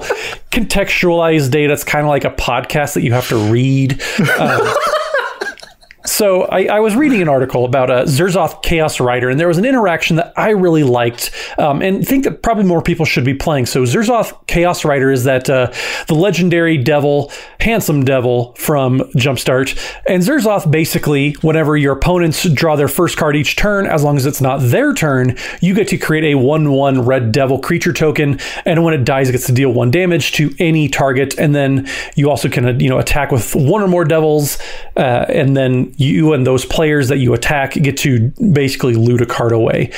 contextualize 0.51 1.49
data. 1.49 1.71
It's 1.71 1.85
kind 1.85 2.05
of 2.05 2.09
like 2.09 2.25
a 2.25 2.31
podcast 2.31 2.95
that 2.95 3.03
you 3.03 3.13
have 3.13 3.27
to 3.29 3.37
read. 3.37 4.01
Uh, 4.41 4.73
so 6.05 6.43
I, 6.43 6.63
I, 6.65 6.79
was 6.79 6.95
reading 6.95 7.21
an 7.21 7.29
article 7.29 7.63
about 7.63 7.91
a 7.91 8.03
Zurzoth 8.03 8.63
Chaos 8.63 8.99
Rider, 8.99 9.29
and 9.29 9.39
there 9.39 9.47
was 9.47 9.59
an 9.59 9.65
interaction 9.65 10.15
that 10.15 10.33
I 10.35 10.49
really 10.49 10.83
liked, 10.83 11.31
um, 11.59 11.81
and 11.81 12.07
think 12.07 12.23
that 12.23 12.41
probably 12.41 12.63
more 12.63 12.81
people 12.81 13.05
should 13.05 13.23
be 13.23 13.35
playing. 13.35 13.67
So 13.67 13.83
Zurzoth 13.83 14.47
Chaos 14.47 14.83
Rider 14.83 15.11
is 15.11 15.25
that 15.25 15.49
uh, 15.49 15.71
the 16.07 16.15
legendary 16.15 16.77
devil, 16.77 17.31
handsome 17.59 18.03
devil 18.03 18.55
from 18.55 18.99
Jumpstart, 19.15 19.77
and 20.07 20.23
Zurzoth 20.23 20.69
basically, 20.71 21.33
whenever 21.41 21.77
your 21.77 21.93
opponents 21.93 22.49
draw 22.49 22.75
their 22.75 22.87
first 22.87 23.17
card 23.17 23.35
each 23.35 23.55
turn, 23.55 23.85
as 23.85 24.03
long 24.03 24.17
as 24.17 24.25
it's 24.25 24.41
not 24.41 24.59
their 24.59 24.93
turn, 24.93 25.37
you 25.61 25.75
get 25.75 25.87
to 25.89 25.97
create 25.97 26.33
a 26.33 26.35
one-one 26.35 27.05
red 27.05 27.31
devil 27.31 27.59
creature 27.59 27.93
token, 27.93 28.39
and 28.65 28.83
when 28.83 28.95
it 28.95 29.03
dies, 29.03 29.29
it 29.29 29.33
gets 29.33 29.45
to 29.45 29.53
deal 29.53 29.71
one 29.71 29.91
damage 29.91 30.31
to 30.33 30.53
any 30.57 30.89
target, 30.89 31.37
and 31.37 31.53
then 31.53 31.87
you 32.15 32.29
also 32.29 32.49
can 32.49 32.79
you 32.79 32.89
know 32.89 32.97
attack 32.97 33.31
with 33.31 33.55
one 33.55 33.83
or 33.83 33.87
more 33.87 34.03
devils, 34.03 34.57
uh, 34.97 35.25
and 35.29 35.55
then 35.55 35.90
you 35.97 36.33
and 36.33 36.45
those 36.45 36.65
players 36.65 37.07
that 37.09 37.17
you 37.17 37.33
attack 37.33 37.73
get 37.73 37.97
to 37.97 38.31
basically 38.53 38.95
loot 38.95 39.21
a 39.21 39.25
card 39.25 39.51
away. 39.51 39.91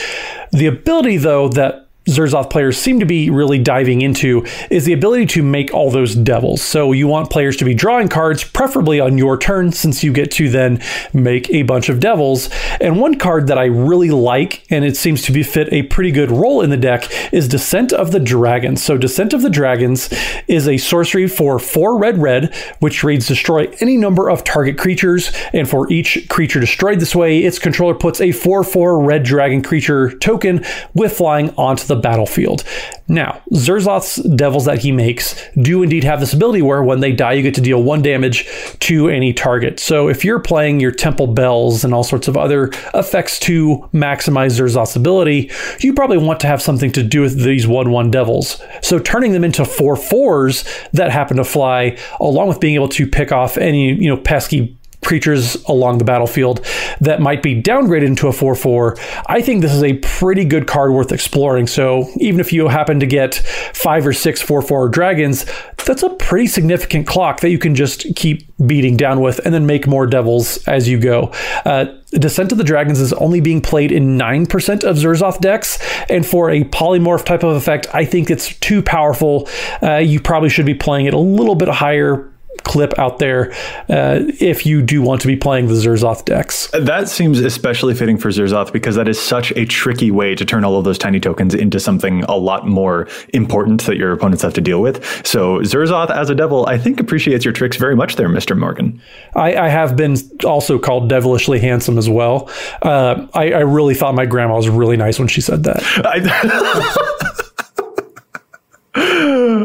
The 0.52 0.68
ability, 0.68 1.18
though, 1.18 1.50
that 1.50 1.83
Zurzoth 2.06 2.50
players 2.50 2.78
seem 2.78 3.00
to 3.00 3.06
be 3.06 3.30
really 3.30 3.60
diving 3.60 4.02
into 4.02 4.46
is 4.70 4.84
the 4.84 4.94
ability 4.94 5.26
to 5.28 5.44
make 5.44 5.74
all 5.74 5.89
those 5.89 6.16
devils. 6.16 6.62
So 6.62 6.92
you 6.92 7.08
want 7.08 7.30
players 7.30 7.56
to 7.58 7.66
be 7.66 7.74
drawing 7.74 8.10
cards, 8.10 8.44
preferably 8.44 9.00
on 9.00 9.18
your 9.18 9.38
turn, 9.38 9.72
since 9.72 10.04
you 10.04 10.12
get 10.12 10.30
to 10.32 10.50
then 10.50 10.82
make 11.13 11.50
a 11.50 11.63
bunch 11.63 11.88
of 11.88 12.02
devils. 12.02 12.50
And 12.82 13.00
one 13.00 13.18
card 13.18 13.48
that 13.48 13.58
I 13.58 13.66
really 13.66 14.10
like, 14.10 14.66
and 14.70 14.84
it 14.84 14.98
seems 14.98 15.22
to 15.24 15.32
be 15.32 15.44
fit 15.44 15.72
a 15.72 15.84
pretty 15.84 16.12
good 16.12 16.30
role 16.30 16.62
in 16.62 16.70
the 16.70 16.78
deck, 16.78 17.10
is 17.32 17.48
Descent 17.48 17.94
of 17.94 18.12
the 18.12 18.20
Dragons. 18.20 18.84
So 18.84 18.98
Descent 18.98 19.34
of 19.34 19.42
the 19.42 19.50
Dragons 19.50 20.10
is 20.48 20.68
a 20.68 20.78
sorcery 20.78 21.28
for 21.28 21.58
four 21.58 21.98
red 21.98 22.18
red, 22.18 22.54
which 22.80 23.04
reads 23.04 23.28
destroy 23.28 23.74
any 23.80 23.96
number 23.96 24.30
of 24.30 24.44
target 24.44 24.78
creatures, 24.78 25.32
and 25.54 25.70
for 25.70 25.89
each 25.92 26.28
creature 26.28 26.60
destroyed 26.60 27.00
this 27.00 27.16
way, 27.16 27.39
its 27.39 27.60
controller 27.60 27.96
puts 27.96 28.20
a 28.20 28.30
4-4 28.30 29.06
red 29.06 29.24
dragon 29.24 29.62
creature 29.62 30.12
token 30.18 30.66
with 30.94 31.13
flying 31.13 31.50
onto 31.52 31.86
the 31.86 31.93
the 31.94 32.02
battlefield. 32.02 32.64
Now, 33.08 33.42
Zurzoth's 33.54 34.16
devils 34.36 34.66
that 34.66 34.80
he 34.80 34.92
makes 34.92 35.36
do 35.62 35.84
indeed 35.84 36.04
have 36.04 36.20
this 36.20 36.34
ability 36.34 36.62
where 36.62 36.84
when 36.84 37.00
they 37.02 37.12
die, 37.12 37.34
you 37.34 37.44
get 37.44 37.54
to 37.56 37.62
deal 37.62 37.84
one 37.84 38.02
damage 38.02 38.48
to 38.80 39.10
any 39.10 39.34
target. 39.34 39.80
So 39.80 40.08
if 40.08 40.24
you're 40.24 40.40
playing 40.40 40.80
your 40.80 40.92
Temple 40.92 41.28
Bells 41.28 41.84
and 41.84 41.94
all 41.94 42.04
sorts 42.04 42.28
of 42.28 42.38
other 42.38 42.72
effects 42.94 43.40
to 43.40 43.90
maximize 43.94 44.60
Zurzoth's 44.60 44.96
ability, 44.96 45.52
you 45.80 45.94
probably 45.94 46.18
want 46.18 46.40
to 46.42 46.48
have 46.48 46.62
something 46.62 46.92
to 46.94 47.04
do 47.04 47.22
with 47.22 47.44
these 47.44 47.68
1 47.68 47.92
1 47.92 48.12
devils. 48.12 48.62
So 48.82 49.00
turning 49.00 49.34
them 49.34 49.44
into 49.44 49.66
4 49.66 49.96
4s 49.96 50.92
that 50.92 51.12
happen 51.12 51.38
to 51.38 51.44
fly, 51.44 51.98
along 52.20 52.48
with 52.48 52.60
being 52.60 52.76
able 52.76 52.90
to 52.90 53.08
pick 53.08 53.32
off 53.32 53.58
any, 53.58 53.94
you 53.94 54.10
know, 54.10 54.18
pesky 54.18 54.78
creatures 55.04 55.56
along 55.66 55.98
the 55.98 56.04
battlefield 56.04 56.66
that 57.02 57.22
might 57.22 57.44
be 57.44 57.62
downgraded 57.62 58.06
into 58.06 58.28
a 58.28 58.34
4 58.34 58.56
4. 58.56 58.98
I 59.28 59.42
think 59.42 59.62
this 59.62 59.74
is 59.74 59.84
a 59.84 59.94
pretty 59.94 60.46
good 60.46 60.68
card 60.68 60.92
worth 60.92 61.12
exploring. 61.12 61.68
So 61.68 62.10
even 62.18 62.39
if 62.39 62.54
you 62.54 62.68
happen 62.68 63.00
to 63.00 63.06
get 63.06 63.36
five 63.74 64.06
or 64.06 64.13
six 64.13 64.42
4 64.42 64.62
4 64.62 64.89
dragons, 64.89 65.46
that's 65.86 66.04
a 66.04 66.10
pretty 66.10 66.48
significant 66.48 67.08
clock 67.08 67.42
that 67.42 67.50
you 67.50 67.60
can 67.60 67.76
just 67.76 68.06
keep 68.16 68.48
beating 68.66 68.96
down 68.98 69.22
with 69.22 69.39
and 69.46 69.54
then 69.54 69.66
make 69.66 69.88
more 69.88 70.08
devils 70.08 70.66
as 70.68 70.88
you 70.88 71.00
go. 71.00 71.32
Uh, 71.66 71.86
Descent 72.12 72.52
of 72.52 72.58
the 72.58 72.63
Dragons 72.63 73.00
is 73.00 73.12
only 73.13 73.42
being 73.42 73.60
played 73.60 73.92
in 73.92 74.18
9% 74.18 74.84
of 74.84 74.98
Zurzoth 74.98 75.42
decks. 75.42 75.80
And 76.10 76.26
for 76.26 76.52
a 76.52 76.63
polymorph 76.66 77.26
type 77.26 77.44
of 77.44 77.56
effect, 77.56 77.88
I 77.94 78.06
think 78.06 78.30
it's 78.30 78.56
too 78.60 78.82
powerful. 78.82 79.50
Uh, 79.82 79.98
you 79.98 80.20
probably 80.20 80.50
should 80.50 80.66
be 80.66 80.76
playing 80.76 81.08
it 81.08 81.13
a 81.13 81.20
little 81.20 81.56
bit 81.56 81.70
higher 81.70 82.30
clip 82.63 82.97
out 82.97 83.19
there 83.19 83.52
uh, 83.89 84.19
if 84.39 84.65
you 84.65 84.82
do 84.82 85.02
want 85.02 85.21
to 85.21 85.28
be 85.28 85.36
playing 85.36 85.67
the 85.67 85.73
Zurzoth 85.73 86.26
decks. 86.26 86.69
That 86.71 87.10
seems 87.10 87.39
especially 87.39 87.93
fitting 87.93 88.17
for 88.17 88.30
Zurzoth 88.30 88.71
because 88.71 88.95
that 88.95 89.08
is 89.08 89.19
such 89.19 89.52
a 89.52 89.65
tricky 89.65 90.12
way 90.12 90.36
to 90.36 90.45
turn 90.45 90.63
all 90.63 90.78
of 90.78 90.86
those 90.86 90.97
tiny 90.97 91.19
tokens 91.19 91.54
into 91.54 91.80
something 91.80 92.23
a 92.23 92.36
lot 92.36 92.67
more 92.67 93.08
important 93.34 93.84
that 93.86 93.97
your 93.97 94.12
opponents 94.12 94.43
have 94.43 94.54
to 94.54 94.62
deal 94.62 94.82
with. 94.82 95.04
So 95.26 95.60
Zurzoth 95.60 96.10
as 96.10 96.30
a 96.30 96.36
devil, 96.36 96.65
I 96.67 96.78
think 96.78 96.99
appreciates 96.99 97.45
your 97.45 97.54
tricks 97.54 97.78
very 97.78 97.95
much 97.95 98.15
there, 98.15 98.30
Mr. 98.30 98.58
Morgan. 98.58 99.02
I, 99.36 99.56
I 99.56 99.69
have 99.69 99.95
been 99.95 100.15
also 100.45 100.80
called 100.80 101.10
devilishly 101.10 101.60
handsome 101.60 101.97
as 101.97 102.10
well. 102.10 102.49
Uh, 102.82 103.28
I, 103.34 103.52
I, 103.52 103.60
really 103.60 103.95
thought 103.95 104.13
my 104.13 104.26
grandma 104.26 104.56
was 104.56 104.69
really 104.69 104.97
nice 104.97 105.19
when 105.19 105.28
she 105.28 105.41
said 105.41 105.63
that. 105.63 105.82
I- 106.06 107.39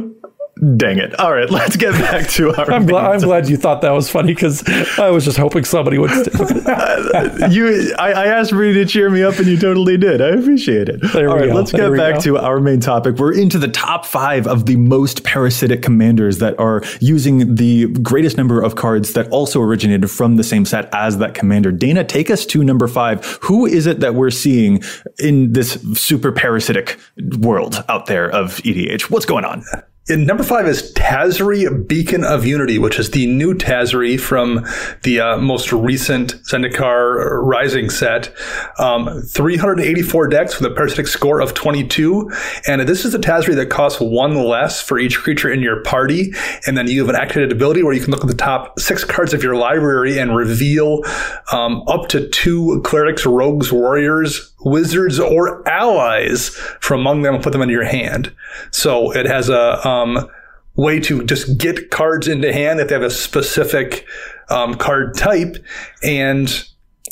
Dang 0.76 0.98
it. 0.98 1.18
All 1.20 1.32
right, 1.32 1.48
let's 1.50 1.76
get 1.76 1.92
back 1.92 2.28
to 2.30 2.52
our. 2.54 2.70
I'm, 2.72 2.84
glad, 2.86 3.12
I'm 3.12 3.20
glad 3.20 3.48
you 3.48 3.56
thought 3.56 3.82
that 3.82 3.92
was 3.92 4.10
funny 4.10 4.34
because 4.34 4.64
I 4.98 5.10
was 5.10 5.24
just 5.24 5.36
hoping 5.36 5.64
somebody 5.64 5.98
would. 5.98 6.10
Uh, 6.68 7.48
you, 7.50 7.94
I, 7.98 8.12
I, 8.12 8.26
asked 8.26 8.50
for 8.50 8.62
you 8.62 8.74
to 8.74 8.84
cheer 8.84 9.08
me 9.08 9.22
up, 9.22 9.38
and 9.38 9.46
you 9.46 9.56
totally 9.56 9.96
did. 9.96 10.20
I 10.20 10.28
appreciate 10.28 10.88
it. 10.88 11.00
There 11.12 11.30
All 11.30 11.36
right, 11.36 11.48
go. 11.48 11.54
let's 11.54 11.72
there 11.72 11.90
get 11.90 11.96
back 11.96 12.14
go. 12.16 12.20
to 12.20 12.38
our 12.38 12.60
main 12.60 12.80
topic. 12.80 13.16
We're 13.16 13.32
into 13.32 13.58
the 13.58 13.68
top 13.68 14.04
five 14.04 14.46
of 14.46 14.66
the 14.66 14.76
most 14.76 15.24
parasitic 15.24 15.82
commanders 15.82 16.38
that 16.38 16.58
are 16.58 16.82
using 17.00 17.54
the 17.54 17.86
greatest 18.02 18.36
number 18.36 18.60
of 18.60 18.76
cards 18.76 19.14
that 19.14 19.28
also 19.30 19.62
originated 19.62 20.10
from 20.10 20.36
the 20.36 20.44
same 20.44 20.64
set 20.64 20.92
as 20.92 21.18
that 21.18 21.34
commander. 21.34 21.72
Dana, 21.72 22.04
take 22.04 22.30
us 22.30 22.44
to 22.46 22.62
number 22.62 22.86
five. 22.86 23.24
Who 23.42 23.64
is 23.64 23.86
it 23.86 24.00
that 24.00 24.14
we're 24.14 24.30
seeing 24.30 24.82
in 25.18 25.52
this 25.52 25.74
super 25.94 26.32
parasitic 26.32 26.98
world 27.38 27.82
out 27.88 28.06
there 28.06 28.28
of 28.28 28.56
EDH? 28.58 29.10
What's 29.10 29.26
going 29.26 29.44
on? 29.44 29.64
And 30.10 30.26
number 30.26 30.42
five 30.42 30.66
is 30.66 30.90
Tazri 30.94 31.86
Beacon 31.86 32.24
of 32.24 32.46
Unity, 32.46 32.78
which 32.78 32.98
is 32.98 33.10
the 33.10 33.26
new 33.26 33.54
Tazri 33.54 34.18
from 34.18 34.66
the 35.02 35.20
uh, 35.20 35.36
most 35.36 35.70
recent 35.70 36.32
Zendikar 36.44 37.42
Rising 37.42 37.90
set. 37.90 38.34
Um, 38.78 39.20
384 39.20 40.28
decks 40.28 40.58
with 40.58 40.72
a 40.72 40.74
parasitic 40.74 41.08
score 41.08 41.40
of 41.42 41.52
22. 41.52 42.30
And 42.66 42.88
this 42.88 43.04
is 43.04 43.12
the 43.12 43.18
Tazri 43.18 43.54
that 43.56 43.68
costs 43.68 44.00
one 44.00 44.34
less 44.34 44.80
for 44.80 44.98
each 44.98 45.18
creature 45.18 45.52
in 45.52 45.60
your 45.60 45.82
party. 45.82 46.32
And 46.66 46.74
then 46.74 46.86
you 46.86 47.00
have 47.00 47.10
an 47.10 47.20
activated 47.20 47.52
ability 47.52 47.82
where 47.82 47.92
you 47.92 48.00
can 48.00 48.10
look 48.10 48.22
at 48.22 48.28
the 48.28 48.34
top 48.34 48.80
six 48.80 49.04
cards 49.04 49.34
of 49.34 49.42
your 49.42 49.56
library 49.56 50.18
and 50.18 50.34
reveal 50.34 51.02
um, 51.52 51.82
up 51.86 52.08
to 52.08 52.26
two 52.30 52.80
clerics, 52.82 53.26
rogues, 53.26 53.70
warriors, 53.70 54.54
wizards, 54.64 55.18
or 55.20 55.66
allies 55.68 56.48
from 56.80 57.00
among 57.00 57.22
them 57.22 57.34
and 57.34 57.44
put 57.44 57.52
them 57.52 57.62
into 57.62 57.72
your 57.72 57.84
hand. 57.84 58.34
So 58.70 59.12
it 59.12 59.26
has 59.26 59.48
a 59.48 59.86
um, 59.86 60.28
way 60.74 61.00
to 61.00 61.24
just 61.24 61.58
get 61.58 61.90
cards 61.90 62.28
into 62.28 62.52
hand 62.52 62.80
if 62.80 62.88
they 62.88 62.94
have 62.94 63.02
a 63.02 63.10
specific 63.10 64.06
um, 64.48 64.74
card 64.74 65.16
type. 65.16 65.56
And, 66.02 66.48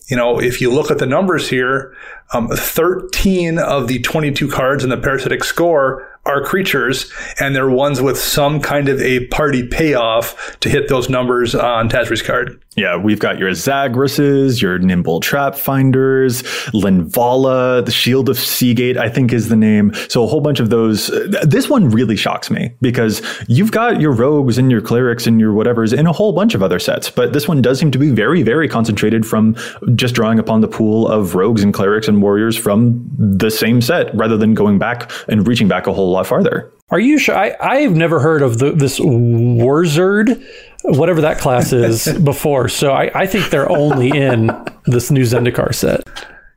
you 0.09 0.17
know, 0.17 0.41
if 0.41 0.61
you 0.61 0.73
look 0.73 0.91
at 0.91 0.99
the 0.99 1.07
numbers 1.07 1.49
here, 1.49 1.95
um, 2.33 2.49
13 2.49 3.59
of 3.59 3.89
the 3.89 4.01
22 4.01 4.49
cards 4.51 4.83
in 4.83 4.91
the 4.91 4.97
parasitic 4.97 5.45
score 5.45 6.09
are 6.27 6.43
creatures, 6.43 7.12
and 7.41 7.55
they're 7.55 7.71
ones 7.71 8.01
with 8.03 8.19
some 8.19 8.61
kind 8.61 8.89
of 8.89 9.01
a 9.01 9.27
party 9.29 9.67
payoff 9.67 10.59
to 10.61 10.69
hit 10.69 10.89
those 10.89 11.09
numbers 11.09 11.55
on 11.55 11.89
Tazri's 11.89 12.23
card. 12.23 12.61
Yeah, 12.77 12.99
we've 12.99 13.19
got 13.19 13.39
your 13.39 13.51
Zagreses, 13.53 14.61
your 14.61 14.79
Nimble 14.79 15.21
Trap 15.21 15.55
Finders, 15.55 16.43
Linvala, 16.75 17.83
the 17.83 17.91
Shield 17.91 18.29
of 18.29 18.39
Sea 18.39 18.75
Gate, 18.75 18.99
I 18.99 19.09
think 19.09 19.33
is 19.33 19.49
the 19.49 19.57
name. 19.57 19.95
So 20.11 20.23
a 20.23 20.27
whole 20.27 20.43
bunch 20.43 20.61
of 20.61 20.69
those. 20.69 21.07
This 21.43 21.71
one 21.71 21.89
really 21.89 22.17
shocks 22.17 22.51
me 22.51 22.75
because 22.83 23.23
you've 23.49 23.73
got 23.73 23.99
your 23.99 24.12
rogues 24.12 24.59
and 24.59 24.71
your 24.71 24.83
clerics 24.83 25.27
and 25.27 25.41
your 25.41 25.55
whatevers 25.55 25.97
in 25.97 26.07
a 26.07 26.12
whole 26.12 26.35
bunch 26.35 26.55
of 26.55 26.62
other 26.62 26.79
sets, 26.79 27.09
but 27.09 27.33
this 27.33 27.49
one 27.49 27.62
does 27.62 27.79
seem 27.79 27.91
to 27.93 27.99
be 27.99 28.11
very, 28.11 28.43
very 28.43 28.69
concentrated 28.69 29.27
from 29.27 29.57
just 29.95 30.15
drawing 30.15 30.39
upon 30.39 30.61
the 30.61 30.69
pool 30.69 31.09
of 31.09 31.35
rogues 31.35 31.62
and 31.62 31.73
clerics 31.73 32.09
and 32.09 32.21
warriors 32.21 32.59
from 32.59 33.09
the 33.17 33.51
same 33.51 33.81
set 33.81 34.15
rather 34.15 34.37
than 34.37 34.53
going 34.53 34.79
back 34.79 35.11
and 35.29 35.49
reaching 35.49 35.67
back 35.67 35.87
a 35.87 35.95
whole 35.95 36.11
lot 36.17 36.27
farther. 36.27 36.73
Are 36.91 37.01
you 37.01 37.19
sure? 37.19 37.37
I, 37.37 37.57
I've 37.61 37.97
never 37.97 38.21
heard 38.21 38.43
of 38.43 38.59
the, 38.59 38.73
this 38.73 38.99
Wurzard, 39.01 40.45
whatever 40.85 41.21
that 41.23 41.39
class 41.39 41.73
is, 41.73 42.07
before. 42.25 42.69
So 42.69 42.93
I, 42.93 43.11
I 43.15 43.27
think 43.27 43.51
they're 43.51 43.71
only 43.71 44.09
in 44.17 44.51
this 44.85 45.11
new 45.11 45.23
Zendikar 45.23 45.75
set. 45.75 46.03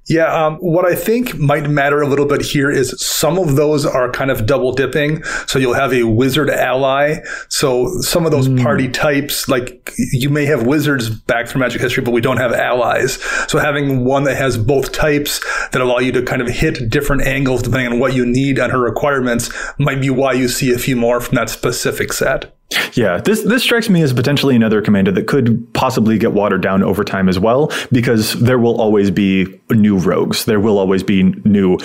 Yeah, 0.10 0.34
um, 0.34 0.56
what 0.56 0.86
I 0.86 0.96
think 0.96 1.38
might 1.38 1.70
matter 1.70 2.02
a 2.02 2.08
little 2.08 2.26
bit 2.26 2.42
here 2.42 2.72
is 2.72 2.96
some 3.00 3.38
of 3.38 3.56
those 3.56 3.86
are 3.86 4.10
kind 4.12 4.32
of 4.32 4.48
double 4.48 4.72
dipping. 4.72 5.24
So 5.46 5.60
you'll 5.60 5.76
have 5.76 5.94
a 5.94 6.04
wizard 6.04 6.50
ally. 6.50 7.18
So 7.48 7.88
some 8.02 8.26
of 8.26 8.32
those 8.32 8.48
mm. 8.48 8.62
party 8.62 8.90
types, 8.90 9.48
like 9.48 9.94
you 10.12 10.32
may 10.32 10.46
have 10.46 10.66
wizards 10.66 11.12
back 11.12 11.48
from 11.48 11.60
Magic 11.60 11.80
history, 11.80 12.04
but 12.04 12.10
we 12.10 12.22
don't 12.22 12.38
have 12.38 12.54
allies. 12.54 13.22
So 13.48 13.60
having 13.60 14.04
one 14.04 14.24
that 14.24 14.36
has 14.36 14.58
both 14.58 14.92
types 14.92 15.40
that 15.70 15.80
allow 15.80 16.00
you 16.00 16.12
to 16.14 16.24
kind 16.24 16.42
of 16.42 16.50
hit 16.50 16.90
different 16.90 17.28
angles 17.28 17.62
depending 17.62 17.94
on 17.94 18.00
what 18.00 18.16
you 18.16 18.26
need 18.26 18.60
on 18.60 18.72
her 18.72 18.80
requirements 18.80 19.52
might 19.78 20.02
be 20.02 20.10
why 20.10 20.34
you 20.34 20.48
see 20.48 20.74
a 20.74 20.80
few 20.80 20.96
more 20.96 21.22
from 21.22 21.36
that 21.36 21.52
specific 21.52 22.12
set. 22.14 22.59
Yeah, 22.94 23.18
this 23.18 23.44
this 23.44 23.64
strikes 23.64 23.90
me 23.90 24.02
as 24.02 24.14
potentially 24.14 24.56
another 24.56 24.82
commander 24.82 25.12
that 25.14 25.28
could 25.28 25.74
possibly 25.74 26.18
get 26.18 26.34
watered 26.34 26.62
down 26.62 26.84
over 26.84 27.04
time 27.04 27.28
as 27.28 27.40
well, 27.40 27.72
because 27.92 28.34
there 28.34 28.60
will 28.60 28.80
always 28.80 29.10
be 29.10 29.60
new 29.70 29.98
rogues. 29.98 30.46
There 30.46 30.60
will 30.60 30.78
always 30.78 31.02
be 31.02 31.24
new 31.24 31.80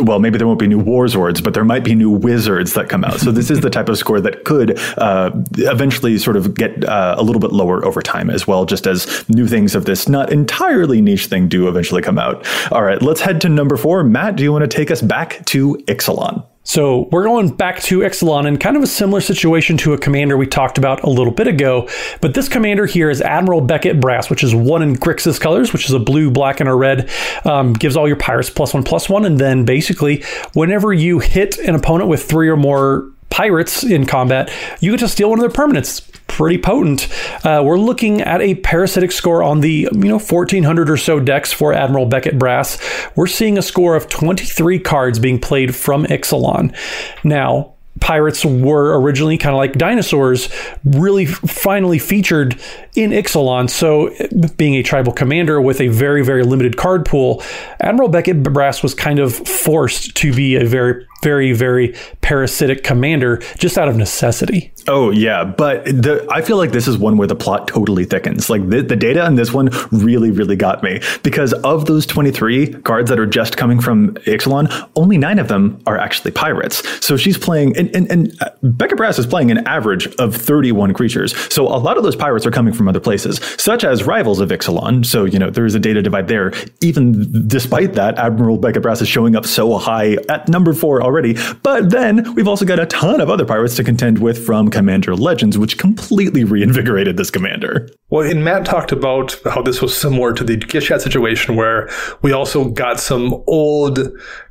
well, 0.00 0.18
maybe 0.18 0.38
there 0.38 0.46
won't 0.46 0.58
be 0.58 0.66
new 0.66 0.82
Warzords, 0.82 1.42
but 1.42 1.54
there 1.54 1.64
might 1.64 1.84
be 1.84 1.94
new 1.94 2.10
wizards 2.10 2.74
that 2.74 2.88
come 2.88 3.04
out. 3.04 3.20
So 3.20 3.32
this 3.32 3.50
is 3.50 3.60
the 3.60 3.70
type 3.70 3.88
of 3.88 3.98
score 3.98 4.20
that 4.20 4.44
could 4.44 4.78
uh, 4.98 5.30
eventually 5.56 6.18
sort 6.18 6.36
of 6.36 6.54
get 6.54 6.84
uh, 6.84 7.14
a 7.18 7.22
little 7.22 7.40
bit 7.40 7.52
lower 7.52 7.84
over 7.84 8.02
time 8.02 8.30
as 8.30 8.46
well, 8.46 8.64
just 8.66 8.86
as 8.86 9.28
new 9.28 9.46
things 9.46 9.74
of 9.74 9.84
this 9.84 10.08
not 10.08 10.32
entirely 10.32 11.00
niche 11.00 11.26
thing 11.26 11.48
do 11.48 11.68
eventually 11.68 12.02
come 12.02 12.18
out. 12.18 12.46
All 12.72 12.82
right, 12.82 13.00
let's 13.00 13.20
head 13.20 13.40
to 13.42 13.48
number 13.48 13.76
four. 13.76 14.04
Matt, 14.04 14.36
do 14.36 14.42
you 14.42 14.52
want 14.52 14.68
to 14.68 14.76
take 14.76 14.90
us 14.90 15.02
back 15.02 15.44
to 15.46 15.76
Ixalan? 15.86 16.46
So 16.66 17.08
we're 17.12 17.22
going 17.22 17.50
back 17.54 17.80
to 17.82 18.00
Ixalan 18.00 18.44
in 18.44 18.58
kind 18.58 18.76
of 18.76 18.82
a 18.82 18.88
similar 18.88 19.20
situation 19.20 19.76
to 19.78 19.92
a 19.92 19.98
commander 19.98 20.36
we 20.36 20.48
talked 20.48 20.78
about 20.78 21.04
a 21.04 21.08
little 21.08 21.32
bit 21.32 21.46
ago. 21.46 21.88
But 22.20 22.34
this 22.34 22.48
commander 22.48 22.86
here 22.86 23.08
is 23.08 23.22
Admiral 23.22 23.60
Beckett 23.60 24.00
Brass, 24.00 24.28
which 24.28 24.42
is 24.42 24.52
one 24.52 24.82
in 24.82 24.96
Grixis 24.96 25.40
colors, 25.40 25.72
which 25.72 25.84
is 25.84 25.92
a 25.92 26.00
blue, 26.00 26.28
black, 26.28 26.58
and 26.58 26.68
a 26.68 26.74
red. 26.74 27.08
Um, 27.44 27.72
gives 27.72 27.96
all 27.96 28.08
your 28.08 28.16
pirates 28.16 28.50
plus 28.50 28.74
one, 28.74 28.82
plus 28.82 29.08
one. 29.08 29.24
And 29.24 29.38
then 29.38 29.64
basically, 29.64 30.24
whenever 30.54 30.92
you 30.92 31.20
hit 31.20 31.56
an 31.58 31.76
opponent 31.76 32.10
with 32.10 32.24
three 32.24 32.48
or 32.48 32.56
more 32.56 33.12
pirates 33.30 33.84
in 33.84 34.04
combat, 34.04 34.50
you 34.80 34.90
get 34.90 35.00
to 35.00 35.08
steal 35.08 35.30
one 35.30 35.38
of 35.38 35.42
their 35.42 35.66
permanents 35.66 36.15
pretty 36.26 36.58
potent. 36.58 37.08
Uh, 37.44 37.62
we're 37.64 37.78
looking 37.78 38.20
at 38.20 38.40
a 38.40 38.56
parasitic 38.56 39.12
score 39.12 39.42
on 39.42 39.60
the 39.60 39.88
you 39.92 40.08
know 40.08 40.18
1400 40.18 40.90
or 40.90 40.96
so 40.96 41.20
decks 41.20 41.52
for 41.52 41.72
Admiral 41.72 42.06
Beckett 42.06 42.38
Brass. 42.38 42.78
We're 43.16 43.26
seeing 43.26 43.58
a 43.58 43.62
score 43.62 43.96
of 43.96 44.08
23 44.08 44.78
cards 44.80 45.18
being 45.18 45.38
played 45.38 45.74
from 45.74 46.04
Ixalan. 46.04 46.76
Now, 47.24 47.74
pirates 48.00 48.44
were 48.44 49.00
originally 49.00 49.38
kind 49.38 49.54
of 49.54 49.58
like 49.58 49.72
dinosaurs, 49.74 50.48
really 50.84 51.26
finally 51.26 51.98
featured 51.98 52.60
in 52.94 53.10
Ixalan. 53.10 53.70
So, 53.70 54.14
being 54.56 54.74
a 54.74 54.82
tribal 54.82 55.12
commander 55.12 55.60
with 55.60 55.80
a 55.80 55.88
very, 55.88 56.24
very 56.24 56.42
limited 56.42 56.76
card 56.76 57.04
pool, 57.04 57.42
Admiral 57.80 58.08
Beckett 58.08 58.42
Brass 58.42 58.82
was 58.82 58.94
kind 58.94 59.18
of 59.18 59.34
forced 59.34 60.14
to 60.16 60.32
be 60.32 60.56
a 60.56 60.64
very 60.64 61.06
very, 61.22 61.52
very 61.52 61.94
parasitic 62.20 62.84
commander 62.84 63.38
just 63.58 63.78
out 63.78 63.88
of 63.88 63.96
necessity. 63.96 64.72
Oh 64.88 65.10
yeah, 65.10 65.42
but 65.42 65.84
the, 65.84 66.24
I 66.30 66.42
feel 66.42 66.56
like 66.56 66.70
this 66.70 66.86
is 66.86 66.96
one 66.96 67.16
where 67.16 67.26
the 67.26 67.34
plot 67.34 67.66
totally 67.66 68.04
thickens. 68.04 68.48
Like 68.48 68.68
the, 68.68 68.82
the 68.82 68.94
data 68.94 69.24
on 69.24 69.34
this 69.34 69.52
one 69.52 69.70
really, 69.90 70.30
really 70.30 70.54
got 70.54 70.82
me 70.82 71.00
because 71.24 71.52
of 71.64 71.86
those 71.86 72.06
23 72.06 72.74
cards 72.82 73.10
that 73.10 73.18
are 73.18 73.26
just 73.26 73.56
coming 73.56 73.80
from 73.80 74.14
Ixalan, 74.26 74.88
only 74.94 75.18
nine 75.18 75.40
of 75.40 75.48
them 75.48 75.82
are 75.86 75.98
actually 75.98 76.30
pirates. 76.30 76.86
So 77.04 77.16
she's 77.16 77.36
playing, 77.36 77.76
and, 77.76 77.94
and, 77.96 78.10
and 78.12 78.42
uh, 78.42 78.50
Beckett 78.62 78.96
Brass 78.96 79.18
is 79.18 79.26
playing 79.26 79.50
an 79.50 79.66
average 79.66 80.06
of 80.16 80.36
31 80.36 80.94
creatures. 80.94 81.36
So 81.52 81.66
a 81.66 81.78
lot 81.78 81.96
of 81.96 82.04
those 82.04 82.16
pirates 82.16 82.46
are 82.46 82.52
coming 82.52 82.72
from 82.72 82.86
other 82.86 83.00
places, 83.00 83.40
such 83.58 83.82
as 83.82 84.04
rivals 84.04 84.38
of 84.38 84.50
Ixalan. 84.50 85.04
So, 85.04 85.24
you 85.24 85.38
know, 85.38 85.50
there 85.50 85.66
is 85.66 85.74
a 85.74 85.80
data 85.80 86.00
divide 86.00 86.28
there. 86.28 86.52
Even 86.80 87.48
despite 87.48 87.94
that, 87.94 88.18
Admiral 88.18 88.56
Beckett 88.56 88.82
Brass 88.82 89.02
is 89.02 89.08
showing 89.08 89.34
up 89.34 89.46
so 89.46 89.78
high 89.78 90.16
at 90.28 90.48
number 90.48 90.72
four 90.72 91.02
already. 91.02 91.36
But 91.64 91.90
then 91.90 92.34
we've 92.34 92.48
also 92.48 92.64
got 92.64 92.78
a 92.78 92.86
ton 92.86 93.20
of 93.20 93.30
other 93.30 93.44
pirates 93.44 93.74
to 93.76 93.84
contend 93.84 94.20
with 94.20 94.44
from 94.46 94.70
Commander 94.76 95.16
Legends, 95.16 95.56
which 95.56 95.78
completely 95.78 96.44
reinvigorated 96.44 97.16
this 97.16 97.30
commander. 97.30 97.88
Well, 98.10 98.30
and 98.30 98.44
Matt 98.44 98.66
talked 98.66 98.92
about 98.92 99.34
how 99.44 99.62
this 99.62 99.80
was 99.80 99.96
similar 99.96 100.34
to 100.34 100.44
the 100.44 100.58
Gishath 100.58 101.00
situation 101.00 101.56
where 101.56 101.88
we 102.20 102.32
also 102.32 102.68
got 102.68 103.00
some 103.00 103.42
old 103.46 103.98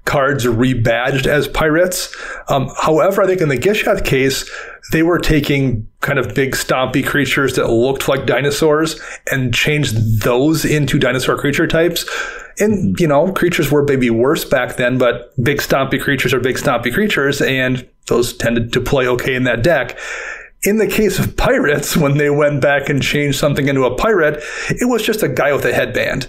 cards 0.05 0.45
rebadged 0.45 1.27
as 1.27 1.47
pirates. 1.47 2.15
Um, 2.49 2.71
however, 2.75 3.21
I 3.21 3.27
think 3.27 3.41
in 3.41 3.49
the 3.49 3.57
Gishath 3.57 4.03
case, 4.03 4.49
they 4.91 5.03
were 5.03 5.19
taking 5.19 5.87
kind 6.01 6.17
of 6.17 6.33
big 6.33 6.53
stompy 6.53 7.05
creatures 7.05 7.55
that 7.55 7.69
looked 7.69 8.07
like 8.07 8.25
dinosaurs 8.25 8.99
and 9.31 9.53
changed 9.53 10.23
those 10.23 10.65
into 10.65 10.97
dinosaur 10.97 11.37
creature 11.37 11.67
types. 11.67 12.03
And, 12.59 12.73
mm-hmm. 12.73 12.93
you 12.99 13.07
know, 13.07 13.31
creatures 13.31 13.71
were 13.71 13.83
maybe 13.83 14.09
worse 14.09 14.45
back 14.45 14.77
then, 14.77 14.97
but 14.97 15.33
big 15.43 15.59
stompy 15.59 16.01
creatures 16.01 16.33
are 16.33 16.39
big 16.39 16.57
stompy 16.57 16.93
creatures, 16.93 17.41
and 17.41 17.87
those 18.07 18.33
tended 18.33 18.73
to 18.73 18.81
play 18.81 19.07
okay 19.07 19.35
in 19.35 19.43
that 19.43 19.63
deck. 19.63 19.97
In 20.63 20.77
the 20.77 20.87
case 20.87 21.19
of 21.19 21.37
pirates, 21.37 21.95
when 21.97 22.17
they 22.17 22.29
went 22.29 22.61
back 22.61 22.89
and 22.89 23.01
changed 23.01 23.39
something 23.39 23.67
into 23.67 23.85
a 23.85 23.95
pirate, 23.95 24.43
it 24.69 24.89
was 24.89 25.03
just 25.03 25.23
a 25.23 25.29
guy 25.29 25.53
with 25.53 25.65
a 25.65 25.73
headband. 25.73 26.27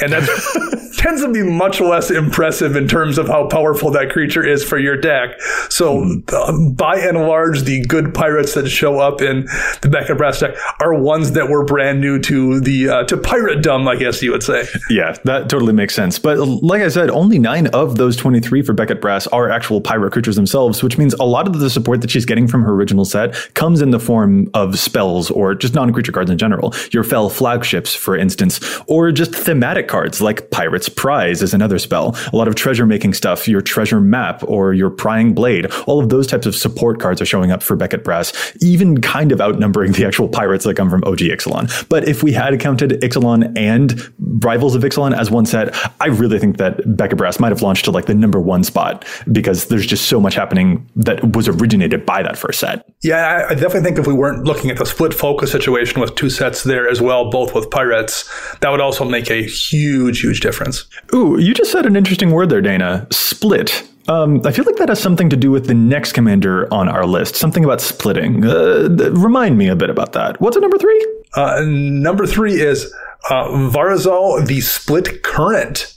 And 0.00 0.12
that 0.12 0.94
tends 0.96 1.22
to 1.22 1.32
be 1.32 1.42
much 1.42 1.80
less 1.80 2.10
impressive 2.10 2.76
in 2.76 2.88
terms 2.88 3.18
of 3.18 3.28
how 3.28 3.46
powerful 3.46 3.90
that 3.90 4.10
creature 4.10 4.44
is 4.44 4.64
for 4.64 4.78
your 4.78 4.96
deck. 4.96 5.40
So, 5.68 6.22
uh, 6.32 6.70
by 6.70 6.96
and 6.96 7.18
large, 7.18 7.62
the 7.62 7.84
good 7.86 8.14
pirates 8.14 8.54
that 8.54 8.68
show 8.68 9.00
up 9.00 9.20
in 9.20 9.46
the 9.82 9.88
Beckett 9.90 10.18
Brass 10.18 10.40
deck 10.40 10.56
are 10.80 10.94
ones 10.94 11.32
that 11.32 11.48
were 11.48 11.64
brand 11.64 12.00
new 12.00 12.18
to 12.20 12.60
the 12.60 12.88
uh, 12.88 13.04
to 13.04 13.16
pirate 13.16 13.62
dumb, 13.62 13.86
I 13.86 13.96
guess 13.96 14.22
you 14.22 14.32
would 14.32 14.42
say. 14.42 14.64
Yeah, 14.88 15.16
that 15.24 15.48
totally 15.48 15.72
makes 15.72 15.94
sense. 15.94 16.18
But 16.18 16.38
like 16.38 16.82
I 16.82 16.88
said, 16.88 17.10
only 17.10 17.38
nine 17.38 17.66
of 17.68 17.96
those 17.96 18.16
23 18.16 18.62
for 18.62 18.72
Beckett 18.72 19.00
Brass 19.00 19.26
are 19.28 19.50
actual 19.50 19.80
pirate 19.80 20.12
creatures 20.12 20.36
themselves, 20.36 20.82
which 20.82 20.96
means 20.96 21.14
a 21.14 21.24
lot 21.24 21.46
of 21.46 21.58
the 21.58 21.68
support 21.68 22.00
that 22.00 22.10
she's 22.10 22.24
getting 22.24 22.46
from 22.46 22.62
her 22.62 22.72
original 22.72 23.04
set 23.04 23.34
comes 23.54 23.82
in 23.82 23.90
the 23.90 24.00
form 24.00 24.48
of 24.54 24.78
spells 24.78 25.30
or 25.30 25.54
just 25.54 25.74
non 25.74 25.92
creature 25.92 26.12
cards 26.12 26.30
in 26.30 26.38
general. 26.38 26.74
Your 26.92 27.04
fell 27.04 27.28
flagships, 27.28 27.94
for 27.94 28.16
instance, 28.16 28.60
or 28.86 29.12
just 29.12 29.34
thematic 29.34 29.73
cards 29.82 30.20
like 30.20 30.50
Pirate's 30.50 30.88
Prize 30.88 31.42
is 31.42 31.52
another 31.52 31.78
spell. 31.78 32.16
A 32.32 32.36
lot 32.36 32.48
of 32.48 32.54
treasure 32.54 32.86
making 32.86 33.14
stuff, 33.14 33.48
your 33.48 33.60
treasure 33.60 34.00
map 34.00 34.42
or 34.46 34.72
your 34.72 34.90
prying 34.90 35.34
blade, 35.34 35.66
all 35.86 36.00
of 36.00 36.08
those 36.08 36.26
types 36.26 36.46
of 36.46 36.54
support 36.54 37.00
cards 37.00 37.20
are 37.20 37.26
showing 37.26 37.50
up 37.50 37.62
for 37.62 37.76
Beckett 37.76 38.04
Brass, 38.04 38.32
even 38.60 39.00
kind 39.00 39.32
of 39.32 39.40
outnumbering 39.40 39.92
the 39.92 40.06
actual 40.06 40.28
pirates 40.28 40.64
that 40.64 40.74
come 40.76 40.90
from 40.90 41.02
OG 41.04 41.18
Ixalan. 41.18 41.88
But 41.88 42.08
if 42.08 42.22
we 42.22 42.32
had 42.32 42.58
counted 42.60 42.92
Ixalan 43.02 43.56
and 43.58 44.00
Rivals 44.44 44.74
of 44.74 44.82
Ixalan 44.82 45.16
as 45.16 45.30
one 45.30 45.46
set, 45.46 45.74
I 46.00 46.06
really 46.06 46.38
think 46.38 46.58
that 46.58 46.96
Beckett 46.96 47.18
Brass 47.18 47.40
might 47.40 47.50
have 47.50 47.62
launched 47.62 47.84
to 47.86 47.90
like 47.90 48.06
the 48.06 48.14
number 48.14 48.40
one 48.40 48.64
spot 48.64 49.04
because 49.32 49.66
there's 49.66 49.86
just 49.86 50.06
so 50.06 50.20
much 50.20 50.34
happening 50.34 50.88
that 50.96 51.36
was 51.36 51.48
originated 51.48 52.06
by 52.06 52.22
that 52.22 52.38
first 52.38 52.60
set. 52.60 52.88
Yeah, 53.02 53.46
I 53.48 53.54
definitely 53.54 53.82
think 53.82 53.98
if 53.98 54.06
we 54.06 54.14
weren't 54.14 54.44
looking 54.44 54.70
at 54.70 54.78
the 54.78 54.86
split 54.86 55.14
focus 55.14 55.52
situation 55.52 56.00
with 56.00 56.14
two 56.14 56.30
sets 56.30 56.64
there 56.64 56.88
as 56.88 57.00
well, 57.00 57.30
both 57.30 57.54
with 57.54 57.70
pirates, 57.70 58.28
that 58.60 58.70
would 58.70 58.80
also 58.80 59.04
make 59.04 59.30
a 59.30 59.48
huge, 59.72 60.20
huge 60.20 60.40
difference. 60.40 60.84
Ooh, 61.14 61.38
you 61.38 61.54
just 61.54 61.72
said 61.72 61.86
an 61.86 61.96
interesting 61.96 62.30
word 62.30 62.48
there, 62.48 62.60
Dana. 62.60 63.06
Split. 63.10 63.88
Um, 64.06 64.42
I 64.44 64.52
feel 64.52 64.64
like 64.64 64.76
that 64.76 64.90
has 64.90 65.00
something 65.00 65.30
to 65.30 65.36
do 65.36 65.50
with 65.50 65.66
the 65.66 65.74
next 65.74 66.12
commander 66.12 66.72
on 66.72 66.88
our 66.88 67.06
list. 67.06 67.36
Something 67.36 67.64
about 67.64 67.80
splitting. 67.80 68.44
Uh, 68.44 68.88
remind 69.12 69.56
me 69.56 69.68
a 69.68 69.76
bit 69.76 69.90
about 69.90 70.12
that. 70.12 70.40
What's 70.40 70.56
at 70.56 70.60
number 70.60 70.78
three? 70.78 71.06
Uh, 71.34 71.62
number 71.64 72.26
three 72.26 72.60
is 72.60 72.92
uh, 73.30 73.48
Verazol, 73.48 74.46
the 74.46 74.60
Split 74.60 75.22
Current. 75.22 75.94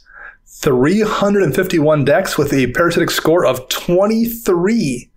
351 0.62 2.06
decks 2.06 2.38
with 2.38 2.51
a 2.51 2.67
parasitic 2.71 3.12
score 3.12 3.45
of 3.45 3.67
23. 3.69 5.12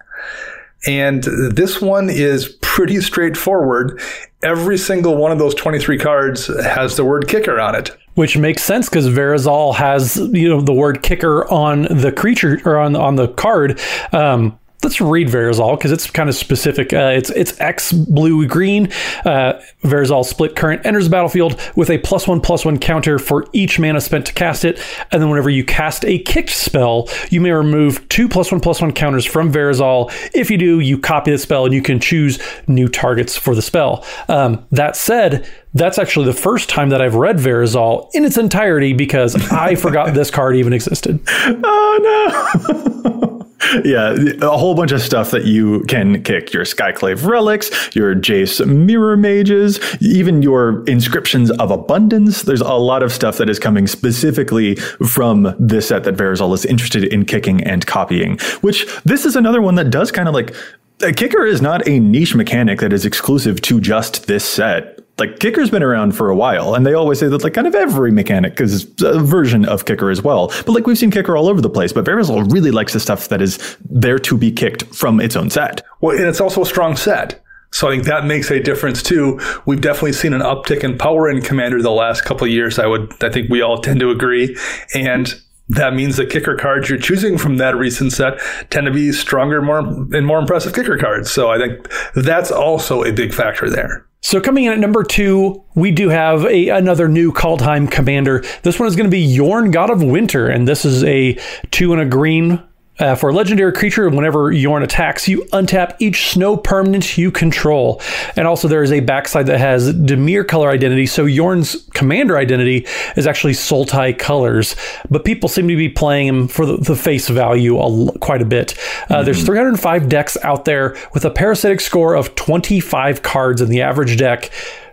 And 0.86 1.22
this 1.22 1.80
one 1.80 2.10
is 2.10 2.56
pretty 2.60 3.00
straightforward. 3.00 4.00
Every 4.42 4.78
single 4.78 5.16
one 5.16 5.32
of 5.32 5.38
those 5.38 5.54
23 5.54 5.98
cards 5.98 6.46
has 6.62 6.96
the 6.96 7.04
word 7.04 7.28
kicker 7.28 7.60
on 7.60 7.74
it. 7.74 7.90
Which 8.14 8.36
makes 8.36 8.62
sense 8.62 8.88
because 8.88 9.08
Verazol 9.08 9.74
has 9.76 10.16
you 10.16 10.48
know 10.48 10.60
the 10.60 10.72
word 10.72 11.02
kicker 11.02 11.48
on 11.50 11.82
the 11.82 12.12
creature 12.12 12.60
or 12.64 12.76
on 12.76 12.94
on 12.96 13.16
the 13.16 13.28
card. 13.28 13.80
Um, 14.12 14.58
let's 14.82 15.00
read 15.00 15.28
Verazol 15.28 15.76
because 15.76 15.92
it's 15.92 16.10
kind 16.10 16.28
of 16.28 16.34
specific. 16.34 16.92
Uh, 16.92 17.12
it's 17.14 17.30
it's 17.30 17.58
X 17.60 17.92
blue 17.92 18.46
green. 18.46 18.86
Uh, 19.24 19.60
Verazol 19.82 20.24
split 20.24 20.56
current 20.56 20.84
enters 20.84 21.04
the 21.04 21.10
battlefield 21.10 21.60
with 21.76 21.90
a 21.90 21.98
plus 21.98 22.26
one 22.26 22.40
plus 22.40 22.64
one 22.64 22.78
counter 22.78 23.18
for 23.18 23.46
each 23.52 23.78
mana 23.78 24.00
spent 24.00 24.26
to 24.26 24.32
cast 24.32 24.64
it, 24.64 24.80
and 25.10 25.20
then 25.22 25.28
whenever 25.28 25.50
you 25.50 25.64
cast 25.64 26.04
a 26.04 26.18
kicked 26.18 26.50
spell, 26.50 27.08
you 27.30 27.40
may 27.40 27.50
remove 27.50 28.08
two 28.08 28.28
plus 28.28 28.50
one 28.50 28.60
plus 28.60 28.80
one 28.80 28.92
counters 28.92 29.24
from 29.24 29.52
Verazol. 29.52 30.10
If 30.34 30.50
you 30.50 30.58
do, 30.58 30.80
you 30.80 30.98
copy 30.98 31.30
the 31.30 31.38
spell 31.38 31.64
and 31.64 31.74
you 31.74 31.82
can 31.82 32.00
choose 32.00 32.38
new 32.66 32.88
targets 32.88 33.36
for 33.36 33.54
the 33.54 33.62
spell. 33.62 34.04
Um, 34.28 34.66
that 34.72 34.96
said, 34.96 35.48
that's 35.74 35.98
actually 35.98 36.26
the 36.26 36.32
first 36.32 36.68
time 36.68 36.88
that 36.90 37.00
I've 37.00 37.14
read 37.14 37.36
Verazol 37.36 38.08
in 38.14 38.24
its 38.24 38.36
entirety 38.36 38.92
because 38.92 39.34
I 39.52 39.74
forgot 39.74 40.14
this 40.14 40.30
card 40.30 40.56
even 40.56 40.72
existed. 40.72 41.20
Oh 41.28 42.56
no. 42.64 43.46
yeah, 43.84 44.14
a 44.40 44.56
whole 44.56 44.74
bunch 44.74 44.92
of 44.92 45.02
stuff 45.02 45.30
that 45.30 45.44
you 45.44 45.80
can 45.84 46.22
kick 46.22 46.52
your 46.52 46.64
Skyclave 46.64 47.26
relics, 47.26 47.70
your 47.94 48.14
Jace 48.14 48.64
mirror 48.66 49.16
mages, 49.16 49.80
even 50.00 50.42
your 50.42 50.84
inscriptions 50.84 51.50
of 51.52 51.70
abundance. 51.70 52.42
There's 52.42 52.60
a 52.60 52.74
lot 52.74 53.02
of 53.02 53.12
stuff 53.12 53.38
that 53.38 53.48
is 53.48 53.58
coming 53.58 53.86
specifically 53.86 54.76
from 54.76 55.54
this 55.58 55.88
set 55.88 56.04
that 56.04 56.16
Verazol 56.16 56.54
is 56.54 56.64
interested 56.64 57.04
in 57.04 57.24
kicking 57.24 57.62
and 57.64 57.86
copying, 57.86 58.38
which 58.60 58.86
this 59.04 59.24
is 59.24 59.36
another 59.36 59.60
one 59.60 59.74
that 59.76 59.90
does 59.90 60.10
kind 60.10 60.28
of 60.28 60.34
like 60.34 60.54
a 61.02 61.12
kicker 61.12 61.46
is 61.46 61.62
not 61.62 61.86
a 61.88 61.98
niche 61.98 62.34
mechanic 62.34 62.80
that 62.80 62.92
is 62.92 63.06
exclusive 63.06 63.60
to 63.62 63.80
just 63.80 64.26
this 64.26 64.44
set 64.44 65.00
like 65.20 65.38
kicker's 65.38 65.70
been 65.70 65.82
around 65.82 66.16
for 66.16 66.30
a 66.30 66.36
while 66.36 66.74
and 66.74 66.84
they 66.86 66.94
always 66.94 67.18
say 67.18 67.28
that 67.28 67.44
like 67.44 67.54
kind 67.54 67.66
of 67.66 67.74
every 67.74 68.10
mechanic 68.10 68.60
is 68.60 68.90
a 69.02 69.20
version 69.20 69.64
of 69.66 69.84
kicker 69.84 70.10
as 70.10 70.22
well 70.22 70.48
but 70.48 70.70
like 70.70 70.86
we've 70.86 70.98
seen 70.98 71.10
kicker 71.10 71.36
all 71.36 71.48
over 71.48 71.60
the 71.60 71.70
place 71.70 71.92
but 71.92 72.04
Verazol 72.04 72.50
really 72.52 72.70
likes 72.70 72.92
the 72.92 73.00
stuff 73.00 73.28
that 73.28 73.40
is 73.40 73.76
there 73.88 74.18
to 74.18 74.36
be 74.36 74.50
kicked 74.50 74.82
from 74.94 75.20
its 75.20 75.36
own 75.36 75.50
set 75.50 75.82
well 76.00 76.16
and 76.16 76.26
it's 76.26 76.40
also 76.40 76.62
a 76.62 76.66
strong 76.66 76.96
set 76.96 77.42
so 77.72 77.88
I 77.88 77.92
think 77.92 78.04
that 78.04 78.26
makes 78.26 78.50
a 78.50 78.60
difference 78.60 79.02
too. 79.02 79.40
We've 79.64 79.80
definitely 79.80 80.14
seen 80.14 80.32
an 80.32 80.40
uptick 80.40 80.82
in 80.82 80.98
power 80.98 81.30
in 81.30 81.40
Commander 81.40 81.80
the 81.80 81.90
last 81.90 82.24
couple 82.24 82.44
of 82.44 82.50
years. 82.50 82.78
I 82.78 82.86
would, 82.86 83.22
I 83.22 83.30
think 83.30 83.48
we 83.48 83.62
all 83.62 83.78
tend 83.78 84.00
to 84.00 84.10
agree. 84.10 84.56
And 84.92 85.32
that 85.68 85.94
means 85.94 86.16
the 86.16 86.26
kicker 86.26 86.56
cards 86.56 86.88
you're 86.88 86.98
choosing 86.98 87.38
from 87.38 87.58
that 87.58 87.76
recent 87.76 88.12
set 88.12 88.40
tend 88.70 88.86
to 88.86 88.92
be 88.92 89.12
stronger, 89.12 89.62
more 89.62 89.78
and 89.78 90.26
more 90.26 90.40
impressive 90.40 90.74
kicker 90.74 90.98
cards. 90.98 91.30
So 91.30 91.50
I 91.50 91.58
think 91.58 91.88
that's 92.14 92.50
also 92.50 93.04
a 93.04 93.12
big 93.12 93.32
factor 93.32 93.70
there. 93.70 94.04
So 94.22 94.40
coming 94.40 94.64
in 94.64 94.72
at 94.72 94.78
number 94.78 95.02
two, 95.02 95.64
we 95.74 95.90
do 95.90 96.10
have 96.10 96.44
a, 96.44 96.68
another 96.68 97.08
new 97.08 97.32
Kaldheim 97.32 97.90
commander. 97.90 98.44
This 98.62 98.78
one 98.78 98.86
is 98.86 98.94
going 98.94 99.06
to 99.06 99.10
be 99.10 99.34
Jorn, 99.34 99.72
God 99.72 99.90
of 99.90 100.02
Winter, 100.02 100.46
and 100.46 100.68
this 100.68 100.84
is 100.84 101.02
a 101.04 101.38
two 101.70 101.92
and 101.92 102.02
a 102.02 102.04
green 102.04 102.62
uh, 103.00 103.14
for 103.14 103.30
a 103.30 103.32
legendary 103.32 103.72
creature, 103.72 104.08
whenever 104.08 104.52
Jorn 104.52 104.82
attacks, 104.82 105.26
you 105.26 105.42
untap 105.52 105.96
each 105.98 106.30
snow 106.30 106.56
permanent 106.56 107.18
you 107.18 107.30
control. 107.30 108.00
And 108.36 108.46
also, 108.46 108.68
there 108.68 108.82
is 108.82 108.92
a 108.92 109.00
backside 109.00 109.46
that 109.46 109.58
has 109.58 109.92
Dimir 109.92 110.46
color 110.46 110.68
identity. 110.68 111.06
So, 111.06 111.24
Jorn's 111.24 111.88
commander 111.94 112.36
identity 112.36 112.86
is 113.16 113.26
actually 113.26 113.54
Sultai 113.54 114.18
colors. 114.18 114.76
But 115.10 115.24
people 115.24 115.48
seem 115.48 115.66
to 115.68 115.76
be 115.76 115.88
playing 115.88 116.28
him 116.28 116.48
for 116.48 116.66
the, 116.66 116.76
the 116.76 116.96
face 116.96 117.28
value 117.28 117.78
a, 117.78 118.18
quite 118.18 118.42
a 118.42 118.44
bit. 118.44 118.72
Uh, 119.08 119.16
mm-hmm. 119.16 119.24
There's 119.24 119.44
305 119.44 120.08
decks 120.08 120.36
out 120.42 120.64
there 120.64 120.96
with 121.14 121.24
a 121.24 121.30
parasitic 121.30 121.80
score 121.80 122.14
of 122.14 122.34
25 122.34 123.22
cards 123.22 123.60
in 123.60 123.70
the 123.70 123.82
average 123.82 124.16
deck 124.16 124.50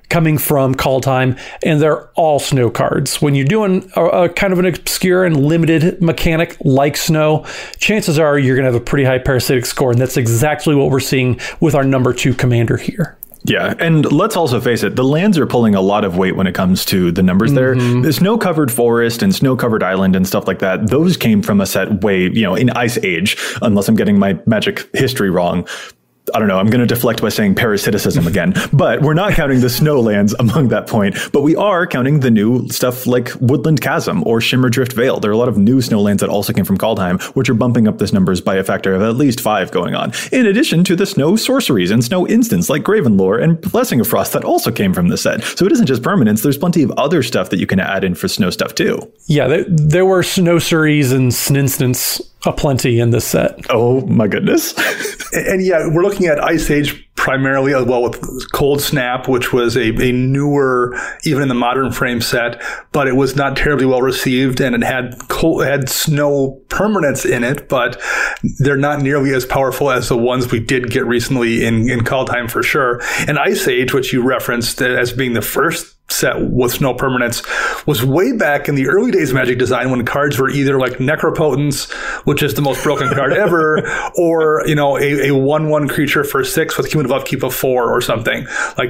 coming 0.10 0.38
from 0.38 0.76
Kaldheim, 0.76 1.39
and 1.63 1.82
they're 1.82 2.08
all 2.10 2.39
snow 2.39 2.70
cards. 2.70 3.22
When 3.22 3.36
you're 3.36 3.46
doing 3.46 3.89
a, 3.96 4.06
a, 4.06 4.30
kind 4.30 4.54
of 4.54 4.60
an 4.60 4.65
obscure 4.65 5.26
and 5.26 5.46
limited 5.46 6.02
mechanic 6.02 6.58
like 6.62 6.98
snow, 6.98 7.46
chances 7.78 8.17
are 8.20 8.38
you're 8.38 8.56
going 8.56 8.65
to 8.65 8.72
have 8.72 8.82
a 8.82 8.86
pretty 8.86 9.04
high 9.04 9.20
parasitic 9.20 9.65
score, 9.65 9.91
and 9.91 10.00
that's 10.00 10.17
exactly 10.17 10.76
what 10.76 10.89
we're 10.89 11.00
seeing 11.00 11.39
with 11.60 11.76
our 11.76 11.84
number 11.84 12.13
two 12.13 12.34
commander 12.34 12.78
here. 12.78 13.17
Yeah, 13.43 13.76
and 13.80 14.12
let's 14.12 14.36
also 14.36 14.60
face 14.60 14.84
it, 14.84 14.98
the 14.98 15.06
lands 15.06 15.38
are 15.38 15.46
pulling 15.46 15.74
a 15.74 15.80
lot 15.80 16.04
of 16.04 16.17
weight 16.17 16.36
when 16.36 16.48
it 16.48 16.54
comes 16.54 16.84
to 16.86 17.12
the 17.12 17.24
numbers 17.24 17.52
mm-hmm. 17.52 17.91
there. 18.02 18.02
The 18.02 18.12
snow 18.12 18.38
covered 18.38 18.72
forest 18.72 19.22
and 19.22 19.34
snow 19.34 19.56
covered 19.56 19.84
island 19.84 20.17
and 20.17 20.28
stuff 20.28 20.48
like 20.48 20.60
that, 20.60 20.89
those 20.89 21.15
came 21.15 21.41
from 21.41 21.62
a 21.62 21.65
set 21.65 22.04
way, 22.04 22.24
you 22.24 22.41
know, 22.41 22.56
in 22.56 22.70
Ice 22.72 22.98
Age, 22.98 23.38
unless 23.62 23.88
I'm 23.88 23.96
getting 23.96 24.20
my 24.20 24.38
magic 24.46 24.89
history 24.93 25.30
wrong. 25.30 25.65
I 26.34 26.40
don't 26.40 26.48
know, 26.48 26.58
I'm 26.58 26.70
going 26.70 26.82
to 26.82 26.86
deflect 26.86 27.22
by 27.22 27.30
saying 27.30 27.56
parasiticism 27.56 28.28
again, 28.28 28.54
but 28.74 29.02
we're 29.02 29.13
not 29.13 29.34
counting 29.34 29.62
the 29.62 29.68
snowlands 29.68 30.34
among 30.40 30.70
that 30.70 30.88
point, 30.88 31.16
but 31.32 31.42
we 31.42 31.56
are 31.56 31.88
counting 31.88 32.20
the 32.20 32.32
new 32.32 32.68
stuff 32.70 33.08
like 33.08 33.32
Woodland 33.40 33.82
Chasm 33.82 34.24
or 34.28 34.40
Shimmerdrift 34.40 34.94
Vale. 34.94 35.20
There 35.20 35.32
are 35.32 35.34
a 35.34 35.38
lot 35.38 35.48
of 35.48 35.58
new 35.58 35.78
snowlands 35.78 36.20
that 36.20 36.30
also 36.30 36.54
came 36.54 36.66
from 36.66 36.78
Kaldheim, 36.78 37.22
which 37.36 37.50
are 37.50 37.54
bumping 37.54 37.88
up 37.88 37.98
this 37.98 38.13
numbers 38.13 38.42
by 38.42 38.56
a 38.56 38.63
factor 38.63 38.94
of 38.94 39.02
at 39.02 39.16
least 39.16 39.42
five 39.42 39.72
going 39.72 39.96
on, 39.96 40.12
in 40.32 40.46
addition 40.46 40.84
to 40.86 40.96
the 40.96 41.06
snow 41.06 41.36
sorceries 41.36 41.92
and 41.92 42.04
snow 42.04 42.28
instants 42.28 42.70
like 42.70 42.84
Graven 42.84 43.18
Lore 43.18 43.40
and 43.40 43.60
Blessing 43.62 44.00
of 44.00 44.08
Frost 44.08 44.34
that 44.34 44.44
also 44.44 44.72
came 44.72 44.94
from 44.94 45.08
the 45.08 45.18
set. 45.18 45.44
So 45.44 45.66
it 45.66 45.72
isn't 45.72 45.88
just 45.88 46.02
permanents, 46.02 46.44
there's 46.44 46.58
plenty 46.58 46.84
of 46.84 46.92
other 46.92 47.24
stuff 47.24 47.50
that 47.50 47.60
you 47.60 47.68
can 47.68 47.80
add 47.80 48.04
in 48.04 48.16
for 48.16 48.28
snow 48.28 48.50
stuff 48.50 48.76
too. 48.76 49.00
Yeah, 49.28 49.48
there, 49.48 49.66
there 49.68 50.06
were 50.06 50.24
snow 50.24 50.60
sorceries 50.60 51.12
and 51.12 51.34
snow 51.34 51.60
instants 51.60 52.22
aplenty 52.46 53.00
in 53.00 53.10
this 53.12 53.26
set. 53.26 53.60
Oh 53.70 54.02
my 54.02 54.28
goodness. 54.28 54.74
and, 55.34 55.66
yeah, 55.66 55.88
we're 55.92 56.04
looking 56.04 56.28
at 56.28 56.44
Ice 56.44 56.70
Age 56.70 57.04
primarily 57.16 57.74
as 57.74 57.84
well 57.84 58.04
with 58.04 58.22
Coldsnap, 58.52 59.28
which 59.28 59.52
was 59.52 59.76
a, 59.76 59.90
a 60.02 60.12
newer, 60.12 60.98
even 61.24 61.42
in 61.42 61.50
the 61.50 61.56
modern 61.56 61.92
frame 61.92 62.22
set, 62.22 62.62
but 62.92 63.08
it 63.08 63.16
was 63.16 63.36
not 63.36 63.58
terribly 63.58 63.86
well 63.86 64.02
received 64.02 64.62
and 64.62 64.76
it 64.76 64.84
had 64.84 65.16
cold, 65.28 65.66
had 65.66 65.90
snow 65.90 66.62
permanents 66.70 67.30
in 67.30 67.44
it, 67.44 67.68
but 67.68 68.02
they're 68.60 68.78
not 68.78 69.02
nearly 69.02 69.34
as 69.34 69.46
powerful 69.46 69.92
as 69.92 70.10
the 70.10 70.18
ones 70.18 70.52
we 70.52 70.60
did 70.60 70.90
get 70.90 71.06
recently 71.06 71.66
in, 71.66 71.90
in 71.90 72.02
Kaldheim 72.02 72.50
for 72.50 72.63
sure. 72.63 73.02
And 73.28 73.38
Ice 73.40 73.68
Age, 73.68 73.94
which 73.94 74.13
you 74.13 74.24
referenced 74.24 74.82
as 74.82 75.12
being 75.12 75.34
the 75.34 75.42
first 75.42 75.96
set 76.10 76.50
with 76.50 76.72
snow 76.72 76.94
permanents 76.94 77.46
was 77.86 78.04
way 78.04 78.32
back 78.32 78.68
in 78.68 78.76
the 78.76 78.88
early 78.88 79.12
days 79.12 79.30
of 79.30 79.36
Magic 79.36 79.60
Design 79.60 79.92
when 79.92 80.06
cards 80.06 80.40
were 80.40 80.50
either 80.50 80.80
like 80.80 80.94
Necropotence, 80.94 81.92
which 82.26 82.42
is 82.42 82.54
the 82.54 82.62
most 82.62 82.84
broken 82.84 83.10
card 83.10 83.34
ever, 83.38 83.88
or 84.18 84.64
you 84.66 84.76
know 84.76 84.98
a, 84.98 85.30
a 85.30 85.36
one 85.36 85.70
one 85.70 85.88
creature 85.88 86.24
for 86.24 86.44
six 86.44 86.78
with 86.78 86.90
cumulative 86.90 87.16
upkeep 87.16 87.44
of 87.44 87.54
four 87.54 87.92
or 87.92 88.02
something 88.02 88.46
like. 88.78 88.90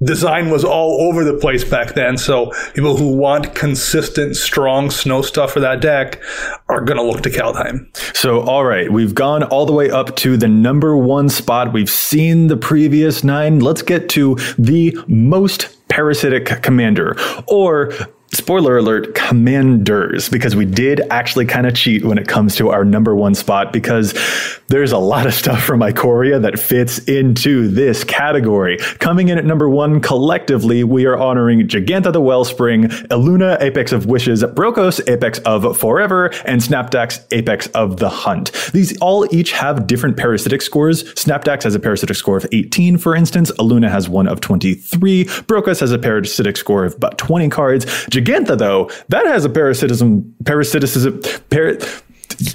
Design 0.00 0.48
was 0.48 0.62
all 0.64 1.08
over 1.08 1.24
the 1.24 1.34
place 1.34 1.64
back 1.64 1.94
then, 1.94 2.16
so 2.16 2.52
people 2.72 2.96
who 2.96 3.16
want 3.16 3.56
consistent, 3.56 4.36
strong 4.36 4.92
snow 4.92 5.22
stuff 5.22 5.50
for 5.50 5.58
that 5.58 5.80
deck 5.80 6.22
are 6.68 6.80
going 6.82 6.98
to 6.98 7.02
look 7.02 7.22
to 7.22 7.30
Kaldheim. 7.30 7.88
So, 8.16 8.42
all 8.42 8.64
right, 8.64 8.92
we've 8.92 9.12
gone 9.12 9.42
all 9.42 9.66
the 9.66 9.72
way 9.72 9.90
up 9.90 10.14
to 10.18 10.36
the 10.36 10.46
number 10.46 10.96
one 10.96 11.28
spot. 11.28 11.72
We've 11.72 11.90
seen 11.90 12.46
the 12.46 12.56
previous 12.56 13.24
nine. 13.24 13.58
Let's 13.58 13.82
get 13.82 14.08
to 14.10 14.36
the 14.56 14.96
most 15.08 15.77
parasitic 15.98 16.62
commander 16.62 17.16
or 17.48 17.92
spoiler 18.38 18.78
alert 18.78 19.16
commanders 19.16 20.28
because 20.28 20.54
we 20.54 20.64
did 20.64 21.00
actually 21.10 21.44
kind 21.44 21.66
of 21.66 21.74
cheat 21.74 22.04
when 22.04 22.18
it 22.18 22.28
comes 22.28 22.54
to 22.56 22.70
our 22.70 22.84
number 22.84 23.14
one 23.14 23.34
spot 23.34 23.72
because 23.72 24.14
there's 24.68 24.92
a 24.92 24.98
lot 24.98 25.26
of 25.26 25.34
stuff 25.34 25.62
from 25.62 25.80
Ikoria 25.80 26.40
that 26.42 26.58
fits 26.58 27.00
into 27.00 27.68
this 27.68 28.04
category. 28.04 28.78
Coming 29.00 29.28
in 29.28 29.38
at 29.38 29.44
number 29.44 29.68
one 29.68 30.00
collectively, 30.00 30.84
we 30.84 31.04
are 31.04 31.18
honoring 31.18 31.66
Jegantha 31.66 32.12
the 32.12 32.20
Wellspring, 32.20 32.84
Illuna 33.10 33.60
Apex 33.60 33.90
of 33.92 34.06
Wishes, 34.06 34.42
Brokkos 34.44 35.06
Apex 35.08 35.40
of 35.40 35.76
Forever, 35.76 36.26
and 36.44 36.60
Snapdax 36.60 37.26
Apex 37.32 37.66
of 37.68 37.96
the 37.96 38.08
Hunt. 38.08 38.52
These 38.72 38.96
all 38.98 39.26
each 39.34 39.52
have 39.52 39.86
different 39.86 40.16
parasitic 40.16 40.62
scores. 40.62 41.02
Snapdax 41.14 41.64
has 41.64 41.74
a 41.74 41.80
parasitic 41.80 42.16
score 42.16 42.36
of 42.36 42.46
18, 42.52 42.98
for 42.98 43.16
instance. 43.16 43.50
Illuna 43.58 43.90
has 43.90 44.08
one 44.08 44.28
of 44.28 44.40
23. 44.40 45.24
Brokkos 45.24 45.80
has 45.80 45.90
a 45.90 45.98
parasitic 45.98 46.56
score 46.56 46.84
of 46.84 46.94
about 46.94 47.18
20 47.18 47.48
cards. 47.48 47.86
Jegantha, 48.28 48.58
though, 48.58 48.90
that 49.08 49.26
has 49.26 49.44
a 49.44 49.48
parasitism, 49.48 50.34
parasiticism, 50.44 51.22
par- 51.50 51.78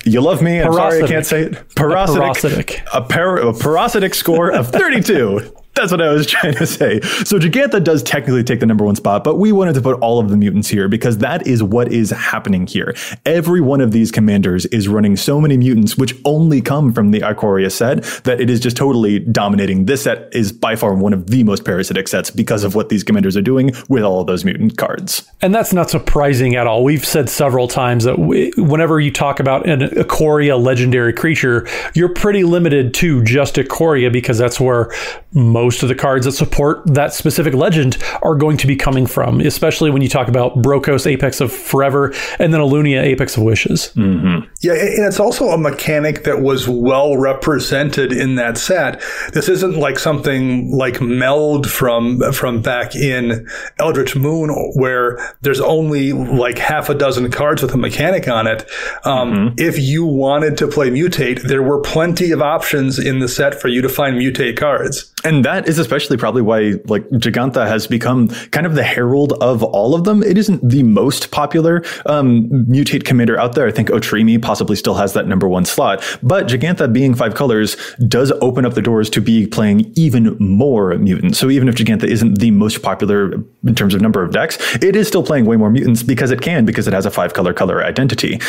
you 0.05 0.21
love 0.21 0.41
me. 0.41 0.61
I'm 0.61 0.71
sorry 0.71 1.03
I 1.03 1.07
can't 1.07 1.26
say 1.26 1.41
it. 1.43 1.76
Parasitic. 1.76 2.82
A, 2.93 3.01
par- 3.01 3.38
a 3.38 3.53
parasitic 3.53 4.13
score 4.13 4.51
of 4.51 4.69
32. 4.69 5.53
That's 5.76 5.91
what 5.91 6.01
I 6.01 6.13
was 6.13 6.28
trying 6.34 6.53
to 6.55 6.67
say. 6.67 7.01
So 7.01 7.39
Jegantha 7.39 7.84
does 7.84 8.03
technically 8.03 8.43
take 8.43 8.59
the 8.59 8.65
number 8.65 8.86
one 8.86 8.95
spot, 8.95 9.24
but 9.24 9.38
we 9.38 9.51
wanted 9.51 9.74
to 9.76 9.82
put 9.82 9.99
all 9.99 10.19
of 10.19 10.30
the 10.30 10.38
mutants 10.38 10.67
here 10.69 10.88
because 10.88 11.17
that 11.19 11.47
is 11.47 11.63
what 11.63 11.91
is 11.91 12.11
happening 12.11 12.67
here. 12.67 12.95
Every 13.26 13.61
one 13.61 13.82
of 13.82 13.91
these 13.91 14.11
commanders 14.11 14.65
is 14.67 14.88
running 14.88 15.17
so 15.17 15.41
many 15.41 15.57
mutants, 15.57 15.97
which 15.97 16.15
only 16.26 16.61
come 16.61 16.93
from 16.93 17.11
the 17.11 17.21
Ikoria 17.21 17.71
set, 17.71 18.03
that 18.24 18.39
it 18.39 18.49
is 18.49 18.59
just 18.59 18.78
totally 18.78 19.19
dominating. 19.19 19.86
This 19.86 20.03
set 20.03 20.34
is 20.34 20.51
by 20.51 20.76
far 20.76 20.93
one 20.93 21.13
of 21.13 21.28
the 21.28 21.43
most 21.43 21.65
parasitic 21.65 22.07
sets 22.07 22.30
because 22.30 22.63
of 22.63 22.76
what 22.76 22.89
these 22.89 23.03
commanders 23.03 23.36
are 23.36 23.41
doing 23.41 23.71
with 23.89 24.03
all 24.03 24.21
of 24.21 24.28
those 24.28 24.45
mutant 24.45 24.78
cards. 24.78 25.28
And 25.41 25.53
that's 25.53 25.74
not 25.74 25.89
surprising 25.89 26.55
at 26.55 26.67
all. 26.67 26.84
We've 26.84 27.05
said 27.05 27.30
several 27.30 27.67
times 27.67 28.03
that 28.03 28.19
we, 28.19 28.51
whenever 28.57 28.99
you 28.99 29.11
talk 29.11 29.39
about 29.39 29.67
an 29.67 29.82
Ikoria 29.82 30.61
legendary 30.61 31.13
creature, 31.13 31.67
you're 31.93 32.13
pretty 32.13 32.43
limited 32.43 32.93
to 32.95 33.24
just 33.24 33.55
Ikoria 33.55 34.11
because 34.11 34.38
that's 34.38 34.59
where 34.59 34.91
most 35.32 35.72
most 35.74 35.82
of 35.82 35.89
the 35.89 35.95
cards 35.95 36.26
that 36.26 36.34
support 36.34 36.84
that 36.86 37.15
specific 37.15 37.55
legend 37.55 37.97
are 38.21 38.36
going 38.36 38.57
to 38.57 38.67
be 38.67 38.76
coming 38.76 39.07
from, 39.07 39.39
especially 39.39 39.89
when 39.89 40.03
you 40.03 40.07
talk 40.07 40.28
about 40.28 40.61
Brokkos 40.61 41.07
Apex 41.07 41.41
of 41.41 41.51
Forever 41.51 42.13
and 42.38 42.53
then 42.53 42.61
Illuna 42.61 43.01
Apex 43.01 43.38
of 43.38 43.41
Wishes. 43.41 43.91
Mm-hmm. 43.95 44.47
Yeah, 44.61 44.74
and 44.74 45.07
it's 45.07 45.19
also 45.19 45.47
a 45.47 45.57
mechanic 45.57 46.26
that 46.26 46.41
was 46.41 46.67
well 46.67 47.17
represented 47.17 48.13
in 48.13 48.36
that 48.36 48.59
set. 48.59 49.01
This 49.34 49.49
isn't 49.49 49.76
like 49.76 49.97
something 49.97 50.71
like 50.71 51.01
Meld 51.01 51.67
from 51.67 52.21
from 52.34 52.61
back 52.61 52.95
in 52.95 53.47
Eldritch 53.80 54.15
Moon, 54.15 54.51
where 54.76 55.17
there's 55.41 55.59
only 55.59 56.13
like 56.13 56.59
half 56.59 56.88
a 56.88 56.93
dozen 56.93 57.32
cards 57.32 57.63
with 57.63 57.74
a 57.74 57.78
mechanic 57.78 58.28
on 58.28 58.45
it. 58.45 58.61
Um, 59.05 59.34
mm-hmm. 59.34 59.55
If 59.57 59.80
you 59.80 60.05
wanted 60.05 60.55
to 60.59 60.67
play 60.67 60.91
Mutate, 60.91 61.41
there 61.41 61.63
were 61.63 61.82
plenty 61.82 62.30
of 62.30 62.43
options 62.43 62.99
in 62.99 63.17
the 63.17 63.28
set 63.28 63.59
for 63.59 63.69
you 63.69 63.82
to 63.82 63.89
find 63.89 64.15
Mutate 64.15 64.55
cards. 64.55 65.09
And 65.26 65.45
that 65.45 65.52
is 65.59 65.79
especially 65.79 66.17
probably 66.17 66.41
why 66.41 66.73
like 66.85 67.07
Jegantha 67.09 67.67
has 67.67 67.87
become 67.87 68.27
kind 68.51 68.65
of 68.65 68.75
the 68.75 68.83
herald 68.83 69.33
of 69.33 69.63
all 69.63 69.95
of 69.95 70.03
them. 70.03 70.23
It 70.23 70.37
isn't 70.37 70.67
the 70.67 70.83
most 70.83 71.31
popular 71.31 71.83
um, 72.05 72.49
mutate 72.49 73.05
commander 73.05 73.39
out 73.39 73.55
there. 73.55 73.67
I 73.67 73.71
think 73.71 73.89
Otrimi 73.89 74.41
possibly 74.41 74.75
still 74.75 74.95
has 74.95 75.13
that 75.13 75.27
number 75.27 75.47
one 75.47 75.65
slot, 75.65 76.03
but 76.21 76.47
Jegantha 76.47 76.91
being 76.91 77.15
five 77.15 77.35
colors 77.35 77.77
does 78.07 78.31
open 78.41 78.65
up 78.65 78.73
the 78.73 78.81
doors 78.81 79.09
to 79.11 79.21
be 79.21 79.47
playing 79.47 79.91
even 79.95 80.35
more 80.39 80.97
mutants. 80.97 81.39
So 81.39 81.49
even 81.49 81.67
if 81.67 81.75
Jegantha 81.75 82.05
isn't 82.05 82.39
the 82.39 82.51
most 82.51 82.81
popular 82.81 83.33
in 83.65 83.75
terms 83.75 83.93
of 83.93 84.01
number 84.01 84.23
of 84.23 84.31
decks, 84.31 84.57
it 84.81 84.95
is 84.95 85.07
still 85.07 85.23
playing 85.23 85.45
way 85.45 85.57
more 85.57 85.69
mutants 85.69 86.03
because 86.03 86.31
it 86.31 86.41
can, 86.41 86.65
because 86.65 86.87
it 86.87 86.93
has 86.93 87.05
a 87.05 87.11
five 87.11 87.33
color 87.33 87.53
color 87.53 87.83
identity. 87.83 88.39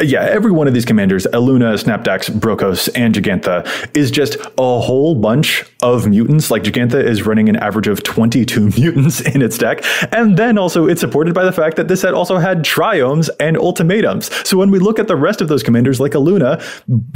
Yeah, 0.00 0.22
every 0.22 0.50
one 0.50 0.68
of 0.68 0.74
these 0.74 0.84
commanders, 0.84 1.26
Illuna, 1.32 1.74
Snapdax, 1.74 2.30
Brokkos, 2.30 2.88
and 2.94 3.14
Jegantha 3.14 3.66
is 3.96 4.10
just 4.10 4.36
a 4.58 4.80
whole 4.80 5.14
bunch 5.14 5.64
of 5.82 6.06
mutants. 6.06 6.50
Like 6.54 6.62
Jegantha 6.62 7.02
is 7.02 7.26
running 7.26 7.48
an 7.48 7.56
average 7.56 7.88
of 7.88 8.04
22 8.04 8.60
mutants 8.78 9.20
in 9.20 9.42
its 9.42 9.58
deck. 9.58 9.84
And 10.12 10.36
then 10.36 10.56
also 10.56 10.86
it's 10.86 11.00
supported 11.00 11.34
by 11.34 11.44
the 11.44 11.50
fact 11.50 11.76
that 11.78 11.88
this 11.88 12.02
set 12.02 12.14
also 12.14 12.38
had 12.38 12.58
triomes 12.58 13.28
and 13.40 13.56
ultimatums. 13.56 14.30
So 14.48 14.56
when 14.56 14.70
we 14.70 14.78
look 14.78 15.00
at 15.00 15.08
the 15.08 15.16
rest 15.16 15.40
of 15.40 15.48
those 15.48 15.64
commanders 15.64 15.98
like 15.98 16.12
Illuna, 16.12 16.62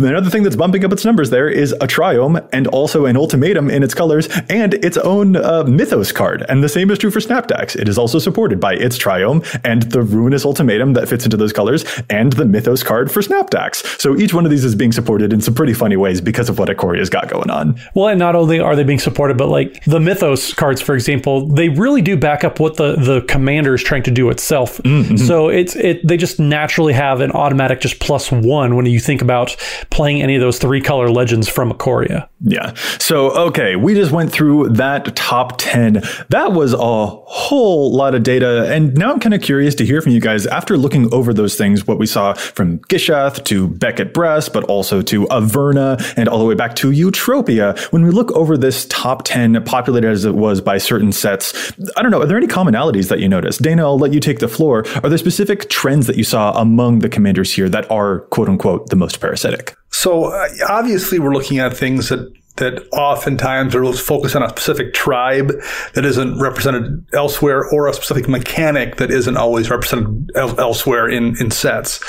another 0.00 0.28
thing 0.28 0.42
that's 0.42 0.56
bumping 0.56 0.84
up 0.84 0.92
its 0.92 1.04
numbers 1.04 1.30
there 1.30 1.48
is 1.48 1.70
a 1.74 1.86
triome 1.86 2.48
and 2.52 2.66
also 2.66 3.06
an 3.06 3.16
ultimatum 3.16 3.70
in 3.70 3.84
its 3.84 3.94
colors 3.94 4.28
and 4.50 4.74
its 4.74 4.96
own 4.96 5.36
uh, 5.36 5.62
mythos 5.62 6.10
card. 6.10 6.44
And 6.48 6.64
the 6.64 6.68
same 6.68 6.90
is 6.90 6.98
true 6.98 7.12
for 7.12 7.20
Snapdax. 7.20 7.76
It 7.76 7.88
is 7.88 7.96
also 7.96 8.18
supported 8.18 8.58
by 8.58 8.74
its 8.74 8.98
triome 8.98 9.46
and 9.62 9.82
the 9.82 10.02
ruinous 10.02 10.44
ultimatum 10.44 10.94
that 10.94 11.08
fits 11.08 11.24
into 11.24 11.36
those 11.36 11.52
colors 11.52 11.84
and 12.10 12.32
the 12.32 12.44
mythos 12.44 12.82
card 12.82 13.08
for 13.08 13.20
Snapdax. 13.20 14.00
So 14.00 14.16
each 14.16 14.34
one 14.34 14.44
of 14.44 14.50
these 14.50 14.64
is 14.64 14.74
being 14.74 14.90
supported 14.90 15.32
in 15.32 15.40
some 15.40 15.54
pretty 15.54 15.74
funny 15.74 15.96
ways 15.96 16.20
because 16.20 16.48
of 16.48 16.58
what 16.58 16.68
Ikoria's 16.68 17.08
got 17.08 17.28
going 17.28 17.50
on. 17.50 17.80
Well, 17.94 18.08
and 18.08 18.18
not 18.18 18.34
only 18.34 18.58
are 18.58 18.74
they 18.74 18.82
being 18.82 18.98
but 19.34 19.48
like 19.48 19.84
the 19.84 20.00
Mythos 20.00 20.52
cards, 20.52 20.80
for 20.80 20.94
example, 20.94 21.46
they 21.46 21.68
really 21.68 22.02
do 22.02 22.16
back 22.16 22.44
up 22.44 22.60
what 22.60 22.76
the 22.76 22.96
the 22.96 23.22
commander 23.28 23.74
is 23.74 23.82
trying 23.82 24.02
to 24.04 24.10
do 24.10 24.30
itself. 24.30 24.78
Mm-hmm. 24.78 25.16
So 25.16 25.48
it's 25.48 25.76
it 25.76 26.06
they 26.06 26.16
just 26.16 26.38
naturally 26.38 26.92
have 26.92 27.20
an 27.20 27.32
automatic 27.32 27.80
just 27.80 28.00
plus 28.00 28.30
one 28.30 28.76
when 28.76 28.86
you 28.86 29.00
think 29.00 29.22
about 29.22 29.56
playing 29.90 30.22
any 30.22 30.34
of 30.34 30.40
those 30.40 30.58
three 30.58 30.80
color 30.80 31.10
legends 31.10 31.48
from 31.48 31.72
Ikoria. 31.72 32.28
Yeah. 32.40 32.74
So 32.98 33.30
okay, 33.48 33.74
we 33.76 33.94
just 33.94 34.12
went 34.12 34.30
through 34.30 34.70
that 34.70 35.16
top 35.16 35.54
ten. 35.58 36.02
That 36.28 36.52
was 36.52 36.72
a 36.72 37.06
whole 37.06 37.92
lot 37.92 38.14
of 38.14 38.22
data, 38.22 38.72
and 38.72 38.94
now 38.94 39.12
I'm 39.12 39.20
kind 39.20 39.34
of 39.34 39.42
curious 39.42 39.74
to 39.76 39.86
hear 39.86 40.00
from 40.00 40.12
you 40.12 40.20
guys 40.20 40.46
after 40.46 40.76
looking 40.76 41.12
over 41.12 41.34
those 41.34 41.56
things. 41.56 41.86
What 41.86 41.98
we 41.98 42.06
saw 42.06 42.34
from 42.34 42.78
Gishath 42.80 43.44
to 43.44 43.68
Beckett 43.68 44.14
Brass, 44.14 44.48
but 44.48 44.64
also 44.64 45.02
to 45.02 45.26
Averna, 45.26 46.14
and 46.16 46.28
all 46.28 46.38
the 46.38 46.44
way 46.44 46.54
back 46.54 46.76
to 46.76 46.90
Eutropia. 46.90 47.78
When 47.92 48.04
we 48.04 48.10
look 48.10 48.30
over 48.32 48.56
this 48.56 48.86
top 48.86 49.22
10 49.24 49.64
populated 49.64 50.08
as 50.08 50.24
it 50.24 50.34
was 50.34 50.60
by 50.60 50.78
certain 50.78 51.12
sets. 51.12 51.72
I 51.96 52.02
don't 52.02 52.10
know. 52.10 52.22
Are 52.22 52.26
there 52.26 52.36
any 52.36 52.46
commonalities 52.46 53.08
that 53.08 53.20
you 53.20 53.28
noticed? 53.28 53.62
Dana, 53.62 53.84
I'll 53.84 53.98
let 53.98 54.12
you 54.12 54.20
take 54.20 54.38
the 54.38 54.48
floor. 54.48 54.84
Are 55.02 55.08
there 55.08 55.18
specific 55.18 55.68
trends 55.68 56.06
that 56.06 56.16
you 56.16 56.24
saw 56.24 56.52
among 56.52 57.00
the 57.00 57.08
commanders 57.08 57.52
here 57.52 57.68
that 57.68 57.90
are 57.90 58.20
quote 58.30 58.48
unquote 58.48 58.90
the 58.90 58.96
most 58.96 59.20
parasitic? 59.20 59.77
So 59.98 60.26
uh, 60.26 60.48
obviously 60.68 61.18
we're 61.18 61.32
looking 61.32 61.58
at 61.58 61.76
things 61.76 62.08
that 62.10 62.32
that 62.54 62.86
oftentimes 62.92 63.74
are 63.74 63.92
focused 63.92 64.36
on 64.36 64.44
a 64.44 64.48
specific 64.48 64.94
tribe 64.94 65.52
that 65.94 66.04
isn't 66.04 66.40
represented 66.40 67.04
elsewhere 67.12 67.64
or 67.70 67.88
a 67.88 67.92
specific 67.92 68.28
mechanic 68.28 68.96
that 68.96 69.10
isn't 69.10 69.36
always 69.36 69.70
represented 69.70 70.30
elsewhere 70.36 71.08
in, 71.08 71.36
in 71.40 71.50
sets. 71.52 72.00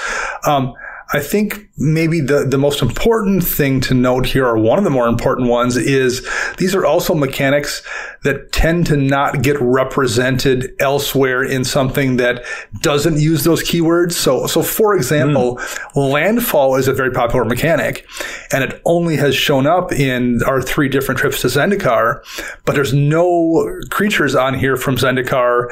Um, 0.47 0.73
I 1.12 1.22
think 1.22 1.68
maybe 1.76 2.22
the, 2.22 2.45
the 2.45 2.57
most 2.60 2.84
important 2.84 3.43
thing 3.43 3.82
to 3.82 3.95
note 3.95 4.28
here, 4.28 4.45
or 4.45 4.60
one 4.60 4.78
of 4.78 4.84
the 4.84 4.91
more 4.91 5.07
important 5.07 5.49
ones, 5.49 5.76
is 5.76 6.28
these 6.57 6.76
are 6.76 6.86
also 6.86 7.16
mechanics 7.16 7.82
that 8.24 8.51
tend 8.51 8.86
to 8.88 8.97
not 8.97 9.41
get 9.41 9.57
represented 9.60 10.72
elsewhere 10.80 11.43
in 11.43 11.64
something 11.64 12.18
that 12.18 12.43
doesn't 12.82 13.20
use 13.20 13.43
those 13.43 13.64
keywords. 13.64 14.12
So, 14.12 14.45
so 14.45 14.62
for 14.62 14.95
example, 14.95 15.55
mm. 15.55 16.12
landfall 16.12 16.76
is 16.76 16.88
a 16.88 16.93
very 16.93 17.12
popular 17.12 17.43
mechanic, 17.43 18.05
and 18.51 18.64
it 18.64 18.80
only 18.86 19.16
has 19.16 19.36
shown 19.36 19.66
up 19.66 19.91
in 19.91 20.43
our 20.43 20.62
three 20.62 20.89
different 20.89 21.20
trips 21.20 21.41
to 21.41 21.47
Zendikar, 21.47 22.22
but 22.66 22.76
there's 22.76 22.93
no 22.93 23.82
creatures 23.89 24.36
on 24.36 24.53
here 24.53 24.78
from 24.78 24.95
Zendikar 24.97 25.70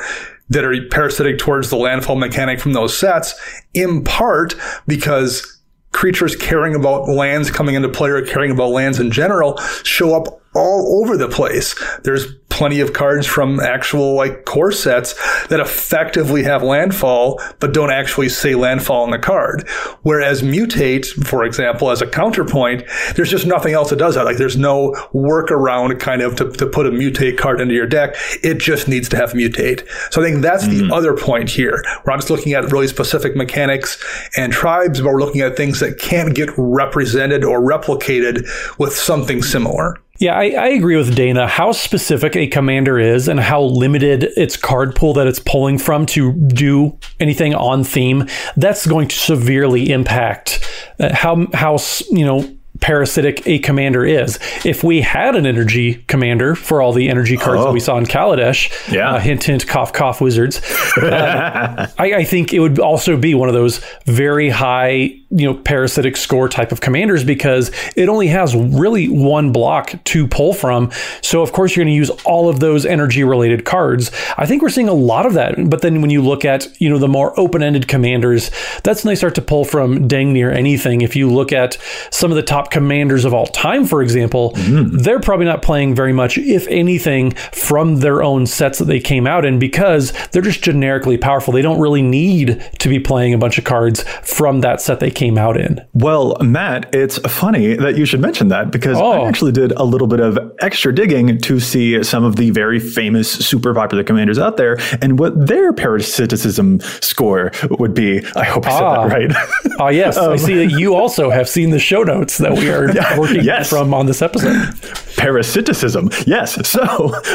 that 0.50 0.64
are 0.64 0.76
parasitic 0.90 1.38
towards 1.38 1.70
the 1.70 1.78
landfall 1.78 2.16
mechanic 2.16 2.60
from 2.60 2.74
those 2.74 2.98
sets, 2.98 3.34
in 3.74 4.04
part 4.04 4.56
because 4.86 5.62
creatures 5.92 6.36
caring 6.36 6.76
about 6.76 7.08
lands 7.08 7.50
coming 7.50 7.76
into 7.76 7.90
play 7.90 8.10
or 8.10 8.26
caring 8.26 8.52
about 8.52 8.70
lands 8.70 9.00
in 9.00 9.12
general 9.12 9.58
show 9.84 10.16
up 10.16 10.42
all 10.54 11.02
over 11.02 11.18
the 11.18 11.28
place. 11.28 11.76
There's 12.04 12.34
plenty 12.58 12.80
of 12.80 12.92
cards 12.92 13.28
from 13.28 13.60
actual 13.60 14.16
like 14.16 14.46
core 14.46 14.72
sets 14.72 15.14
that 15.50 15.60
effectively 15.60 16.42
have 16.42 16.64
landfall 16.64 17.40
but 17.60 17.72
don't 17.72 17.92
actually 17.92 18.28
say 18.30 18.56
landfall 18.56 19.04
on 19.04 19.12
the 19.12 19.20
card. 19.20 19.68
Whereas 20.02 20.42
mutate, 20.42 21.06
for 21.28 21.44
example, 21.44 21.92
as 21.92 22.02
a 22.02 22.08
counterpoint, 22.08 22.84
there's 23.16 23.30
just 23.30 23.46
nothing 23.46 23.76
else 23.76 23.92
that 23.92 23.98
does 23.98 24.16
that. 24.16 24.26
Like 24.26 24.38
there's 24.38 24.58
no 24.58 24.92
workaround 25.14 26.00
kind 26.00 26.24
of 26.24 26.36
to, 26.38 26.50
to 26.54 26.66
put 26.66 26.88
a 26.88 26.90
mutate 26.90 27.38
card 27.38 27.62
into 27.62 27.76
your 27.76 27.86
deck. 27.86 28.16
It 28.42 28.58
just 28.60 28.88
needs 28.88 29.08
to 29.10 29.18
have 29.18 29.34
mutate. 29.34 29.88
So 30.12 30.22
I 30.22 30.26
think 30.26 30.42
that's 30.42 30.66
mm-hmm. 30.66 30.88
the 30.88 30.96
other 30.96 31.16
point 31.16 31.50
here. 31.50 31.84
We're 32.04 32.14
not 32.14 32.22
just 32.22 32.32
looking 32.32 32.54
at 32.54 32.72
really 32.72 32.88
specific 32.88 33.36
mechanics 33.36 34.04
and 34.36 34.52
tribes, 34.52 35.00
but 35.00 35.10
we're 35.10 35.22
looking 35.22 35.42
at 35.42 35.56
things 35.56 35.80
that 35.82 36.00
can't 36.00 36.34
get 36.34 36.50
represented 36.58 37.44
or 37.44 37.62
replicated 37.62 38.48
with 38.80 38.94
something 38.94 39.44
similar. 39.44 39.98
Yeah, 40.20 40.34
I, 40.34 40.46
I, 40.50 40.68
agree 40.70 40.96
with 40.96 41.16
Dana. 41.16 41.48
How 41.48 41.72
specific 41.72 42.36
a 42.36 42.48
commander 42.48 42.98
is 42.98 43.28
and 43.28 43.40
how 43.40 43.62
limited 43.62 44.24
its 44.36 44.58
card 44.58 44.96
pool 44.96 45.14
that 45.14 45.28
it's 45.28 45.40
pulling 45.40 45.78
from 45.78 46.08
to 46.08 46.34
do 46.34 46.98
anything 47.20 47.54
on 47.54 47.84
theme, 47.84 48.28
that's 48.56 48.88
going 48.88 49.10
to 49.10 49.16
severely 49.16 49.92
impact 49.92 50.68
uh, 51.00 51.14
how 51.14 51.48
how 51.54 51.78
you 52.10 52.26
know 52.26 52.57
parasitic 52.80 53.46
a 53.48 53.60
commander 53.60 54.06
is. 54.06 54.40
If 54.66 54.84
we 54.84 55.02
had 55.02 55.36
an 55.36 55.46
energy 55.46 55.96
commander 56.08 56.56
for 56.56 56.82
all 56.82 56.94
the 56.94 57.10
energy 57.10 57.38
cards 57.38 57.62
oh. 57.62 57.66
that 57.66 57.74
we 57.74 57.80
oh. 57.80 57.84
saw 57.84 57.98
in 57.98 58.06
Kaladesh, 58.06 58.92
yeah. 58.92 59.14
Uh, 59.14 59.20
hint, 59.20 59.44
hint, 59.44 59.68
cough, 59.68 59.94
cough, 59.94 60.22
wizards, 60.22 60.62
uh, 60.98 61.92
I, 61.98 62.14
I, 62.16 62.24
think 62.24 62.54
it 62.54 62.60
would 62.60 62.80
also 62.80 63.18
be 63.18 63.34
one 63.34 63.48
of 63.48 63.56
those 63.56 63.80
very 64.06 64.50
high, 64.50 64.92
you 65.30 65.46
know, 65.52 65.54
parasitic 65.54 66.18
score 66.18 66.50
type 66.50 66.72
of 66.72 66.82
commanders 66.82 67.24
because 67.24 67.72
it 67.96 68.10
only 68.10 68.28
has 68.28 68.56
really 68.56 69.08
one 69.08 69.52
block 69.52 69.94
to 70.06 70.28
pull 70.28 70.54
from. 70.54 70.92
So 71.22 71.42
of 71.42 71.52
course 71.52 71.76
you're 71.76 71.86
going 71.86 71.94
to 71.94 71.98
use 71.98 72.10
all 72.26 72.50
of 72.50 72.60
those 72.60 72.86
energy 72.86 73.24
related 73.24 73.66
cards. 73.66 74.12
I 74.38 74.46
think 74.46 74.62
we're 74.62 74.70
seeing 74.70 74.90
a 74.90 74.94
lot 74.94 75.26
of 75.26 75.34
that. 75.34 75.70
But 75.70 75.82
then 75.82 76.02
when 76.02 76.10
you 76.10 76.22
look 76.22 76.46
at, 76.46 76.68
you 76.82 76.90
know, 76.90 76.98
the 76.98 77.08
more 77.08 77.38
open 77.40 77.64
ended 77.64 77.88
commanders, 77.88 78.52
that's 78.84 79.04
when 79.04 79.12
they 79.12 79.16
start 79.16 79.36
to 79.36 79.42
pull 79.42 79.66
from 79.66 80.08
dang 80.08 80.34
near 80.34 80.52
anything. 80.52 81.02
If 81.02 81.16
you 81.16 81.32
look 81.32 81.52
at 81.52 81.78
some 82.12 82.32
of 82.32 82.36
the 82.36 82.44
top 82.44 82.67
commanders 82.72 83.26
of 83.26 83.34
all 83.34 83.48
time, 83.48 83.86
for 83.86 84.02
example, 84.02 84.52
mm. 84.54 84.92
they're 84.92 85.20
probably 85.20 85.46
not 85.46 85.62
playing 85.62 85.96
very 85.96 86.14
much, 86.14 86.38
if 86.38 86.68
anything, 86.68 87.32
from 87.52 87.98
their 87.98 88.24
own 88.24 88.46
sets 88.46 88.80
that 88.80 88.86
they 88.86 89.00
came 89.00 89.28
out 89.28 89.46
in 89.46 89.60
because 89.60 90.12
they're 90.32 90.42
just 90.42 90.64
generically 90.64 91.18
powerful. 91.18 91.54
They 91.54 91.62
don't 91.62 91.80
really 91.80 92.02
need 92.02 92.64
to 92.80 92.90
be 92.90 93.00
playing 93.00 93.34
a 93.34 93.38
bunch 93.38 93.58
of 93.58 93.64
cards 93.64 94.04
from 94.24 94.62
that 94.62 94.82
set 94.82 95.00
they 95.00 95.12
came 95.12 95.38
out 95.38 95.58
in. 95.58 95.86
Well, 95.94 96.38
Matt, 96.42 96.94
it's 96.94 97.18
funny 97.20 97.76
that 97.76 97.98
you 97.98 98.06
should 98.06 98.20
mention 98.20 98.50
that 98.50 98.72
because 98.72 98.98
oh. 98.98 99.12
I 99.12 99.28
actually 99.28 99.52
did 99.52 99.72
a 99.74 99.84
little 99.84 100.08
bit 100.08 100.20
of 100.20 100.38
extra 100.60 100.94
digging 100.94 101.40
to 101.40 101.60
see 101.60 102.04
some 102.04 102.24
of 102.24 102.36
the 102.36 102.50
very 102.52 102.80
famous, 102.80 103.32
super 103.32 103.74
popular 103.74 104.04
commanders 104.04 104.40
out 104.40 104.58
there 104.58 104.78
and 105.02 105.20
what 105.20 105.48
their 105.48 105.74
parasiticism 105.74 106.80
score 107.02 107.52
would 107.72 107.94
be. 107.94 108.26
I 108.36 108.44
hope 108.44 108.66
I 108.66 108.72
said 108.72 108.84
ah. 108.84 109.08
that 109.08 109.18
right. 109.18 109.32
Ah, 109.80 109.90
yes. 109.90 110.18
um, 110.28 110.34
I 110.34 110.36
see 110.38 110.56
that 110.56 110.80
you 110.80 110.96
also 110.96 111.30
have 111.30 111.48
seen 111.48 111.70
the 111.70 111.80
show 111.80 112.04
notes 112.04 112.38
that 112.40 112.52
we 112.58 112.70
are 112.70 112.88
working 113.20 113.44
yes. 113.44 113.70
from 113.70 113.94
on 113.94 114.06
this 114.06 114.22
episode. 114.22 114.74
Parasiticism. 115.18 116.10
Yes. 116.26 116.58
So 116.78 116.82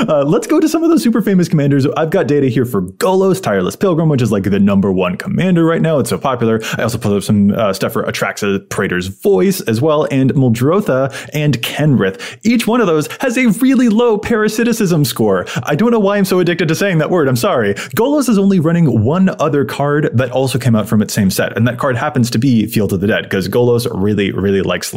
uh, 0.08 0.24
let's 0.26 0.46
go 0.46 0.60
to 0.60 0.68
some 0.68 0.84
of 0.84 0.90
those 0.90 1.02
super 1.02 1.22
famous 1.22 1.48
commanders. 1.48 1.86
I've 1.96 2.10
got 2.10 2.28
data 2.28 2.48
here 2.48 2.66
for 2.66 2.82
Golos, 2.82 3.42
Tireless 3.42 3.74
Pilgrim, 3.74 4.08
which 4.08 4.20
is 4.20 4.30
like 4.30 4.44
the 4.44 4.60
number 4.60 4.92
one 4.92 5.16
commander 5.16 5.64
right 5.64 5.80
now. 5.80 5.98
It's 5.98 6.10
so 6.10 6.18
popular. 6.18 6.60
I 6.76 6.82
also 6.82 6.98
put 6.98 7.16
up 7.16 7.22
some 7.22 7.50
uh, 7.52 7.72
stuff 7.72 7.94
for 7.94 8.04
Atraxa, 8.04 8.68
Praetor's 8.68 9.06
Voice 9.08 9.60
as 9.62 9.80
well, 9.80 10.06
and 10.10 10.32
Muldrotha 10.34 11.30
and 11.32 11.60
Kenrith. 11.62 12.38
Each 12.44 12.66
one 12.66 12.80
of 12.80 12.86
those 12.86 13.08
has 13.20 13.36
a 13.38 13.46
really 13.46 13.88
low 13.88 14.18
parasiticism 14.18 15.04
score. 15.04 15.46
I 15.62 15.74
don't 15.74 15.90
know 15.90 15.98
why 15.98 16.18
I'm 16.18 16.24
so 16.24 16.38
addicted 16.38 16.68
to 16.68 16.74
saying 16.74 16.98
that 16.98 17.10
word. 17.10 17.26
I'm 17.26 17.36
sorry. 17.36 17.74
Golos 17.74 18.28
is 18.28 18.38
only 18.38 18.60
running 18.60 19.02
one 19.04 19.30
other 19.40 19.64
card 19.64 20.10
that 20.12 20.30
also 20.30 20.58
came 20.58 20.76
out 20.76 20.88
from 20.88 21.02
its 21.02 21.14
same 21.14 21.30
set, 21.30 21.56
and 21.56 21.66
that 21.66 21.78
card 21.78 21.96
happens 21.96 22.30
to 22.30 22.38
be 22.38 22.66
Field 22.66 22.92
of 22.92 23.00
the 23.00 23.06
Dead 23.06 23.24
because 23.24 23.48
Golos 23.48 23.88
really, 23.92 24.30
really 24.30 24.62
likes 24.62 24.92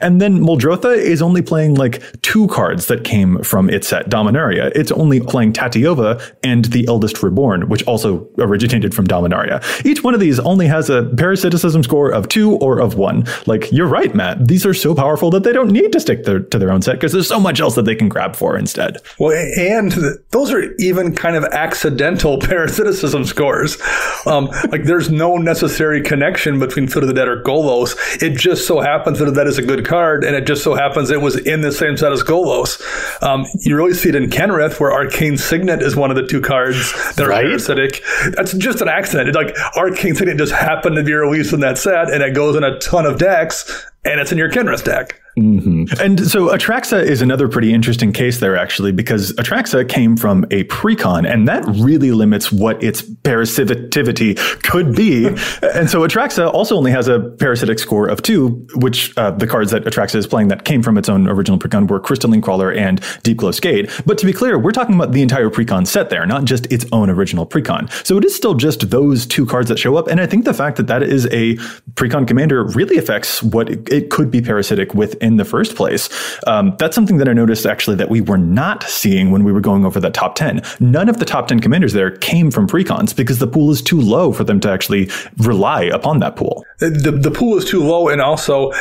And 0.00 0.20
then 0.20 0.38
Muldrotha 0.40 0.96
is 0.96 1.22
only 1.22 1.42
playing 1.42 1.74
like 1.74 2.02
two 2.22 2.46
cards 2.48 2.86
that 2.86 3.04
came 3.04 3.42
from 3.42 3.70
its 3.70 3.88
set, 3.88 4.08
Dominaria. 4.08 4.72
It's 4.74 4.92
only 4.92 5.20
playing 5.20 5.52
Tatyova 5.52 6.22
and 6.42 6.66
the 6.66 6.86
Eldest 6.88 7.22
Reborn, 7.22 7.68
which 7.68 7.84
also 7.84 8.28
originated 8.38 8.94
from 8.94 9.06
Dominaria. 9.06 9.62
Each 9.84 10.02
one 10.02 10.14
of 10.14 10.20
these 10.20 10.38
only 10.40 10.66
has 10.66 10.90
a 10.90 11.04
parasiticism 11.16 11.82
score 11.82 12.10
of 12.10 12.28
two 12.28 12.56
or 12.56 12.80
of 12.80 12.94
one. 12.94 13.24
Like, 13.46 13.70
you're 13.72 13.86
right, 13.86 14.14
Matt. 14.14 14.48
These 14.48 14.66
are 14.66 14.74
so 14.74 14.94
powerful 14.94 15.30
that 15.30 15.44
they 15.44 15.52
don't 15.52 15.70
need 15.70 15.92
to 15.92 16.00
stick 16.00 16.24
their, 16.24 16.40
to 16.40 16.58
their 16.58 16.70
own 16.70 16.82
set 16.82 16.94
because 16.94 17.12
there's 17.12 17.28
so 17.28 17.40
much 17.40 17.60
else 17.60 17.74
that 17.74 17.84
they 17.84 17.94
can 17.94 18.08
grab 18.08 18.36
for 18.36 18.56
instead. 18.56 18.98
Well, 19.18 19.32
and 19.56 19.92
those 20.30 20.52
are 20.52 20.72
even 20.78 21.14
kind 21.14 21.36
of 21.36 21.44
accidental 21.44 22.38
parasiticism 22.40 23.24
scores. 23.24 23.80
Um, 24.26 24.46
like, 24.70 24.84
there's 24.84 25.10
no 25.10 25.36
necessary 25.36 26.02
connection 26.02 26.58
between 26.58 26.88
Foot 26.88 27.02
of 27.02 27.08
the 27.08 27.14
Dead 27.14 27.28
or 27.28 27.42
Golos. 27.42 27.96
It 28.22 28.36
just 28.36 28.66
so 28.66 28.80
happens 28.80 29.18
that 29.18 29.32
that 29.32 29.46
is 29.46 29.51
a 29.58 29.62
good 29.62 29.84
card, 29.86 30.24
and 30.24 30.36
it 30.36 30.46
just 30.46 30.62
so 30.62 30.74
happens 30.74 31.10
it 31.10 31.20
was 31.20 31.36
in 31.36 31.60
the 31.60 31.72
same 31.72 31.96
set 31.96 32.12
as 32.12 32.22
Golos. 32.22 32.80
Um, 33.22 33.46
you 33.60 33.76
really 33.76 33.94
see 33.94 34.08
it 34.08 34.14
in 34.14 34.30
Kenrith, 34.30 34.80
where 34.80 34.92
Arcane 34.92 35.36
Signet 35.36 35.82
is 35.82 35.96
one 35.96 36.10
of 36.10 36.16
the 36.16 36.26
two 36.26 36.40
cards 36.40 36.92
that 37.16 37.26
right? 37.26 37.44
are 37.44 37.48
parasitic. 37.48 38.02
That's 38.34 38.52
just 38.54 38.80
an 38.80 38.88
accident. 38.88 39.28
It's 39.28 39.36
like 39.36 39.56
Arcane 39.76 40.14
Signet 40.14 40.38
just 40.38 40.52
happened 40.52 40.96
to 40.96 41.02
be 41.02 41.14
released 41.14 41.52
in 41.52 41.60
that 41.60 41.78
set, 41.78 42.10
and 42.12 42.22
it 42.22 42.34
goes 42.34 42.56
in 42.56 42.64
a 42.64 42.78
ton 42.78 43.06
of 43.06 43.18
decks, 43.18 43.86
and 44.04 44.20
it's 44.20 44.32
in 44.32 44.38
your 44.38 44.50
Kenrith 44.50 44.84
deck. 44.84 45.21
Mm-hmm. 45.38 45.84
And 46.00 46.20
so 46.20 46.48
Atraxa 46.48 47.02
is 47.02 47.22
another 47.22 47.48
pretty 47.48 47.72
interesting 47.72 48.12
case 48.12 48.40
there, 48.40 48.56
actually, 48.56 48.92
because 48.92 49.32
Atraxa 49.34 49.88
came 49.88 50.16
from 50.16 50.44
a 50.50 50.64
precon, 50.64 51.26
and 51.26 51.48
that 51.48 51.64
really 51.66 52.12
limits 52.12 52.52
what 52.52 52.82
its 52.82 53.00
parasitivity 53.02 54.36
could 54.62 54.94
be. 54.94 55.26
and 55.74 55.88
so 55.88 56.06
Atraxa 56.06 56.52
also 56.52 56.76
only 56.76 56.90
has 56.90 57.08
a 57.08 57.20
parasitic 57.38 57.78
score 57.78 58.08
of 58.08 58.20
two, 58.20 58.66
which 58.76 59.16
uh, 59.16 59.30
the 59.30 59.46
cards 59.46 59.70
that 59.70 59.84
Atraxa 59.84 60.16
is 60.16 60.26
playing 60.26 60.48
that 60.48 60.64
came 60.64 60.82
from 60.82 60.98
its 60.98 61.08
own 61.08 61.26
original 61.28 61.58
precon 61.58 61.88
were 61.88 61.98
Crystalline 61.98 62.42
Crawler 62.42 62.70
and 62.70 63.00
Deepglow 63.22 63.54
Skate. 63.54 63.90
But 64.04 64.18
to 64.18 64.26
be 64.26 64.34
clear, 64.34 64.58
we're 64.58 64.72
talking 64.72 64.94
about 64.94 65.12
the 65.12 65.22
entire 65.22 65.48
precon 65.48 65.86
set 65.86 66.10
there, 66.10 66.26
not 66.26 66.44
just 66.44 66.70
its 66.70 66.84
own 66.92 67.08
original 67.08 67.46
precon. 67.46 67.90
So 68.06 68.18
it 68.18 68.24
is 68.24 68.34
still 68.34 68.54
just 68.54 68.90
those 68.90 69.24
two 69.24 69.46
cards 69.46 69.70
that 69.70 69.78
show 69.78 69.96
up. 69.96 70.08
And 70.08 70.20
I 70.20 70.26
think 70.26 70.44
the 70.44 70.54
fact 70.54 70.76
that 70.76 70.88
that 70.88 71.02
is 71.02 71.24
a 71.26 71.56
precon 71.94 72.28
commander 72.28 72.64
really 72.64 72.98
affects 72.98 73.42
what 73.42 73.70
it, 73.70 73.88
it 73.90 74.10
could 74.10 74.30
be 74.30 74.42
parasitic 74.42 74.92
with 74.92 75.21
in 75.22 75.36
the 75.36 75.44
first 75.44 75.76
place. 75.76 76.08
Um, 76.46 76.74
that's 76.78 76.94
something 76.94 77.18
that 77.18 77.28
I 77.28 77.32
noticed 77.32 77.64
actually 77.64 77.96
that 77.96 78.10
we 78.10 78.20
were 78.20 78.38
not 78.38 78.82
seeing 78.82 79.30
when 79.30 79.44
we 79.44 79.52
were 79.52 79.60
going 79.60 79.86
over 79.86 80.00
that 80.00 80.12
top 80.12 80.34
10. 80.34 80.62
None 80.80 81.08
of 81.08 81.18
the 81.18 81.24
top 81.24 81.48
10 81.48 81.60
commanders 81.60 81.92
there 81.92 82.10
came 82.10 82.50
from 82.50 82.66
precons 82.66 83.14
because 83.14 83.38
the 83.38 83.46
pool 83.46 83.70
is 83.70 83.80
too 83.80 84.00
low 84.00 84.32
for 84.32 84.44
them 84.44 84.60
to 84.60 84.70
actually 84.70 85.10
rely 85.38 85.82
upon 85.84 86.18
that 86.18 86.36
pool. 86.36 86.64
The, 86.78 86.90
the 87.12 87.30
pool 87.30 87.56
is 87.56 87.64
too 87.64 87.82
low, 87.82 88.08
and 88.08 88.20
also 88.20 88.72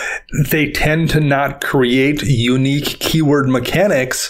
they 0.49 0.71
tend 0.71 1.11
to 1.11 1.19
not 1.19 1.61
create 1.61 2.23
unique 2.23 2.99
keyword 2.99 3.47
mechanics 3.47 4.27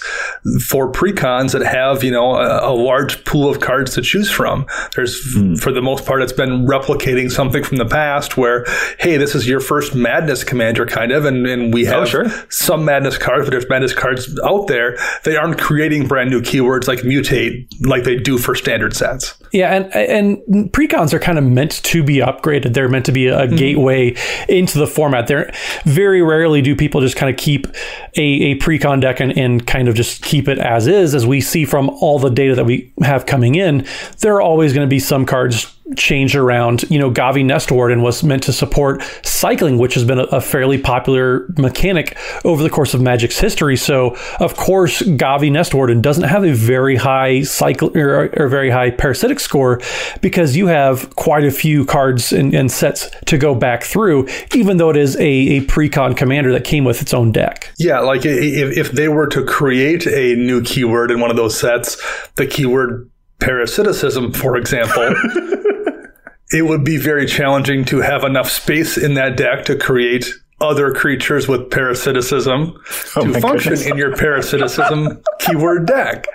for 0.67 0.91
precons 0.91 1.53
that 1.53 1.65
have, 1.65 2.03
you 2.03 2.11
know, 2.11 2.35
a, 2.35 2.71
a 2.71 2.73
large 2.73 3.23
pool 3.23 3.49
of 3.49 3.61
cards 3.61 3.95
to 3.95 4.01
choose 4.01 4.29
from. 4.29 4.65
There's, 4.95 5.35
mm. 5.35 5.57
for 5.59 5.71
the 5.71 5.81
most 5.81 6.05
part, 6.05 6.21
it's 6.21 6.33
been 6.33 6.65
replicating 6.65 7.31
something 7.31 7.63
from 7.63 7.77
the 7.77 7.85
past 7.85 8.35
where, 8.35 8.65
hey, 8.99 9.15
this 9.17 9.35
is 9.35 9.47
your 9.47 9.61
first 9.61 9.95
madness 9.95 10.43
commander, 10.43 10.85
kind 10.85 11.11
of, 11.13 11.23
and, 11.25 11.47
and 11.47 11.73
we 11.73 11.87
oh, 11.87 11.91
have 12.01 12.15
oh, 12.15 12.29
sure. 12.29 12.45
some 12.49 12.85
madness 12.85 13.17
cards, 13.17 13.45
but 13.45 13.51
there's 13.51 13.69
madness 13.69 13.93
cards 13.93 14.39
out 14.45 14.67
there. 14.67 14.97
They 15.23 15.35
aren't 15.35 15.59
creating 15.59 16.07
brand 16.07 16.29
new 16.29 16.41
keywords 16.41 16.87
like 16.87 16.99
mutate 16.99 17.67
like 17.81 18.03
they 18.03 18.17
do 18.17 18.37
for 18.37 18.55
standard 18.55 18.95
sets. 18.95 19.41
Yeah, 19.51 19.73
and 19.73 19.93
and 19.95 20.71
precons 20.71 21.13
are 21.13 21.19
kind 21.19 21.37
of 21.37 21.43
meant 21.43 21.83
to 21.83 22.03
be 22.03 22.17
upgraded. 22.17 22.73
They're 22.73 22.89
meant 22.89 23.05
to 23.07 23.11
be 23.11 23.27
a 23.27 23.39
mm-hmm. 23.39 23.55
gateway 23.55 24.15
into 24.47 24.79
the 24.79 24.87
format. 24.87 25.27
They're 25.27 25.51
very 25.85 26.21
rarely 26.21 26.61
do 26.61 26.75
people 26.75 27.01
just 27.01 27.17
kind 27.17 27.29
of 27.29 27.37
keep 27.37 27.67
a, 28.15 28.21
a 28.21 28.55
precon 28.59 29.01
deck 29.01 29.19
and, 29.19 29.37
and 29.37 29.65
kind 29.65 29.87
of 29.87 29.95
just 29.95 30.23
keep 30.23 30.47
it 30.47 30.57
as 30.57 30.87
is, 30.87 31.13
as 31.13 31.25
we 31.25 31.41
see 31.41 31.65
from 31.65 31.89
all 31.89 32.19
the 32.19 32.29
data 32.29 32.55
that 32.55 32.65
we 32.65 32.93
have 33.01 33.25
coming 33.25 33.55
in. 33.55 33.85
There 34.19 34.35
are 34.35 34.41
always 34.41 34.73
going 34.73 34.87
to 34.87 34.89
be 34.89 34.99
some 34.99 35.25
cards 35.25 35.75
changed 35.95 36.35
around. 36.35 36.83
You 36.89 36.99
know, 36.99 37.11
Gavi 37.11 37.43
Nestwarden 37.43 38.01
was 38.01 38.23
meant 38.23 38.43
to 38.43 38.53
support 38.53 39.03
cycling, 39.23 39.77
which 39.77 39.93
has 39.95 40.03
been 40.03 40.19
a, 40.19 40.23
a, 40.23 40.41
fairly 40.41 40.77
popular 40.77 41.47
mechanic 41.57 42.17
over 42.45 42.63
the 42.63 42.69
course 42.69 42.93
of 42.93 43.01
Magic's 43.01 43.39
history. 43.39 43.77
So, 43.77 44.17
of 44.39 44.55
course, 44.55 45.01
Gavi 45.01 45.51
Nestwarden 45.51 46.01
doesn't 46.01 46.23
have 46.23 46.43
a 46.43 46.53
very 46.53 46.95
high 46.95 47.41
cycle 47.43 47.95
or, 47.97 48.29
or 48.39 48.47
very 48.47 48.69
high 48.69 48.91
parasitic 48.91 49.39
score 49.39 49.81
because 50.21 50.55
you 50.55 50.67
have 50.67 51.15
quite 51.15 51.43
a 51.43 51.51
few 51.51 51.85
cards 51.85 52.31
and, 52.31 52.53
and, 52.53 52.71
sets 52.71 53.09
to 53.25 53.37
go 53.37 53.53
back 53.53 53.83
through, 53.83 54.27
even 54.55 54.77
though 54.77 54.89
it 54.89 54.95
is 54.95 55.17
a, 55.17 55.21
a 55.21 55.61
precon 55.65 56.15
commander 56.15 56.53
that 56.53 56.63
came 56.63 56.85
with 56.85 57.01
its 57.01 57.13
own 57.13 57.31
deck. 57.31 57.73
Yeah, 57.77 57.99
like 57.99 58.25
if, 58.25 58.77
if 58.77 58.91
they 58.93 59.09
were 59.09 59.27
to 59.27 59.43
create 59.43 60.07
a 60.07 60.35
new 60.35 60.61
keyword 60.61 61.11
in 61.11 61.19
one 61.19 61.29
of 61.29 61.35
those 61.35 61.59
sets, 61.59 62.01
the 62.35 62.47
keyword 62.47 63.10
parasiticism, 63.41 64.31
for 64.33 64.55
example. 64.55 65.03
it 66.51 66.63
would 66.65 66.83
be 66.83 66.97
very 66.97 67.25
challenging 67.25 67.85
to 67.85 67.99
have 68.01 68.23
enough 68.23 68.49
space 68.49 68.97
in 68.97 69.13
that 69.15 69.37
deck 69.37 69.65
to 69.65 69.75
create 69.75 70.29
other 70.59 70.93
creatures 70.93 71.47
with 71.47 71.71
parasiticism 71.71 72.79
Oh 73.15 73.25
to 73.25 73.41
function 73.41 73.71
goodness. 73.71 73.85
in 73.87 73.97
your 73.97 74.15
parasiticism 74.15 75.23
keyword 75.39 75.87
deck. 75.87 76.27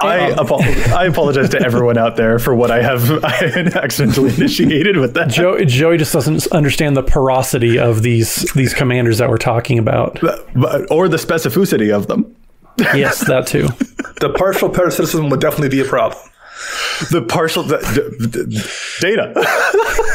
I, 0.00 0.32
um, 0.32 0.40
apo- 0.40 0.58
I 0.92 1.04
apologize 1.06 1.50
to 1.50 1.60
everyone 1.60 1.96
out 1.96 2.16
there 2.16 2.40
for 2.40 2.52
what 2.56 2.72
I 2.72 2.82
have 2.82 3.08
I 3.24 3.70
accidentally 3.76 4.34
initiated 4.34 4.96
with 4.96 5.14
that. 5.14 5.28
Joe, 5.28 5.62
Joey 5.64 5.98
just 5.98 6.12
doesn't 6.12 6.48
understand 6.48 6.96
the 6.96 7.04
porosity 7.04 7.78
of 7.78 8.02
these 8.02 8.42
these 8.54 8.74
commanders 8.74 9.18
that 9.18 9.28
we're 9.30 9.38
talking 9.38 9.78
about. 9.78 10.18
But- 10.20 10.90
or 10.90 11.08
the 11.08 11.16
specificity 11.16 11.94
of 11.94 12.08
them. 12.08 12.34
Yes, 12.78 13.26
that 13.26 13.46
too. 13.46 13.68
The 14.20 14.32
partial 14.36 14.68
parasitism 14.68 15.30
would 15.30 15.40
definitely 15.40 15.68
be 15.70 15.80
a 15.80 15.84
problem. 15.84 16.20
The 17.10 17.22
partial 17.22 17.62
the, 17.62 17.78
the- 17.78 18.26
the- 18.26 18.70
data. 19.00 19.32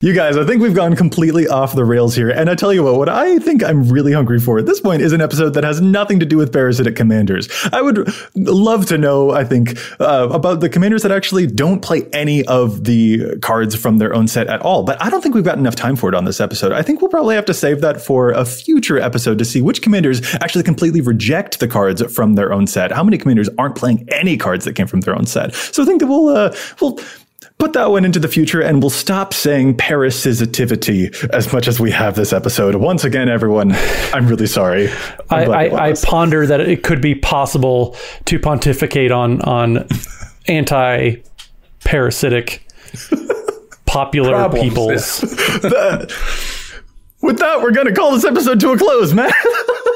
You 0.00 0.12
guys, 0.12 0.36
I 0.36 0.44
think 0.44 0.60
we've 0.60 0.74
gone 0.74 0.96
completely 0.96 1.46
off 1.46 1.74
the 1.74 1.84
rails 1.84 2.14
here. 2.14 2.28
And 2.28 2.50
I 2.50 2.56
tell 2.56 2.74
you 2.74 2.82
what, 2.82 2.96
what 2.96 3.08
I 3.08 3.38
think 3.38 3.62
I'm 3.62 3.88
really 3.88 4.12
hungry 4.12 4.38
for 4.38 4.58
at 4.58 4.66
this 4.66 4.80
point 4.80 5.00
is 5.02 5.12
an 5.12 5.20
episode 5.20 5.54
that 5.54 5.64
has 5.64 5.80
nothing 5.80 6.20
to 6.20 6.26
do 6.26 6.36
with 6.36 6.52
parasitic 6.52 6.96
commanders. 6.96 7.48
I 7.72 7.80
would 7.80 8.12
love 8.34 8.86
to 8.86 8.98
know, 8.98 9.30
I 9.30 9.44
think, 9.44 9.78
uh, 10.00 10.28
about 10.30 10.60
the 10.60 10.68
commanders 10.68 11.02
that 11.04 11.12
actually 11.12 11.46
don't 11.46 11.80
play 11.80 12.06
any 12.12 12.44
of 12.46 12.84
the 12.84 13.38
cards 13.38 13.76
from 13.76 13.98
their 13.98 14.12
own 14.14 14.26
set 14.26 14.48
at 14.48 14.60
all. 14.62 14.82
But 14.82 15.00
I 15.00 15.08
don't 15.08 15.22
think 15.22 15.34
we've 15.34 15.44
got 15.44 15.58
enough 15.58 15.76
time 15.76 15.96
for 15.96 16.08
it 16.08 16.14
on 16.14 16.24
this 16.24 16.40
episode. 16.40 16.72
I 16.72 16.82
think 16.82 17.00
we'll 17.00 17.10
probably 17.10 17.36
have 17.36 17.46
to 17.46 17.54
save 17.54 17.80
that 17.80 18.02
for 18.02 18.30
a 18.30 18.44
future 18.44 18.98
episode 18.98 19.38
to 19.38 19.44
see 19.44 19.62
which 19.62 19.80
commanders 19.80 20.20
actually 20.34 20.64
completely 20.64 21.00
reject 21.00 21.60
the 21.60 21.68
cards 21.68 22.02
from 22.12 22.34
their 22.34 22.52
own 22.52 22.66
set. 22.66 22.90
How 22.90 23.04
many 23.04 23.16
commanders 23.16 23.48
aren't 23.58 23.76
playing 23.76 24.06
any 24.10 24.36
cards 24.36 24.64
that 24.64 24.74
came 24.74 24.88
from 24.88 25.00
their 25.02 25.14
own 25.14 25.24
set? 25.24 25.54
So 25.54 25.82
I 25.82 25.86
think 25.86 26.00
that 26.00 26.08
we'll, 26.08 26.28
uh, 26.28 26.54
we'll, 26.80 26.98
put 27.58 27.72
that 27.74 27.90
one 27.90 28.04
into 28.04 28.18
the 28.18 28.28
future 28.28 28.60
and 28.60 28.82
we'll 28.82 28.90
stop 28.90 29.32
saying 29.32 29.76
parasitivity 29.76 31.12
as 31.30 31.52
much 31.52 31.68
as 31.68 31.80
we 31.80 31.90
have 31.90 32.16
this 32.16 32.32
episode. 32.32 32.74
Once 32.76 33.04
again, 33.04 33.28
everyone, 33.28 33.72
I'm 34.12 34.26
really 34.26 34.46
sorry. 34.46 34.90
I'm 35.30 35.50
I, 35.50 35.68
I, 35.68 35.88
I 35.88 35.94
ponder 35.94 36.46
that 36.46 36.60
it 36.60 36.82
could 36.82 37.00
be 37.00 37.14
possible 37.14 37.96
to 38.26 38.38
pontificate 38.38 39.10
on 39.10 39.40
on 39.42 39.86
anti 40.46 41.16
parasitic 41.84 42.66
popular 43.86 44.32
Problems, 44.32 44.68
peoples. 44.68 45.20
With 47.22 47.38
that, 47.38 47.60
we're 47.62 47.72
going 47.72 47.86
to 47.86 47.94
call 47.94 48.12
this 48.12 48.24
episode 48.24 48.60
to 48.60 48.72
a 48.72 48.78
close, 48.78 49.14
man. 49.14 49.30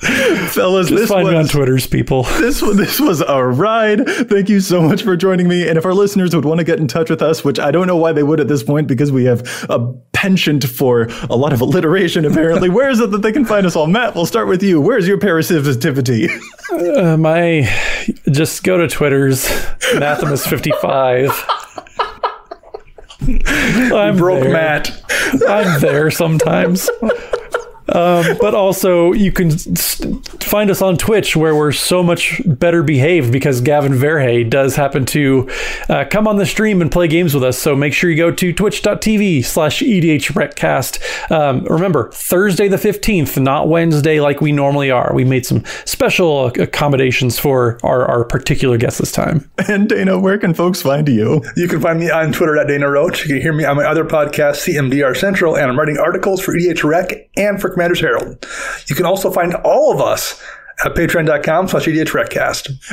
Fellas, 0.50 0.88
Just 0.88 0.98
this 1.02 1.10
find 1.10 1.28
me 1.28 1.36
on 1.36 1.46
Twitter's 1.46 1.86
people. 1.86 2.22
this, 2.40 2.62
was- 2.62 2.76
this 2.78 2.98
was 2.98 3.20
a 3.20 3.44
ride. 3.44 4.06
Thank 4.06 4.48
you 4.48 4.60
so 4.60 4.80
much 4.80 5.02
for 5.02 5.14
joining 5.14 5.46
me. 5.46 5.68
And 5.68 5.76
if 5.76 5.84
our 5.84 5.92
listeners 5.92 6.34
would 6.34 6.46
want 6.46 6.56
to 6.58 6.64
get 6.64 6.78
in 6.80 6.88
touch 6.88 7.10
with 7.10 7.20
us, 7.20 7.44
which 7.44 7.58
I 7.58 7.70
don't 7.70 7.86
know 7.86 7.96
why 7.96 8.12
they 8.12 8.22
would 8.22 8.40
at 8.40 8.48
this 8.48 8.62
point 8.62 8.88
because 8.88 9.12
we 9.12 9.24
have 9.26 9.40
a 9.68 9.92
penchant 10.14 10.64
for 10.64 11.08
a 11.28 11.36
lot 11.36 11.52
of 11.52 11.60
alliteration, 11.60 12.24
apparently, 12.24 12.70
where 12.70 12.88
is 12.88 12.98
it 12.98 13.10
that 13.10 13.20
they 13.20 13.30
can 13.32 13.44
find 13.44 13.66
us 13.66 13.76
all? 13.76 13.86
Matt, 13.86 14.14
we'll 14.14 14.24
start 14.24 14.48
with 14.48 14.62
you. 14.62 14.80
Where's 14.80 15.06
your 15.06 15.18
parasitivity? 15.18 16.30
Uh, 16.72 17.16
my 17.18 17.68
just 18.30 18.62
go 18.62 18.78
to 18.78 18.88
Twitter's 18.88 19.44
Anathemus 19.92 20.46
fifty 20.48 20.72
five. 20.80 21.30
I'm 23.92 24.16
Broke 24.16 24.40
there. 24.44 24.52
Matt. 24.52 25.02
I'm 25.46 25.80
there 25.80 26.10
sometimes. 26.10 26.88
Um, 27.94 28.36
but 28.40 28.54
also, 28.54 29.12
you 29.12 29.32
can 29.32 29.50
s- 29.52 30.00
find 30.40 30.70
us 30.70 30.80
on 30.82 30.96
Twitch 30.96 31.36
where 31.36 31.54
we're 31.54 31.72
so 31.72 32.02
much 32.02 32.40
better 32.46 32.82
behaved 32.82 33.32
because 33.32 33.60
Gavin 33.60 33.92
Verhey 33.92 34.48
does 34.48 34.76
happen 34.76 35.04
to 35.06 35.48
uh, 35.88 36.04
come 36.10 36.26
on 36.28 36.36
the 36.36 36.46
stream 36.46 36.80
and 36.82 36.90
play 36.90 37.08
games 37.08 37.34
with 37.34 37.44
us. 37.44 37.58
So 37.58 37.74
make 37.76 37.92
sure 37.92 38.10
you 38.10 38.16
go 38.16 38.30
to 38.30 38.52
twitch.tv 38.52 39.44
slash 39.44 39.82
E 39.82 40.00
EDHRECast. 40.00 41.30
Um, 41.30 41.64
remember, 41.64 42.10
Thursday 42.12 42.68
the 42.68 42.76
15th, 42.76 43.40
not 43.40 43.68
Wednesday 43.68 44.20
like 44.20 44.40
we 44.40 44.52
normally 44.52 44.90
are. 44.90 45.12
We 45.14 45.24
made 45.24 45.44
some 45.46 45.64
special 45.84 46.46
accommodations 46.46 47.38
for 47.38 47.78
our, 47.82 48.06
our 48.06 48.24
particular 48.24 48.78
guest 48.78 48.98
this 48.98 49.12
time. 49.12 49.50
and 49.68 49.88
Dana, 49.88 50.18
where 50.18 50.38
can 50.38 50.54
folks 50.54 50.82
find 50.82 51.08
you? 51.08 51.42
You 51.56 51.68
can 51.68 51.80
find 51.80 51.98
me 51.98 52.10
on 52.10 52.32
Twitter 52.32 52.56
at 52.58 52.68
Dana 52.68 52.88
Roach. 52.88 53.22
You 53.26 53.34
can 53.34 53.42
hear 53.42 53.52
me 53.52 53.64
on 53.64 53.76
my 53.76 53.84
other 53.84 54.04
podcast, 54.04 54.66
CMDR 54.66 55.16
Central, 55.16 55.56
and 55.56 55.70
I'm 55.70 55.78
writing 55.78 55.98
articles 55.98 56.40
for 56.40 56.54
EDH 56.54 56.84
Rec 56.84 57.28
and 57.36 57.60
for 57.60 57.70
Commander's 57.80 58.00
Herald. 58.00 58.46
You 58.88 58.94
can 58.94 59.06
also 59.06 59.30
find 59.30 59.54
all 59.54 59.90
of 59.90 60.02
us 60.02 60.42
at 60.84 60.94
patreon.com 60.94 61.68
slash 61.68 61.86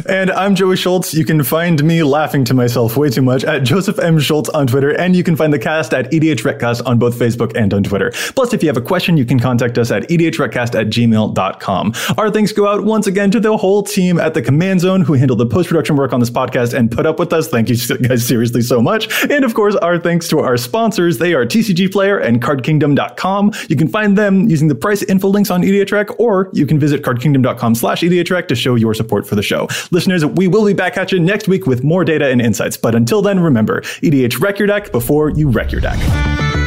And 0.07 0.31
I'm 0.31 0.55
Joey 0.55 0.75
Schultz. 0.75 1.13
You 1.13 1.25
can 1.25 1.43
find 1.43 1.83
me 1.83 2.03
laughing 2.03 2.43
to 2.45 2.53
myself 2.53 2.97
way 2.97 3.09
too 3.09 3.21
much 3.21 3.43
at 3.43 3.63
Joseph 3.63 3.99
M. 3.99 4.19
Schultz 4.19 4.49
on 4.49 4.67
Twitter, 4.67 4.91
and 4.97 5.15
you 5.15 5.23
can 5.23 5.35
find 5.35 5.53
the 5.53 5.59
cast 5.59 5.93
at 5.93 6.11
EDH 6.11 6.85
on 6.85 6.99
both 6.99 7.17
Facebook 7.17 7.55
and 7.55 7.73
on 7.73 7.83
Twitter. 7.83 8.11
Plus, 8.35 8.53
if 8.53 8.61
you 8.61 8.69
have 8.69 8.77
a 8.77 8.81
question, 8.81 9.17
you 9.17 9.25
can 9.25 9.39
contact 9.39 9.77
us 9.77 9.91
at 9.91 10.09
E 10.11 10.17
at 10.17 10.33
gmail.com. 10.33 11.93
Our 12.17 12.31
thanks 12.31 12.51
go 12.51 12.67
out 12.67 12.83
once 12.83 13.07
again 13.07 13.31
to 13.31 13.39
the 13.39 13.55
whole 13.55 13.83
team 13.83 14.19
at 14.19 14.33
the 14.33 14.41
Command 14.41 14.81
Zone 14.81 15.01
who 15.01 15.13
handled 15.13 15.39
the 15.39 15.45
post-production 15.45 15.95
work 15.95 16.11
on 16.11 16.19
this 16.19 16.29
podcast 16.29 16.73
and 16.73 16.91
put 16.91 17.05
up 17.05 17.19
with 17.19 17.31
us. 17.31 17.47
Thank 17.47 17.69
you 17.69 17.77
guys 17.99 18.25
seriously 18.25 18.61
so 18.61 18.81
much. 18.81 19.07
And 19.29 19.45
of 19.45 19.53
course, 19.53 19.75
our 19.75 19.99
thanks 19.99 20.27
to 20.29 20.39
our 20.39 20.57
sponsors. 20.57 21.19
They 21.19 21.33
are 21.33 21.45
TCG 21.45 21.91
Player 21.91 22.17
and 22.17 22.41
CardKingdom.com. 22.41 23.53
You 23.69 23.75
can 23.75 23.87
find 23.87 24.17
them 24.17 24.49
using 24.49 24.67
the 24.67 24.75
price 24.75 25.03
info 25.03 25.29
links 25.29 25.51
on 25.51 25.61
EDH 25.61 25.91
Rec, 25.91 26.19
or 26.19 26.49
you 26.53 26.65
can 26.65 26.79
visit 26.79 27.03
CardKingdom.com 27.03 27.75
slash 27.77 28.01
EDH 28.01 28.31
Rec 28.31 28.47
to 28.49 28.55
show 28.55 28.75
your 28.75 28.93
support 28.93 29.27
for 29.27 29.35
the 29.35 29.43
show. 29.43 29.67
Listeners, 29.91 30.25
we 30.25 30.47
will 30.47 30.65
be 30.65 30.73
back 30.73 30.97
at 30.97 31.11
you 31.11 31.19
next 31.19 31.47
week 31.47 31.65
with 31.65 31.83
more 31.83 32.03
data 32.03 32.27
and 32.27 32.41
insights. 32.41 32.77
But 32.77 32.95
until 32.95 33.21
then, 33.21 33.39
remember, 33.39 33.81
EDH 33.81 34.41
wreck 34.41 34.59
your 34.59 34.67
deck 34.67 34.91
before 34.91 35.29
you 35.29 35.49
wreck 35.49 35.71
your 35.71 35.81
deck. 35.81 36.66